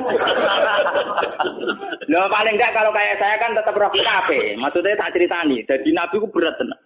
Lo 2.11 2.27
paling 2.27 2.59
enggak 2.59 2.75
kalau 2.75 2.91
kayak 2.91 3.23
saya 3.23 3.39
kan 3.39 3.55
tetap 3.55 3.71
roh 3.71 3.91
kafe. 3.91 4.59
Maksudnya 4.59 4.99
tak 4.99 5.15
ceritani. 5.15 5.63
Jadi 5.63 5.95
nabi 5.95 6.19
ku 6.19 6.27
berat 6.27 6.59
tenan. 6.59 6.79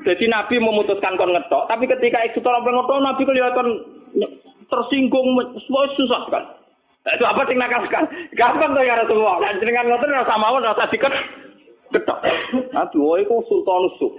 Jadi 0.00 0.32
nabi 0.32 0.64
memutuskan 0.64 1.20
kon 1.20 1.36
ngetok, 1.36 1.68
tapi 1.68 1.84
ketika 1.84 2.24
itu 2.24 2.40
tolong 2.40 2.64
ngetok 2.64 3.04
nabi 3.04 3.28
kelihatan 3.28 3.68
tersinggung, 4.72 5.36
susah 5.68 6.24
sekali. 6.24 6.57
Itu 7.16 7.24
apa 7.24 7.46
sing 7.48 7.56
nakal 7.56 7.84
sekali? 7.86 8.06
Gampang 8.36 8.76
tuh 8.76 8.84
ya 8.84 9.00
Rasulullah. 9.00 9.40
Kan 9.40 9.60
jenengan 9.62 9.88
ngoten 9.88 10.12
ora 10.12 10.26
sama 10.28 10.52
ora 10.52 10.74
usah 10.76 10.88
diket. 10.92 11.12
Ketok. 11.88 12.18
Aduh, 12.76 13.16
itu 13.16 13.34
sultan 13.48 13.88
usuk. 13.88 14.12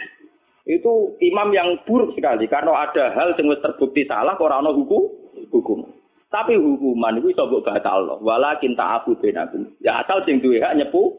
Itu 0.66 1.18
imam 1.22 1.54
yang 1.54 1.82
buruk 1.86 2.14
sekali 2.18 2.46
karena 2.50 2.74
ada 2.90 3.14
hal 3.14 3.38
yang 3.38 3.58
terbukti 3.62 4.06
salah 4.06 4.38
kok 4.38 4.50
ora 4.50 4.62
hukum 4.70 5.10
hukum. 5.54 5.86
Tapi 6.30 6.58
hukuman 6.58 7.18
itu 7.18 7.34
iso 7.34 7.50
mbok 7.50 7.66
batal. 7.66 8.22
Walakin 8.22 8.78
ta'afu 8.78 9.18
benakum. 9.18 9.66
Ya 9.82 10.06
asal 10.06 10.22
sing 10.30 10.42
duwe 10.42 10.62
hak 10.62 10.78
nyepu 10.78 11.18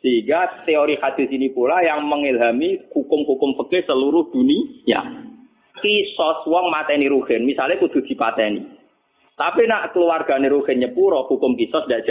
sehingga 0.00 0.64
teori 0.64 0.98
hadis 0.98 1.28
ini 1.30 1.52
pula 1.52 1.84
yang 1.84 2.04
mengilhami 2.08 2.80
hukum-hukum 2.90 3.54
fikih 3.64 3.84
seluruh 3.86 4.32
dunia. 4.32 5.30
Kisos 5.80 6.44
wong 6.44 6.68
mateni 6.68 7.08
ruhin, 7.08 7.48
misalnya 7.48 7.80
kudu 7.80 8.04
dipateni. 8.04 8.79
Tapi 9.40 9.64
nak 9.64 9.96
keluarga 9.96 10.36
Ruhin 10.36 10.84
nyepuro 10.84 11.24
hukum 11.24 11.56
kisos 11.56 11.88
tidak 11.88 12.04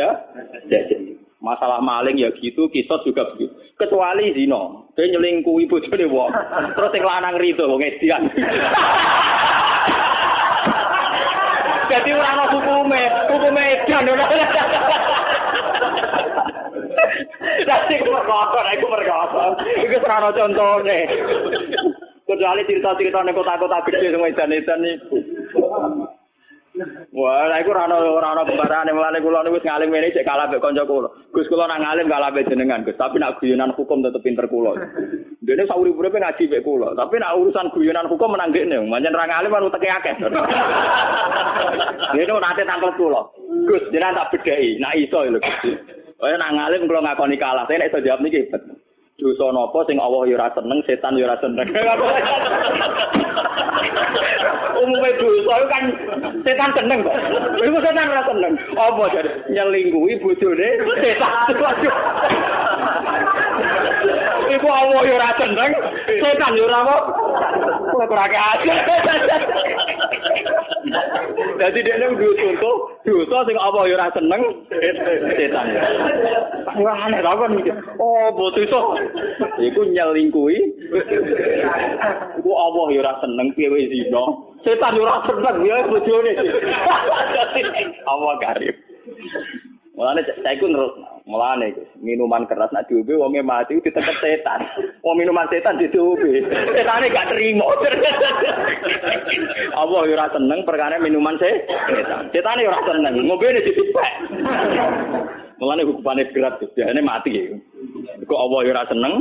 jadi. 0.65 1.13
Masalah 1.45 1.77
maling 1.77 2.17
ya 2.17 2.33
gitu, 2.33 2.65
kisos 2.73 3.05
juga 3.05 3.29
begitu. 3.31 3.53
Kecuali 3.77 4.33
zino, 4.33 4.89
dia 4.97 5.05
ibu 5.13 5.75
jadi 5.77 6.09
wong. 6.09 6.33
Terus 6.73 6.93
yang 6.97 7.05
lanang 7.05 7.37
rito 7.37 7.69
wong 7.69 7.85
edian. 7.85 8.25
Jadi 11.89 12.13
orang 12.13 12.53
hukumnya, 12.53 13.25
hukumnya 13.33 13.81
edian. 13.81 14.05
Jadi 17.65 17.93
aku 17.97 18.09
merkosa, 18.13 18.59
aku 18.61 18.85
merkosa. 18.93 19.43
Itu 19.79 19.97
serana 19.97 20.29
contohnya. 20.29 20.97
Kecuali 22.29 22.61
cerita-cerita 22.69 23.25
nih 23.25 23.33
kota-kota 23.33 23.81
gede 23.89 24.13
sama 24.13 24.29
edan-edan 24.29 24.85
itu. 24.85 25.17
Wah, 27.11 27.51
lha 27.51 27.59
iku 27.59 27.75
ora 27.75 27.85
ono 27.91 27.97
ora 28.15 28.31
ono 28.31 28.47
kembarane 28.47 28.95
mulane 28.95 29.19
kula 29.19 29.43
niku 29.43 29.59
wis 29.59 29.65
ngalim 29.67 29.91
ngene 29.91 30.15
cek 30.15 30.23
kalah 30.23 30.47
mek 30.47 30.63
kanca 30.63 30.87
kula. 30.87 31.09
Gus 31.35 31.49
kula 31.51 31.67
nang 31.67 31.83
ngalim 31.83 32.07
kalah 32.07 32.31
mek 32.31 32.47
jenengan, 32.47 32.87
Gus. 32.87 32.95
Tapi 32.95 33.19
nak 33.19 33.39
guyonan 33.43 33.75
hukum 33.75 33.99
tetep 33.99 34.23
pinter 34.23 34.47
kula. 34.47 34.79
Dene 35.43 35.67
sauri 35.67 35.91
uripe 35.91 36.19
ngaji 36.19 36.43
mek 36.47 36.63
kula, 36.63 36.95
tapi 36.95 37.19
nak 37.19 37.35
urusan 37.35 37.71
guyonan 37.75 38.07
hukum 38.07 38.31
menang 38.31 38.55
dekne. 38.55 38.79
Manjen 38.87 39.11
ra 39.11 39.27
ngalim 39.27 39.55
anu 39.55 39.67
teke 39.75 39.89
akeh. 39.91 40.15
Dene 42.15 42.33
nate 42.39 42.63
tangkel 42.63 42.91
kula. 42.95 43.21
Gus, 43.67 43.83
jenengan 43.91 44.23
tak 44.23 44.39
bedheki, 44.39 44.79
nak 44.79 44.95
iso 44.95 45.27
lho 45.27 45.39
Gus. 45.43 45.79
Oh, 46.23 46.31
nak 46.31 46.53
ngalim 46.55 46.87
kula 46.87 47.03
ngakoni 47.03 47.35
kalah, 47.35 47.67
saya 47.67 47.83
nek 47.83 47.91
iso 47.91 47.99
jawab 48.03 48.23
niki 48.23 48.47
hebat. 48.47 48.63
Dosa 49.19 49.51
napa 49.51 49.83
sing 49.85 49.99
Allah 49.99 50.23
ya 50.25 50.35
ora 50.39 50.49
seneng, 50.55 50.79
setan 50.87 51.19
ya 51.19 51.27
ora 51.27 51.37
seneng. 51.43 51.67
Umume 54.79 55.11
dosa 55.19 55.55
kan 55.67 55.83
setan 56.47 56.71
seneng 56.71 57.03
kok. 57.03 57.15
Iku 57.59 57.77
setan 57.83 58.09
ora 58.09 58.23
seneng. 58.23 58.55
Apa 58.79 59.03
jadi 59.11 59.29
nyelingkuhi 59.51 60.23
bojone 60.23 60.69
setan. 61.03 61.59
Iku 64.49 64.67
Allah 64.67 65.01
ya 65.05 65.13
ora 65.13 65.29
seneng, 65.37 65.71
setan 66.09 66.57
ya 66.57 66.63
ora 66.65 66.79
apa. 66.81 66.97
Ora 67.93 68.25
aja. 68.25 68.73
Dadi 71.59 71.85
dia 71.85 71.99
nang 71.99 72.17
duwe 72.17 72.33
contoh, 72.33 72.75
dosa 73.05 73.45
sing 73.45 73.57
apa 73.59 73.79
ya 73.85 73.93
ora 73.93 74.09
seneng 74.17 74.41
setan. 75.37 75.67
Aneh 76.79 77.19
ta 77.21 77.37
kon 77.37 77.61
mikir. 77.61 77.77
Oh, 78.01 78.33
boten 78.33 78.65
iso. 78.65 78.97
Iku 79.61 79.81
nyelingkuhi. 79.93 80.59
Iku 82.41 82.51
apa 82.51 82.81
ya 82.89 82.99
ora 83.05 83.13
seneng 83.21 83.53
piye 83.53 83.69
wis 83.69 83.91
zina. 83.93 84.23
Setan 84.65 84.97
ya 84.97 85.05
ora 85.05 85.17
seneng 85.29 85.55
ya 85.61 85.77
bojone. 85.85 86.33
Allah 88.09 88.33
karib. 88.41 88.75
Mulane 89.93 90.23
saya 90.25 90.55
iku 90.55 90.71
terus 90.71 90.95
mulane 91.29 91.77
minuman 92.01 92.49
keras 92.49 92.73
nak 92.73 92.89
diombe 92.89 93.13
wonge 93.13 93.45
mati 93.45 93.77
diteket 93.77 94.17
setan. 94.17 94.65
Wong 95.05 95.21
minuman 95.21 95.45
setan 95.53 95.77
diombe. 95.77 96.41
Setane 96.73 97.13
gak 97.13 97.29
terima. 97.29 97.69
Allah 99.85 100.01
ora 100.09 100.25
seneng 100.33 100.65
perkara 100.65 100.97
minuman 100.97 101.37
setan. 101.37 102.33
Setane 102.33 102.65
ora 102.65 102.81
seneng. 102.81 103.13
Ngombene 103.21 103.61
ditipek. 103.61 104.13
Mulane 105.59 105.83
hukumane 105.83 106.23
berat 106.33 106.57
jane 106.73 107.03
mati. 107.03 107.53
Kok 108.25 108.41
Allah 108.41 108.59
ora 108.65 108.83
seneng. 108.89 109.13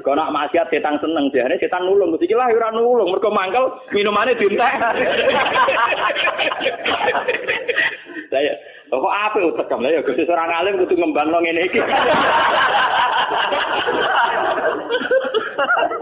Kok 0.00 0.16
nak 0.16 0.32
maksiat 0.32 0.72
setan 0.72 0.96
seneng 1.04 1.28
jane 1.36 1.60
setan 1.60 1.84
nulung. 1.84 2.16
Iki 2.16 2.32
lah 2.32 2.48
ora 2.48 2.72
nulung 2.72 3.12
mergo 3.12 3.28
mangkel 3.28 3.76
minumane 3.92 4.32
dientek. 4.40 4.72
Saya 8.28 8.52
kok 8.88 9.12
apa 9.12 9.38
utek 9.44 9.68
lah 9.68 9.90
ya 9.92 10.00
Gusti 10.00 10.24
seorang 10.24 10.48
alim 10.48 10.80
kudu 10.80 10.96
ngembangno 10.96 11.38
ngene 11.44 11.60
iki. 11.68 11.80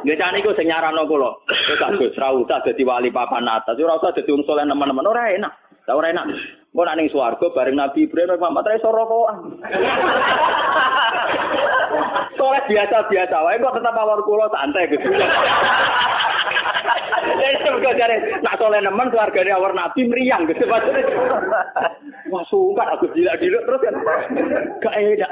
Biasane 0.06 0.38
iku 0.38 0.54
sing 0.54 0.70
nyarano 0.70 1.02
kula. 1.10 1.30
Wis 1.50 1.82
Gus 1.98 2.14
ra 2.14 2.30
usah 2.30 2.62
dadi 2.62 2.86
wali 2.86 3.10
papan 3.10 3.50
atas, 3.50 3.74
ora 3.82 3.98
usah 3.98 4.14
dadi 4.14 4.30
wong 4.30 4.46
saleh 4.46 4.62
nemen-nemen 4.62 5.02
ora 5.02 5.34
enak. 5.34 5.50
Ta 5.82 5.98
ora 5.98 6.14
enak. 6.14 6.30
Engko 6.70 6.82
nek 6.86 6.96
ning 7.00 7.08
swarga 7.10 7.46
bareng 7.50 7.74
Nabi 7.74 8.06
Ibrahim 8.06 8.38
Muhammad 8.38 8.70
ra 8.70 8.78
iso 8.78 8.94
rokokan. 8.94 9.38
Soleh 12.38 12.62
biasa-biasa 12.70 13.36
wae 13.42 13.58
kok 13.58 13.74
tetap 13.74 13.98
awar 13.98 14.22
kula 14.22 14.46
santai 14.54 14.94
Gus. 14.94 15.02
Surga 17.62 17.90
jare 17.98 18.16
nak 18.42 18.58
soleh 18.58 18.80
nemen 18.82 19.10
keluargane 19.10 19.50
awar 19.54 19.72
Nabi 19.74 20.06
meriang 20.06 20.46
gitu 20.50 20.66
Wah 22.26 22.42
sungkan 22.50 22.90
aku 22.90 23.06
dilak-diluk 23.14 23.62
terus 23.62 23.82
kan. 23.86 23.94
Gak 24.82 24.94
enak. 24.98 25.30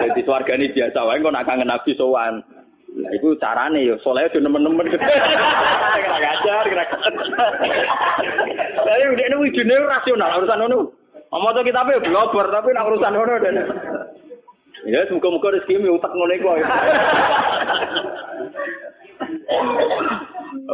Jadi 0.00 0.20
keluargane 0.24 0.72
biasa 0.72 0.98
wae 1.04 1.20
kok 1.20 1.34
nak 1.34 1.46
kangen 1.48 1.68
Nabi 1.68 1.92
sowan. 1.96 2.40
Nah, 2.90 3.10
itu 3.14 3.38
carane 3.38 3.86
ya, 3.86 3.94
soleh 4.02 4.26
itu 4.26 4.42
nemen-nemen. 4.42 4.90
Kira 4.90 6.18
ngajar, 6.18 6.64
kira 6.66 6.84
Tapi 8.82 9.06
udah 9.14 9.26
ini 9.30 9.36
wujudnya 9.38 9.78
rasional, 9.86 10.42
urusan 10.42 10.66
itu. 10.66 10.80
Ngomong 11.30 11.54
tuh 11.54 11.62
kita 11.62 11.86
ya 11.86 12.02
blober, 12.02 12.46
tapi 12.50 12.74
nak 12.74 12.90
urusan 12.90 13.14
itu. 13.14 13.62
Ya, 14.90 15.06
semoga-moga 15.06 15.54
rezeki 15.54 15.78
mi 15.78 15.92
utak 15.92 16.10
ngono 16.10 16.34
iku. 16.34 16.50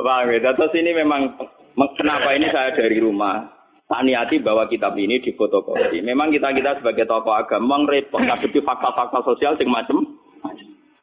Paham 0.02 0.32
ya? 0.32 0.52
Terus 0.52 0.72
ini 0.76 0.90
memang 0.92 1.36
kenapa 1.96 2.36
ini 2.36 2.48
saya 2.52 2.76
dari 2.76 3.00
rumah 3.00 3.56
tak 3.86 4.02
niati 4.02 4.42
bahwa 4.42 4.66
kitab 4.66 4.98
ini 4.98 5.22
di 5.22 5.30
fotokopi. 5.32 6.02
Memang 6.02 6.34
kita 6.34 6.50
kita 6.50 6.82
sebagai 6.82 7.06
tokoh 7.06 7.32
agama 7.32 7.86
repot 7.86 8.18
ngadepi 8.18 8.60
fakta-fakta 8.66 9.22
sosial 9.22 9.54
sing 9.56 9.70
macem. 9.70 10.02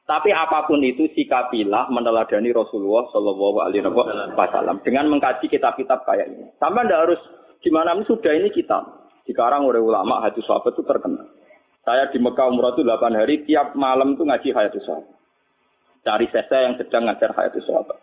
Tapi 0.03 0.35
apa 0.35 0.67
pun 0.67 0.83
itu 0.83 1.07
sikapilah 1.15 1.87
meneladani 1.87 2.51
Rasulullah 2.51 3.07
Shallallahu 3.15 3.63
Alaihi 3.63 3.87
Wasallam 4.35 4.83
dengan 4.83 5.07
mengkaji 5.07 5.47
kitab-kitab 5.47 6.03
kayak 6.03 6.27
ini. 6.27 6.51
Sampai 6.59 6.83
anda 6.83 7.07
harus 7.07 7.19
gimana 7.63 7.95
sudah 8.03 8.35
ini 8.35 8.51
kitab 8.51 8.83
dikarang 9.23 9.63
oleh 9.63 9.79
ulama 9.79 10.19
hadis 10.19 10.43
sahabat 10.43 10.75
itu 10.75 10.83
terkenal. 10.83 11.23
Saya 11.87 12.11
di 12.11 12.19
Mekah 12.19 12.47
umroh 12.51 12.75
itu 12.75 12.83
8 12.83 13.15
hari 13.15 13.47
tiap 13.47 13.75
malam 13.79 14.19
itu 14.19 14.27
ngaji 14.27 14.49
hadis 14.51 14.83
sahabat. 14.83 15.15
Cari 16.03 16.27
sesa 16.35 16.57
yang 16.67 16.75
sedang 16.75 17.07
ngajar 17.07 17.31
hadis 17.31 17.63
sahabat. 17.63 17.95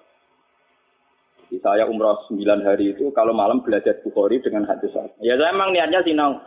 Jadi 1.51 1.67
saya 1.67 1.83
umroh 1.83 2.15
9 2.31 2.47
hari 2.63 2.95
itu 2.95 3.11
kalau 3.11 3.35
malam 3.35 3.59
belajar 3.59 3.99
Bukhari 4.07 4.39
dengan 4.39 4.71
hadis 4.71 4.87
sahabat. 4.95 5.19
Ya 5.19 5.35
saya 5.35 5.51
emang 5.51 5.75
niatnya 5.75 5.99
sinau. 6.07 6.39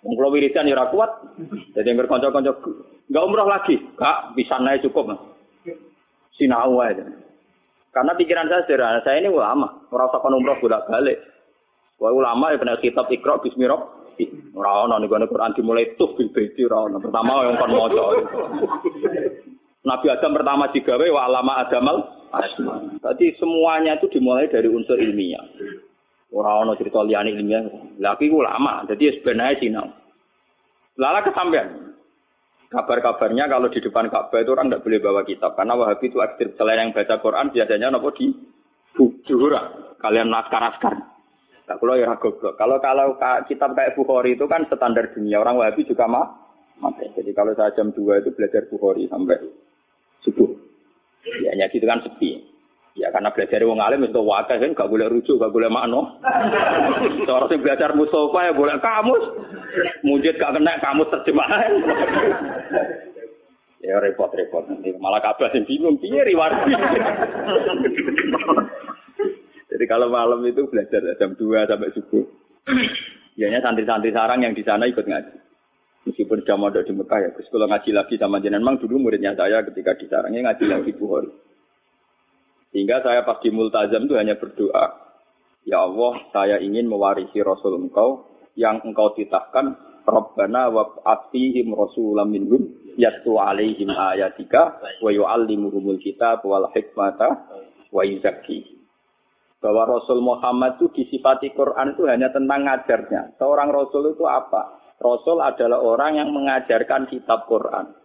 Wong 0.00 0.16
kula 0.16 0.32
wiridan 0.32 0.64
ya 0.64 0.80
ora 0.80 0.88
kuat. 0.88 1.12
Jadi 1.76 1.84
yang 1.84 2.00
kanca-kanca 2.08 2.56
enggak 3.04 3.26
umroh 3.28 3.44
lagi. 3.44 3.76
Enggak, 3.76 4.32
bisa 4.32 4.56
naik 4.56 4.80
cukup. 4.88 5.12
Mas. 5.12 5.20
Sinau 6.40 6.80
aja. 6.80 7.04
Karena 7.92 8.16
pikiran 8.16 8.48
saya 8.48 8.64
sederhana, 8.64 9.04
saya 9.04 9.20
ini 9.20 9.28
ulama, 9.28 9.84
ora 9.92 10.08
usah 10.08 10.24
kon 10.24 10.40
umroh 10.40 10.56
bolak-balik. 10.56 11.20
Wah 12.00 12.16
ulama 12.16 12.56
ya 12.56 12.56
benar 12.56 12.80
kitab 12.80 13.12
Iqra 13.12 13.44
bismillah. 13.44 13.76
Ora 14.56 14.88
ono 14.88 14.96
ning 15.04 15.12
Quran 15.12 15.52
dimulai 15.52 16.00
tuh 16.00 16.16
bil 16.16 16.32
baiti 16.32 16.64
ora. 16.64 16.88
Pertama 16.96 17.44
yang 17.44 17.60
kon 17.60 17.76
maca. 17.76 18.04
Nabi 19.84 20.06
Adam 20.08 20.32
pertama 20.32 20.72
digawe 20.72 21.06
wa 21.12 21.28
alama 21.28 21.52
adamal 21.60 22.19
Tadi 22.30 23.26
semuanya 23.36 23.98
itu 23.98 24.06
dimulai 24.10 24.46
dari 24.46 24.70
unsur 24.70 24.96
ilmiah. 24.96 25.42
Orang 26.30 26.70
ono 26.70 26.72
cerita 26.78 27.02
liyane 27.02 27.34
ilmiah. 27.34 27.66
Lagi 27.98 28.30
ulama, 28.30 28.86
jadi 28.86 29.18
sebenarnya 29.18 29.58
sinau. 29.58 29.86
Lala 30.94 31.26
kesampean. 31.26 31.90
Kabar-kabarnya 32.70 33.50
kalau 33.50 33.66
di 33.66 33.82
depan 33.82 34.06
Ka'bah 34.06 34.46
itu 34.46 34.54
orang 34.54 34.70
tidak 34.70 34.86
boleh 34.86 35.02
bawa 35.02 35.26
kitab 35.26 35.58
karena 35.58 35.74
Wahabi 35.74 36.06
itu 36.06 36.22
ekstrim. 36.22 36.54
Selain 36.54 36.78
yang 36.78 36.94
baca 36.94 37.18
Quran 37.18 37.50
biasanya 37.50 37.90
nopo 37.90 38.14
di 38.14 38.30
juhura. 39.26 39.90
Kalian 39.98 40.30
naskar-naskar. 40.30 40.94
Tak 41.66 41.82
kalau 41.82 41.98
ya 41.98 42.14
goblok. 42.14 42.54
Kalau 42.54 42.78
kalau 42.78 43.18
kitab 43.50 43.74
kayak 43.74 43.98
Bukhari 43.98 44.38
itu 44.38 44.46
kan 44.46 44.70
standar 44.70 45.10
dunia. 45.10 45.42
Orang 45.42 45.58
Wahabi 45.58 45.82
juga 45.82 46.06
mah. 46.06 46.30
Jadi 47.18 47.34
kalau 47.34 47.58
saya 47.58 47.74
jam 47.74 47.90
2 47.90 48.22
itu 48.22 48.30
belajar 48.38 48.62
Bukhari 48.70 49.10
sampai. 49.10 49.38
Ya, 51.50 51.58
hanya 51.58 51.66
gitu 51.74 51.82
kan 51.82 51.98
sepi. 52.06 52.46
Ya 52.94 53.10
karena 53.10 53.34
belajar 53.34 53.58
wong 53.66 53.82
alim 53.82 54.06
itu 54.06 54.22
wakil 54.22 54.54
kan 54.54 54.70
gak 54.70 54.86
boleh 54.86 55.10
rujuk, 55.10 55.42
gak 55.42 55.50
boleh 55.50 55.66
makno. 55.66 56.14
Seorang 57.26 57.50
yang 57.50 57.62
belajar 57.66 57.90
Mustafa 57.98 58.38
ya 58.46 58.52
boleh 58.54 58.78
kamus. 58.78 59.24
Mujid 60.06 60.38
gak 60.38 60.54
kena 60.54 60.78
kamus 60.78 61.10
terjemahan. 61.10 61.70
ya 63.90 63.98
repot-repot 63.98 64.70
nanti 64.70 64.94
malah 65.02 65.18
kabar 65.18 65.50
yang 65.50 65.66
bingung 65.66 65.98
piye 65.98 66.22
riwayat. 66.22 66.54
Jadi 69.74 69.84
kalau 69.90 70.06
malam 70.06 70.38
itu 70.46 70.70
belajar 70.70 71.02
jam 71.18 71.34
2 71.34 71.66
sampai 71.66 71.90
subuh. 71.98 72.22
Biasanya 73.34 73.58
santri-santri 73.58 74.14
sarang 74.14 74.46
yang 74.46 74.54
di 74.54 74.62
sana 74.62 74.86
ikut 74.86 75.02
ngaji. 75.02 75.39
Meskipun 76.10 76.42
jam 76.42 76.58
ada 76.66 76.82
di 76.82 76.90
Mekah 76.90 77.18
ya, 77.22 77.30
kalau 77.30 77.70
ngaji 77.70 77.90
lagi 77.94 78.14
sama 78.18 78.42
jenengan, 78.42 78.66
memang 78.66 78.82
dulu 78.82 78.98
muridnya 78.98 79.30
saya 79.38 79.62
ketika 79.62 79.94
di 79.94 80.10
sarangnya 80.10 80.50
ngaji 80.50 80.64
lagi 80.66 80.90
Bukhari. 80.98 81.30
Sehingga 82.74 82.98
saya 83.06 83.22
pas 83.22 83.38
di 83.38 83.54
multazam 83.54 84.10
itu 84.10 84.18
hanya 84.18 84.34
berdoa, 84.34 84.90
Ya 85.70 85.86
Allah, 85.86 86.18
saya 86.34 86.58
ingin 86.58 86.90
mewarisi 86.90 87.38
Rasul 87.46 87.78
engkau 87.78 88.26
yang 88.58 88.82
engkau 88.82 89.14
titahkan, 89.14 89.78
Rabbana 90.02 90.66
wa 90.74 90.98
atihim 91.06 91.78
rasulam 91.78 92.34
minhum, 92.34 92.66
yattu 92.98 93.38
alaihim 93.38 93.94
ayatika, 93.94 94.82
wa 94.98 95.14
yu'allimuhumul 95.14 96.02
kitab 96.02 96.42
wal 96.42 96.66
hikmata, 96.74 97.46
wa 97.94 98.02
yuzakki. 98.02 98.82
Bahwa 99.62 99.86
Rasul 99.86 100.24
Muhammad 100.24 100.82
itu 100.82 100.90
disifati 100.90 101.54
Quran 101.54 101.94
itu 101.94 102.08
hanya 102.10 102.34
tentang 102.34 102.66
ngajarnya. 102.66 103.38
Seorang 103.38 103.70
Rasul 103.70 104.16
itu 104.16 104.24
apa? 104.24 104.79
Rasul 105.00 105.40
adalah 105.40 105.80
orang 105.80 106.20
yang 106.20 106.28
mengajarkan 106.30 107.08
kitab 107.08 107.48
Quran. 107.48 107.96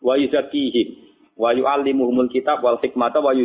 Wa 0.00 0.16
yuzakihim. 0.16 1.12
Wa 1.36 1.52
yu'allimuhumul 1.52 2.32
kitab 2.32 2.64
wal 2.64 2.80
hikmata 2.80 3.20
wa 3.20 3.36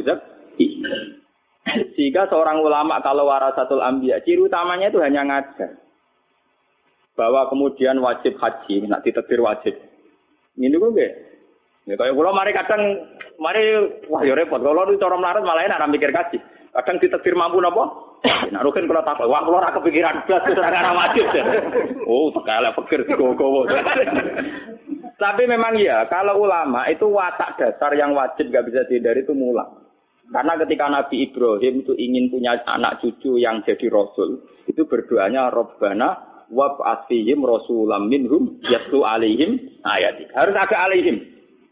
sehingga 1.67 2.31
seorang 2.31 2.63
ulama 2.63 3.03
kalau 3.03 3.27
warasatul 3.27 3.83
ambiya, 3.83 4.23
ciri 4.23 4.39
utamanya 4.39 4.87
itu 4.87 5.03
hanya 5.03 5.27
ngajar. 5.27 5.75
Bahwa 7.17 7.49
kemudian 7.51 7.99
wajib 7.99 8.37
haji, 8.39 8.87
nak 8.87 9.03
ditetir 9.03 9.41
wajib. 9.41 9.73
Ini 10.55 10.73
gue 10.73 10.95
gak? 10.95 11.13
Ya 11.87 11.95
kayak 11.95 12.13
kalau 12.13 12.33
mari 12.35 12.51
kadang, 12.53 12.81
mari 13.41 13.63
wah 14.07 14.21
ya 14.23 14.37
repot. 14.37 14.61
Kalau 14.61 14.87
itu 14.87 15.01
cara 15.01 15.15
melarat 15.17 15.43
malah 15.43 15.65
enak 15.65 15.91
mikir 15.91 16.11
kaji. 16.13 16.37
Kadang 16.71 16.97
ditetir 17.01 17.33
mampu 17.33 17.59
nopo? 17.59 18.06
Nah, 18.25 18.63
rukin 18.65 18.89
kalau 18.89 19.05
tak 19.05 19.21
wah 19.29 19.45
kalau 19.45 19.61
ora 19.61 19.69
kepikiran 19.75 20.25
blas 20.25 20.43
ora 20.49 20.91
wajib. 20.95 21.25
Oh, 22.09 22.33
tekalek 22.33 22.73
pikir 22.81 23.05
gowo 23.13 23.67
Tapi 25.17 25.43
memang 25.49 25.73
ya, 25.81 26.05
kalau 26.09 26.45
ulama 26.45 26.85
itu 26.93 27.09
watak 27.09 27.57
dasar 27.57 27.89
yang 27.97 28.13
wajib 28.13 28.53
gak 28.53 28.69
bisa 28.69 28.85
dihindari 28.85 29.25
itu 29.25 29.33
mulang. 29.33 29.87
Karena 30.29 30.53
ketika 30.61 30.85
Nabi 30.91 31.25
Ibrahim 31.25 31.81
itu 31.81 31.93
ingin 31.97 32.29
punya 32.29 32.53
anak 32.69 33.01
cucu 33.01 33.41
yang 33.41 33.65
jadi 33.65 33.89
rasul, 33.89 34.45
itu 34.69 34.85
berdoanya 34.85 35.49
Robbana 35.49 36.43
wab 36.53 36.77
asihim 36.83 37.41
rasulam 37.41 38.11
minhum 38.11 38.59
alihim 38.61 39.81
ayat. 39.87 40.21
Harus 40.35 40.53
ada 40.53 40.77
alihim. 40.85 41.17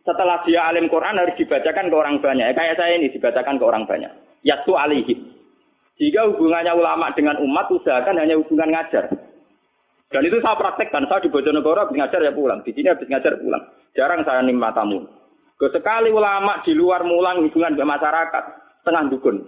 Setelah 0.05 0.41
dia 0.47 0.65
alim 0.65 0.87
Quran 0.87 1.17
harus 1.17 1.35
dibacakan 1.37 1.89
ke 1.89 1.95
orang 1.97 2.17
banyak. 2.21 2.53
Kayak 2.53 2.77
saya 2.77 2.93
ini 2.97 3.13
dibacakan 3.13 3.57
ke 3.57 3.65
orang 3.65 3.83
banyak. 3.89 4.11
Yatlu 4.45 4.73
alihim. 4.77 5.34
Jika 5.95 6.27
hubungannya 6.27 6.75
ulama 6.75 7.15
dengan 7.15 7.39
umat, 7.39 7.71
usahakan 7.71 8.19
hanya 8.19 8.35
hubungan 8.35 8.67
ngajar. 8.67 9.07
Dan 10.11 10.27
itu 10.27 10.37
saya 10.43 10.59
praktekkan. 10.59 11.07
Saya 11.07 11.23
di 11.23 11.31
Bojonegoro 11.31 11.87
habis 11.87 11.95
ngajar 11.95 12.19
ya 12.19 12.35
pulang. 12.35 12.63
Di 12.67 12.75
sini 12.75 12.91
habis 12.91 13.07
ngajar 13.07 13.39
pulang. 13.39 13.63
Jarang 13.95 14.27
saya 14.27 14.43
nimah 14.43 14.75
tamu. 14.75 15.07
Sekali 15.55 16.11
ulama 16.11 16.59
di 16.67 16.75
luar 16.75 17.07
mulang 17.07 17.47
hubungan 17.47 17.79
dengan 17.79 17.95
masyarakat, 17.95 18.43
tengah 18.83 19.07
dukun. 19.07 19.39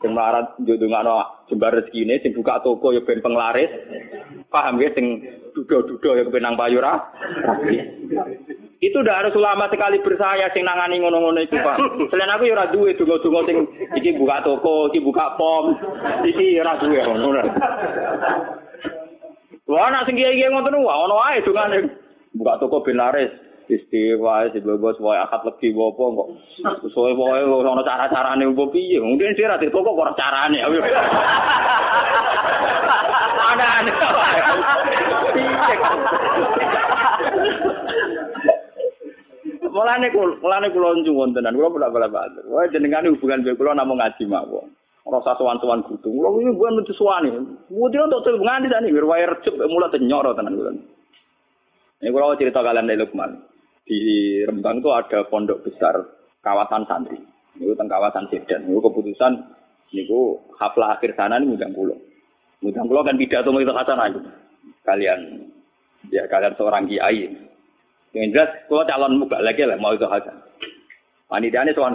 Sing 0.00 0.10
melarat 0.16 0.56
njundungano 0.60 1.44
jembar 1.48 1.76
ini, 1.92 2.20
sing 2.20 2.32
buka 2.36 2.60
toko 2.60 2.92
ya 2.92 3.00
ben 3.04 3.20
penglaris. 3.24 3.68
Paham 4.52 4.80
ya 4.80 4.92
sing 4.92 5.24
dudo-dudo 5.56 6.20
ya 6.20 6.24
kepenang 6.28 6.56
payura. 6.56 7.00
Itu 8.80 9.04
udah 9.04 9.20
harus 9.20 9.36
ulama 9.36 9.68
sekali 9.68 10.00
bersaya 10.00 10.48
sing 10.56 10.64
nangani 10.64 11.04
ngono-ngono 11.04 11.36
itu, 11.44 11.52
Pak. 11.52 11.76
Selain 12.08 12.32
aku 12.32 12.48
ya 12.48 12.56
ora 12.56 12.72
duwe 12.72 12.96
donga-donga 12.96 13.44
sing 13.44 13.68
iki 13.92 14.16
buka 14.16 14.40
toko, 14.40 14.88
iki 14.88 15.04
buka 15.04 15.36
pom, 15.36 15.76
iki 16.24 16.56
ora 16.56 16.80
duwe 16.80 16.96
ngono. 17.04 17.44
Wah, 19.68 19.92
anak 19.92 20.08
sing 20.08 20.16
kiai 20.16 20.48
ngoten 20.48 20.80
wae 20.80 20.96
ono 20.96 21.14
wae 21.20 21.44
dongane. 21.44 21.92
Buka 22.32 22.56
toko 22.56 22.80
ben 22.80 22.96
laris. 22.96 23.28
istiwa 23.70 24.50
si 24.50 24.58
bebas 24.58 24.98
wae 24.98 25.22
akad 25.22 25.46
legi 25.46 25.70
apa 25.70 26.02
kok 26.02 26.28
sesuai 26.82 27.14
wae 27.14 27.46
ono 27.46 27.86
cara-carane 27.86 28.42
opo 28.50 28.66
piye 28.74 28.98
mungkin 28.98 29.30
sih 29.38 29.46
rati 29.46 29.70
kok 29.70 29.86
ora 29.86 30.10
carane 30.18 30.58
ana 30.58 30.74
ana 33.78 33.94
Mulane 39.70 40.10
kula 40.10 40.36
mulane 40.42 40.68
kula 40.74 40.98
nyuwun 41.00 41.32
tenan 41.32 41.54
kula 41.54 41.70
bolak 41.70 41.94
balik 41.94 42.10
batur. 42.10 42.44
Wah 42.50 42.66
jenengan 42.68 43.06
hubungan 43.06 43.46
kula 43.46 43.56
kula 43.56 43.70
namung 43.78 44.02
ngaji 44.02 44.26
mawon. 44.26 44.68
Ora 45.06 45.22
sowan-sowan 45.24 45.86
kudu. 45.86 46.10
Kula 46.10 46.28
iki 46.42 46.52
bukan 46.58 46.76
metu 46.82 46.92
suwani. 46.98 47.30
Mudi 47.70 47.96
untuk 48.02 48.26
hubungan 48.26 48.66
di 48.66 48.68
sini 48.68 48.92
biar 48.92 49.06
wae 49.06 49.24
recep 49.30 49.54
mulai 49.56 49.92
tenyoro 49.94 50.34
tenan 50.34 50.58
kula. 50.58 50.70
Ini 52.00 52.08
kalau 52.16 52.38
cerita 52.40 52.64
kalian 52.64 52.88
dari 52.88 53.00
Lukman. 53.00 53.30
di 53.90 54.38
Rembang 54.46 54.78
itu 54.78 54.90
ada 54.94 55.26
pondok 55.26 55.66
besar 55.66 55.98
kawasan 56.46 56.86
santri. 56.86 57.18
Itu 57.58 57.74
tentang 57.74 57.98
kawasan 57.98 58.30
Sedan. 58.30 58.70
Itu 58.70 58.78
keputusan 58.78 59.32
itu 59.90 60.38
haflah 60.54 60.94
akhir 60.94 61.18
sana 61.18 61.42
ini 61.42 61.58
mudang 61.58 61.74
pulau. 61.74 61.98
Mudang 62.62 62.86
pulau 62.86 63.02
kan 63.02 63.18
pidato 63.18 63.50
itu 63.50 63.66
itu. 63.66 64.20
Kalian 64.86 65.20
ya 66.14 66.22
kalian 66.30 66.54
seorang 66.54 66.86
kiai. 66.86 67.49
Yang 68.10 68.28
jelas 68.34 68.50
kalau 68.66 68.86
calon 68.86 69.18
muka 69.22 69.38
lagi 69.38 69.62
lah 69.62 69.78
mau 69.78 69.94
itu 69.94 70.06
hasan. 70.06 70.34
Panitia 71.30 71.62
ini 71.62 71.74
soal 71.78 71.94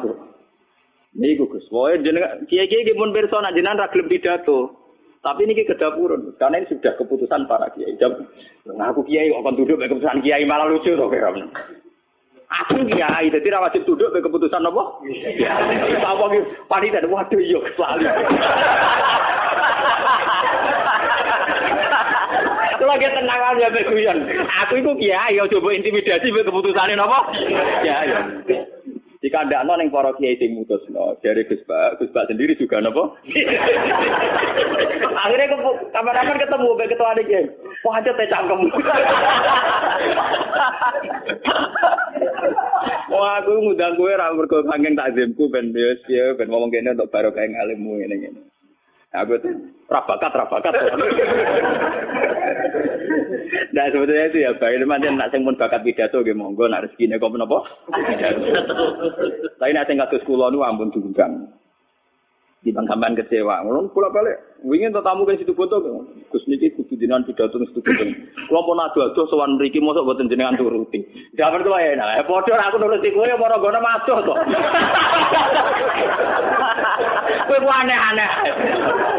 Ini 1.16 1.39
gugus. 1.39 1.63
Pokoknya 1.72 2.03
jenengan 2.03 2.43
kiai-kiai 2.47 2.88
di 2.88 2.95
pun 2.95 3.16
persona 3.16 3.51
jenengan 3.51 3.88
ragilem 3.88 4.11
pidato. 4.11 4.84
Tapi 5.24 5.47
ini 5.47 5.66
kedapurun 5.66 6.38
karena 6.38 6.61
ini 6.61 6.70
sudah 6.70 6.93
keputusan 7.01 7.49
para 7.49 7.72
kiai. 7.74 7.97
Nah, 8.70 8.93
aku 8.93 9.01
kiai 9.07 9.32
kok 9.34 9.41
akan 9.41 9.57
duduk 9.57 9.80
keputusan 9.82 10.22
kiai 10.22 10.45
malah 10.45 10.70
lucu 10.70 10.93
toh 10.93 11.09
Aku 12.45 12.78
kiai, 12.86 13.34
jadi 13.34 13.47
ra 13.51 13.66
wajib 13.66 13.89
duduk 13.89 14.13
ke 14.13 14.22
keputusan 14.22 14.61
apa? 14.61 14.84
Apa 16.05 16.26
ki 16.30 16.39
panitia 16.70 17.09
waduh 17.09 17.41
yo 17.41 17.59
selalu. 17.74 18.05
Kalau 22.76 22.91
lagi 22.91 23.07
tenang 23.07 23.41
aja 23.55 23.71
guyon. 23.71 24.19
Aku 24.67 24.73
itu 24.76 24.91
kiai, 24.99 25.39
yo 25.39 25.47
coba 25.47 25.71
intimidasi 25.71 26.28
ke 26.28 26.43
keputusan 26.43 26.99
apa? 26.99 27.19
Kiai. 27.84 28.11
Jika 29.26 29.41
anda 29.41 29.65
non 29.65 29.82
yang 29.82 29.89
para 29.89 30.13
kiai 30.19 30.38
sing 30.38 30.53
mutus 30.53 30.86
no, 30.93 31.17
dari 31.26 31.41
Gus 31.49 31.63
Bak, 31.65 31.97
Gus 31.97 32.13
Bak 32.13 32.30
sendiri 32.30 32.53
juga 32.61 32.78
nopo. 32.78 33.17
Akhirnya 35.26 35.49
ke 35.49 35.57
kapan-kapan 35.89 36.38
ketemu 36.45 36.78
be 36.78 36.86
ketua 36.86 37.17
kiai. 37.26 37.49
Wah 37.82 37.97
aja 37.97 38.13
teh 38.13 38.30
cangkem. 38.30 38.59
Wah 43.15 43.39
aku 43.39 43.51
ngundang 43.65 43.95
gue 43.97 44.11
ra 44.13 44.30
mergo 44.36 44.61
saking 44.61 44.93
takzimku 44.93 45.49
ben 45.49 45.73
yo 45.73 45.95
ya 46.05 46.36
ben 46.38 46.51
ngomong 46.51 46.69
kene 46.69 46.93
untuk 46.93 47.09
baru 47.09 47.32
kayak 47.32 47.55
ngalimmu 47.55 47.97
ngene 47.97 48.15
ngene. 48.19 48.41
Aku 49.24 49.39
tuh 49.39 49.55
rabakat 49.88 50.32
rabakat. 50.36 50.74
Nah 53.76 53.86
sebetulnya 53.91 54.32
itu 54.32 54.38
ya 54.43 54.51
baik 54.55 54.80
teman 54.80 55.03
dan 55.03 55.20
nak 55.20 55.32
pun 55.36 55.59
bakat 55.59 55.84
pidato 55.84 56.24
ge 56.24 56.32
monggo 56.32 56.68
nak 56.68 56.88
rezekine 56.88 57.20
kok 57.20 57.32
menapa. 57.32 57.59
Tapi 59.59 59.72
nak 59.76 59.86
sing 59.88 59.99
kados 59.99 60.24
kula 60.24 60.47
nu 60.51 60.63
ampun 60.63 60.91
diundang. 60.91 61.51
Di 62.66 62.74
sampean 62.74 63.13
kecewa. 63.13 63.61
Ngono 63.61 63.93
kula 63.93 64.09
balik. 64.09 64.57
Wingi 64.66 64.89
to 64.89 65.05
tamu 65.05 65.22
kan 65.22 65.38
situ 65.38 65.53
foto. 65.53 65.78
Gus 66.34 66.41
niki 66.49 66.74
kudu 66.74 66.97
dinan 66.97 67.22
pidato 67.22 67.61
situ 67.61 67.78
foto. 67.78 68.03
Kula 68.49 68.66
pun 68.66 68.82
adu-adu 68.82 69.30
sowan 69.30 69.61
mriki 69.61 69.78
mosok 69.78 70.09
boten 70.09 70.26
jenengan 70.26 70.57
turuti. 70.57 71.05
Jaman 71.38 71.61
kula 71.61 71.78
enak. 71.78 72.18
Eh 72.18 72.26
padha 72.26 72.57
aku 72.57 72.82
nuruti 72.82 73.13
ya 73.13 73.38
para 73.38 73.61
gono 73.61 73.78
madoh 73.78 74.18
to. 74.26 74.34
Kowe 77.45 77.61
ku 77.61 77.70
aneh-aneh. 77.70 78.30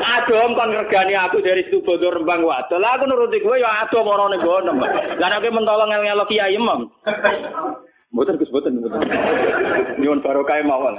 Adom 0.02 0.58
kon 0.58 0.74
regani 0.74 1.14
aku 1.14 1.38
dari 1.38 1.62
situ 1.70 1.86
foto 1.86 2.10
rembang 2.10 2.42
wadon. 2.42 2.82
Lah 2.82 2.98
aku 2.98 3.06
nuruti 3.06 3.38
kowe 3.38 3.54
ya 3.54 3.86
para 3.86 4.24
ning 4.26 4.42
gono. 4.42 4.74
Lah 4.74 5.28
nek 5.30 5.46
mentolong 5.46 5.86
ngel-ngelo 5.94 6.26
kiai 6.26 6.58
imam. 6.58 6.90
Mboten 8.10 8.42
Gus 8.42 8.50
boten. 8.50 8.82
Nyuwun 10.02 10.18
barokah 10.18 10.58
mawon. 10.66 10.98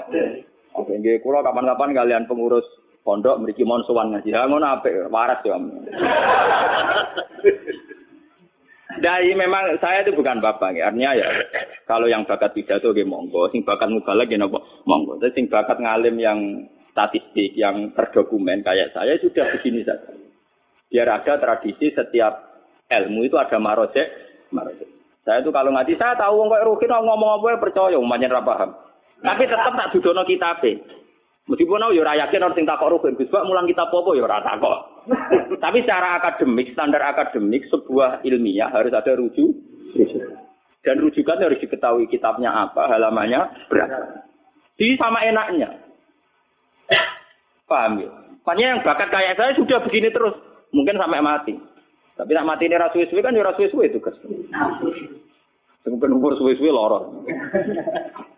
Oke, 0.77 0.93
nggih 0.93 1.25
kula 1.25 1.41
kapan-kapan 1.41 1.97
kalian 1.97 2.29
pengurus 2.29 2.65
pondok 3.01 3.41
mriki 3.41 3.65
mon 3.65 3.81
sowan 3.89 4.13
ngaji. 4.13 4.29
Ha 4.29 4.45
ngono 4.45 4.67
apik, 4.77 5.09
waras 5.09 5.41
ya. 5.41 5.57
Dari 8.97 9.29
memang 9.37 9.77
saya 9.77 10.01
itu 10.01 10.17
bukan 10.17 10.41
bapak, 10.41 10.73
ya. 10.73 10.89
artinya 10.89 11.13
ya 11.13 11.29
kalau 11.85 12.09
yang 12.09 12.25
bakat 12.25 12.57
pidato 12.57 12.89
nggih 12.89 13.05
monggo, 13.05 13.45
sing 13.53 13.61
bakat 13.61 13.93
mubalak 13.93 14.25
nggih 14.25 14.41
napa 14.41 14.57
monggo. 14.89 15.21
Tapi 15.21 15.33
sing 15.37 15.45
bakat 15.53 15.77
ngalim 15.77 16.17
yang 16.17 16.65
statistik, 16.93 17.53
yang 17.53 17.93
terdokumen 17.93 18.65
kayak 18.65 18.89
saya 18.97 19.21
sudah 19.21 19.45
begini 19.53 19.85
saja. 19.85 20.13
Biar 20.89 21.09
ada 21.13 21.37
tradisi 21.37 21.93
setiap 21.93 22.33
ilmu 22.89 23.27
itu 23.27 23.37
ada 23.37 23.61
marojek, 23.61 24.07
marojek. 24.49 24.89
Saya 25.21 25.43
itu 25.43 25.51
kalau 25.51 25.75
ngaji 25.75 25.93
saya 25.99 26.15
tahu 26.17 26.39
wong 26.39 26.47
kok 26.49 26.65
rukin 26.65 26.89
ngomong 26.89 27.43
apa 27.43 27.59
percaya, 27.59 27.99
umpamanya 27.99 28.39
ra 28.39 28.41
paham. 28.41 28.86
Tapi 29.21 29.43
tetap 29.49 29.73
tak 29.73 29.89
dudono 29.93 30.21
kitabe. 30.23 30.77
Meskipun 31.47 31.79
aku 31.79 31.95
ya 31.95 32.03
ora 32.03 32.19
yakin 32.27 32.43
orang 32.43 32.55
sing 32.59 32.67
takok 32.67 33.07
Gus 33.15 33.31
mulang 33.31 33.71
kitab 33.71 33.87
apa 33.87 34.09
ya 34.19 34.23
ora 34.27 34.43
takok. 34.43 34.79
Tapi 35.63 35.79
secara 35.79 36.19
akademik, 36.19 36.75
standar 36.75 36.99
akademik 36.99 37.63
sebuah 37.71 38.19
ilmiah 38.27 38.67
harus 38.67 38.91
ada 38.91 39.15
rujuk. 39.15 39.55
Dan 40.83 40.99
rujukan 40.99 41.39
harus 41.39 41.59
diketahui 41.63 42.11
kitabnya 42.11 42.51
apa, 42.51 42.91
halamannya 42.91 43.67
berapa. 43.71 44.27
Jadi 44.75 44.93
sama 44.99 45.23
enaknya. 45.23 45.71
Paham 47.67 47.99
ya? 48.03 48.11
Makanya 48.43 48.65
yang 48.75 48.81
bakat 48.83 49.11
kayak 49.11 49.35
saya 49.35 49.51
sudah 49.55 49.83
begini 49.83 50.11
terus. 50.11 50.35
Mungkin 50.71 50.99
sampai 50.99 51.23
mati. 51.23 51.55
Tapi 52.15 52.31
nak 52.31 52.47
mati 52.47 52.67
ini 52.67 52.79
rasu 52.79 53.03
suwe 53.07 53.23
kan 53.23 53.35
ya 53.35 53.43
rasu 53.43 53.67
suwe 53.71 53.87
itu. 53.87 53.99
Mungkin 55.87 56.15
umur 56.15 56.35
suwe-suwe 56.35 56.71
lorong. 56.71 57.23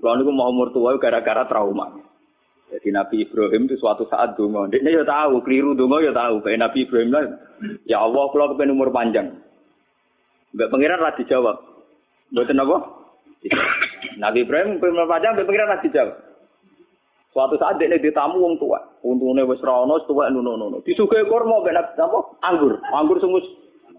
Kalau 0.00 0.14
niku 0.18 0.32
mau 0.34 0.50
umur 0.50 0.70
tua 0.74 0.96
gara-gara 0.96 1.44
trauma. 1.46 1.94
Jadi 2.74 2.88
Nabi 2.90 3.22
Ibrahim 3.22 3.70
itu 3.70 3.78
suatu 3.78 4.08
saat 4.10 4.34
dungo. 4.34 4.66
Dia 4.66 4.82
ya 4.82 5.06
tahu, 5.06 5.44
keliru 5.46 5.78
dungo 5.78 6.02
ya 6.02 6.10
tahu. 6.10 6.42
Kayak 6.42 6.66
Nabi 6.66 6.78
Ibrahim 6.88 7.10
lah, 7.14 7.22
ya 7.86 8.02
Allah, 8.02 8.24
kalau 8.34 8.50
kepengen 8.50 8.74
umur 8.74 8.90
panjang. 8.90 9.30
Mbak 10.58 10.70
Pangeran 10.74 10.98
lah 10.98 11.14
dijawab. 11.14 11.56
Buatan 12.34 12.62
apa? 12.62 12.76
Nabi 14.18 14.42
Ibrahim 14.42 14.82
umur 14.82 15.06
panjang, 15.06 15.38
Mbak 15.38 15.46
Pangeran 15.46 15.70
lah 15.70 15.80
dijawab. 15.86 16.16
Suatu 17.30 17.54
saat 17.58 17.78
dia 17.82 17.90
ditamu 17.90 18.42
wong 18.42 18.54
tua. 18.62 18.78
Untungnya 19.02 19.46
wis 19.46 19.62
rono, 19.62 19.98
tua 20.06 20.30
nuno 20.30 20.54
nuno. 20.54 20.78
Disugai 20.86 21.26
kormo, 21.26 21.62
benak 21.62 21.94
apa? 21.98 22.38
Anggur, 22.46 22.78
anggur 22.94 23.18
sungguh 23.18 23.42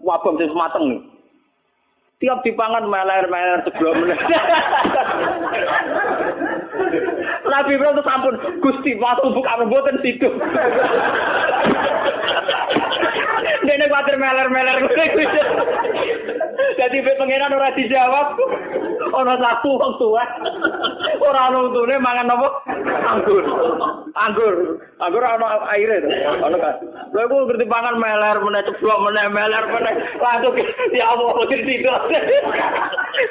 wabam 0.00 0.36
sing 0.40 0.52
mateng 0.52 0.84
nih. 0.88 1.00
Tiap 2.16 2.40
dipangan 2.40 2.88
meler-meler 2.88 3.60
sebelum. 3.68 4.08
Nabi 7.44 7.76
Ibrahim 7.76 7.96
itu 7.96 8.04
sampun 8.08 8.34
Gusti 8.64 8.96
waktu 8.96 9.28
buka 9.36 9.52
mboten 9.68 10.00
situ. 10.00 10.28
Dene 13.66 13.86
kuatir 13.90 14.14
meler-meler 14.14 14.78
Jadi 16.76 16.96
pengiran 17.02 17.56
ora 17.56 17.74
dijawab. 17.74 18.28
Ono 19.16 19.34
satu 19.40 19.70
wong 19.80 19.92
tua. 19.98 20.24
Ora 21.18 21.50
ono 21.50 21.72
untune 21.72 21.96
mangan 21.98 22.30
apa? 22.36 22.48
Anggur. 23.16 23.44
Anggur. 24.12 24.54
Anggur 25.00 25.22
ono 25.24 25.46
aire 25.72 26.04
to. 26.04 26.08
Ono 26.46 26.56
kan. 26.60 26.74
Lha 27.10 27.20
iku 27.26 27.36
ngerti 27.48 27.66
pangan 27.66 27.96
meler 27.98 28.36
meneh 28.38 28.62
ceblok 28.70 29.02
meneh 29.08 29.26
meler 29.32 29.64
meneh. 29.72 29.94
Langsung 30.20 30.54
ya 30.92 31.04
Allah 31.10 31.32
mesti 31.32 31.56
situ. 31.64 31.90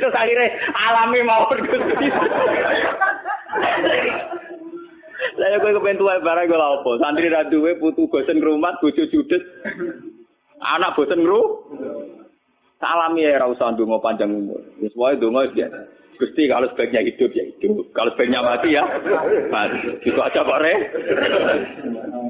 Terus 0.01 0.15
akhirnya 0.17 0.47
alami 0.73 1.19
mawon 1.21 1.59
Gusti. 1.69 2.07
Lah 5.35 5.59
kowe 5.59 5.71
kepen 5.75 5.99
tuwa 5.99 6.23
barang 6.23 6.47
gue 6.47 6.59
apa? 6.59 6.91
Santri 7.03 7.27
ra 7.27 7.43
duwe 7.51 7.75
putu 7.75 8.07
bosen 8.07 8.39
ngrumat, 8.39 8.79
bojo 8.79 9.03
judes. 9.11 9.43
Anak 10.65 10.97
bosen 10.97 11.21
ngru. 11.21 11.41
Salami 12.81 13.23
ya 13.23 13.39
ra 13.39 13.47
usah 13.47 13.71
ndonga 13.71 14.01
panjang 14.01 14.33
umur. 14.33 14.59
Wis 14.81 14.91
wae 14.97 15.15
ndonga 15.15 15.53
ya. 15.53 15.69
Gusti 16.15 16.47
kalau 16.47 16.71
sebaiknya 16.71 17.03
hidup 17.03 17.27
ya 17.35 17.43
hidup, 17.43 17.91
kalau 17.91 18.07
sebaiknya 18.15 18.39
mati 18.39 18.71
ya 18.71 18.83
mati. 19.51 19.99
Itu 19.99 20.19
aja 20.19 20.47
kok 20.47 20.61
re. 20.63 20.73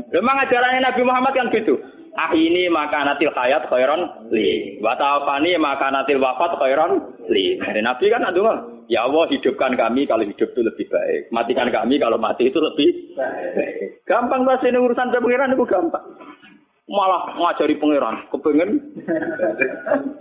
Memang 0.10 0.36
ajarannya 0.42 0.82
Nabi 0.82 1.02
Muhammad 1.06 1.34
kan 1.38 1.54
gitu. 1.54 1.78
Ah 2.16 2.32
ini 2.32 2.72
maka 2.72 3.04
natil 3.06 3.30
hayat 3.36 3.68
khairon 3.70 4.32
li. 4.34 4.80
Maka 4.82 5.88
natil 5.94 6.18
wafat 6.18 6.58
khairon 6.58 7.14
li. 7.30 7.62
Dari 7.62 7.82
Nabi 7.86 8.10
kan 8.10 8.26
adungan. 8.26 8.88
Ya 8.90 9.06
Allah 9.06 9.26
hidupkan 9.34 9.74
kami 9.74 10.06
kalau 10.06 10.26
hidup 10.26 10.50
itu 10.54 10.62
lebih 10.62 10.86
baik. 10.90 11.34
Matikan 11.34 11.74
kami 11.74 11.98
kalau 11.98 12.22
mati 12.22 12.50
itu 12.50 12.58
lebih 12.62 13.18
baik. 13.18 14.02
Gampang 14.06 14.46
bahasa 14.46 14.70
ini 14.70 14.78
urusan 14.78 15.10
pengiran 15.14 15.54
itu 15.54 15.66
gampang. 15.66 16.06
Malah 16.86 17.34
ngajari 17.34 17.82
pangeran, 17.82 18.30
kepengen 18.30 18.78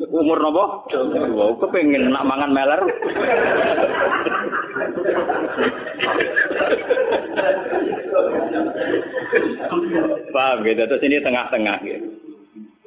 umur 0.08 0.40
nopo? 0.40 0.88
Wow, 1.36 1.60
kepengen 1.60 2.08
nak 2.08 2.24
mangan 2.24 2.56
meler. 2.56 2.80
Paham 10.32 10.64
gitu, 10.64 10.82
terus 10.88 11.04
ini 11.04 11.20
tengah-tengah 11.20 11.76
gitu. 11.84 12.08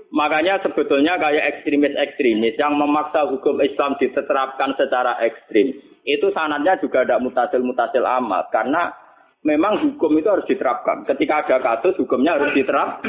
Makanya 0.10 0.58
sebetulnya 0.66 1.20
kayak 1.22 1.62
ekstremis-ekstremis 1.62 2.58
yang 2.58 2.80
memaksa 2.80 3.30
hukum 3.30 3.62
Islam 3.62 3.94
diterapkan 4.02 4.74
secara 4.74 5.22
ekstrim. 5.22 5.78
Itu 6.08 6.34
sanadnya 6.34 6.80
juga 6.80 7.06
ada 7.06 7.22
mutasil-mutasil 7.22 8.02
amat. 8.02 8.50
Karena 8.50 8.90
memang 9.48 9.80
hukum 9.80 10.12
itu 10.20 10.28
harus 10.28 10.44
diterapkan. 10.44 11.08
Ketika 11.08 11.48
ada 11.48 11.58
kasus, 11.64 11.96
hukumnya 11.96 12.36
harus 12.36 12.52
diterap. 12.52 13.00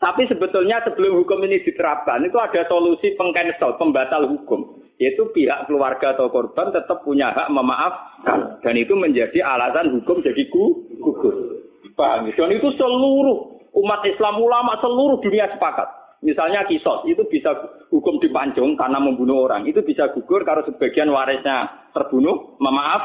Tapi 0.00 0.24
sebetulnya 0.24 0.80
sebelum 0.88 1.20
hukum 1.20 1.44
ini 1.44 1.60
diterapkan, 1.60 2.24
itu 2.24 2.40
ada 2.40 2.64
solusi 2.64 3.12
pengcancel, 3.20 3.76
pembatal 3.76 4.24
hukum. 4.24 4.80
Yaitu 4.96 5.28
pihak 5.36 5.68
keluarga 5.68 6.16
atau 6.16 6.32
korban 6.32 6.72
tetap 6.72 7.04
punya 7.04 7.28
hak 7.36 7.52
memaafkan. 7.52 8.60
Dan 8.64 8.80
itu 8.80 8.96
menjadi 8.96 9.44
alasan 9.44 9.92
hukum 10.00 10.24
jadi 10.24 10.48
gugur. 10.48 11.60
Paham? 11.96 12.32
Dan 12.32 12.50
itu 12.56 12.68
seluruh 12.80 13.68
umat 13.76 14.00
Islam 14.08 14.40
ulama 14.40 14.80
seluruh 14.80 15.20
dunia 15.20 15.48
sepakat. 15.52 15.88
Misalnya 16.20 16.68
kisos 16.68 17.08
itu 17.08 17.24
bisa 17.32 17.56
hukum 17.88 18.20
dipanjung 18.20 18.76
karena 18.76 19.00
membunuh 19.00 19.48
orang. 19.48 19.64
Itu 19.64 19.80
bisa 19.80 20.12
gugur 20.12 20.44
kalau 20.44 20.60
sebagian 20.68 21.08
warisnya 21.08 21.88
terbunuh, 21.96 22.60
memaaf, 22.60 23.02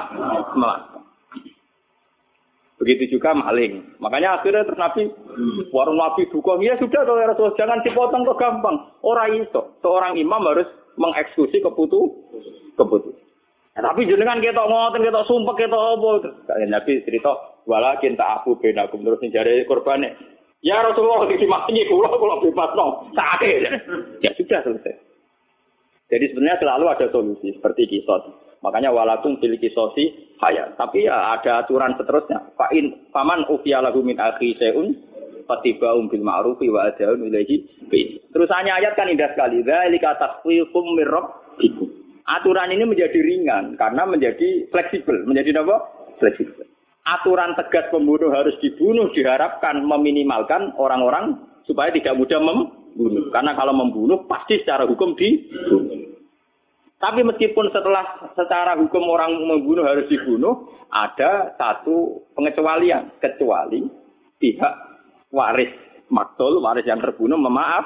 memaafkan. 0.52 1.05
Begitu 2.76 3.18
juga 3.18 3.32
maling. 3.32 4.00
Makanya 4.04 4.40
akhirnya 4.40 4.68
terus 4.68 4.80
Nabi, 4.80 5.08
warung 5.72 5.96
Nabi 5.96 6.28
dukung, 6.28 6.60
ya 6.60 6.76
sudah 6.76 7.08
kalau 7.08 7.24
ya 7.24 7.32
Rasulullah, 7.32 7.56
jangan 7.56 7.80
dipotong 7.88 8.28
kok 8.28 8.40
gampang. 8.40 8.76
Orang 9.00 9.32
itu, 9.40 9.62
seorang 9.80 10.20
imam 10.20 10.44
harus 10.44 10.68
mengeksekusi 11.00 11.64
keputu, 11.64 12.12
keputu. 12.76 13.16
Nah, 13.76 13.92
tapi 13.92 14.08
jenengan 14.08 14.44
kita 14.44 14.60
ngoten, 14.60 15.04
kita 15.08 15.22
sumpah, 15.28 15.56
kita 15.56 15.76
apa. 15.76 16.12
Nabi 16.68 17.04
cerita, 17.08 17.32
walakin 17.64 18.20
tak 18.20 18.44
aku 18.44 18.60
benakum 18.60 19.04
terus 19.04 19.20
mencari 19.20 19.68
korbannya. 19.68 20.16
Ya 20.66 20.82
Rasulullah 20.82 21.30
dimaki 21.32 21.86
kula 21.86 22.10
kula 22.16 22.42
bebas 22.42 22.72
no. 22.74 23.12
Sakit. 23.14 23.60
Ya 24.24 24.32
sudah 24.34 24.66
selesai. 24.66 24.96
Jadi 26.10 26.26
sebenarnya 26.32 26.62
selalu 26.62 26.86
ada 26.90 27.06
solusi 27.14 27.54
seperti 27.54 27.90
kisos. 27.90 28.24
Makanya 28.66 28.90
walakum 28.90 29.38
fil 29.38 29.54
kisosi 29.62 30.34
hayat. 30.42 30.74
Tapi 30.74 31.06
ya 31.06 31.38
ada 31.38 31.62
aturan 31.62 31.94
seterusnya. 32.02 32.58
Fa'in 32.58 33.14
paman 33.14 33.46
ufiya 33.46 33.86
lahu 33.86 34.02
min 34.02 34.18
akhi 34.18 34.58
seun 34.58 34.98
fatiba'um 35.46 36.10
bil 36.10 36.26
ma'rufi 36.26 36.66
wa 36.74 36.90
adaun 36.90 37.30
ilaihi 37.30 37.62
Terus 38.34 38.50
hanya 38.58 38.82
ayat 38.82 38.98
kan 38.98 39.06
indah 39.06 39.30
sekali. 39.38 39.62
Dzalika 39.62 40.18
takhfifum 40.18 40.98
mir. 40.98 41.14
Aturan 42.26 42.74
ini 42.74 42.90
menjadi 42.90 43.22
ringan 43.22 43.78
karena 43.78 44.10
menjadi 44.10 44.66
fleksibel. 44.74 45.30
Menjadi 45.30 45.62
apa? 45.62 45.78
Fleksibel 46.18 46.66
aturan 47.06 47.54
tegas 47.54 47.86
pembunuh 47.94 48.34
harus 48.34 48.58
dibunuh 48.60 49.14
diharapkan 49.14 49.78
meminimalkan 49.86 50.74
orang-orang 50.82 51.38
supaya 51.70 51.94
tidak 51.94 52.18
mudah 52.18 52.42
membunuh. 52.42 53.30
Karena 53.30 53.54
kalau 53.54 53.78
membunuh 53.78 54.26
pasti 54.26 54.58
secara 54.66 54.90
hukum 54.90 55.14
dibunuh. 55.14 56.15
Tapi 56.96 57.28
meskipun 57.28 57.70
setelah 57.76 58.32
secara 58.34 58.80
hukum 58.80 59.04
orang 59.12 59.36
membunuh 59.44 59.84
harus 59.84 60.08
dibunuh, 60.08 60.72
ada 60.88 61.52
satu 61.60 62.24
pengecualian. 62.34 63.12
Kecuali 63.20 63.84
pihak 64.40 64.74
waris 65.36 65.72
maktul, 66.08 66.64
waris 66.64 66.88
yang 66.88 67.04
terbunuh 67.04 67.36
memaaf. 67.36 67.86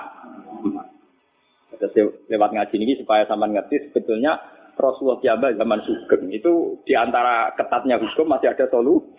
Lewat 2.30 2.50
ngaji 2.54 2.76
ini 2.76 2.94
supaya 3.00 3.24
sama 3.26 3.48
ngerti 3.48 3.90
sebetulnya 3.90 4.36
Rasulullah 4.80 5.20
Jawa 5.20 5.56
zaman 5.56 5.80
Sugeng 5.84 6.32
itu 6.32 6.80
di 6.88 6.96
antara 6.96 7.52
ketatnya 7.56 8.00
hukum 8.00 8.28
masih 8.32 8.52
ada 8.52 8.68
solusi. 8.72 9.12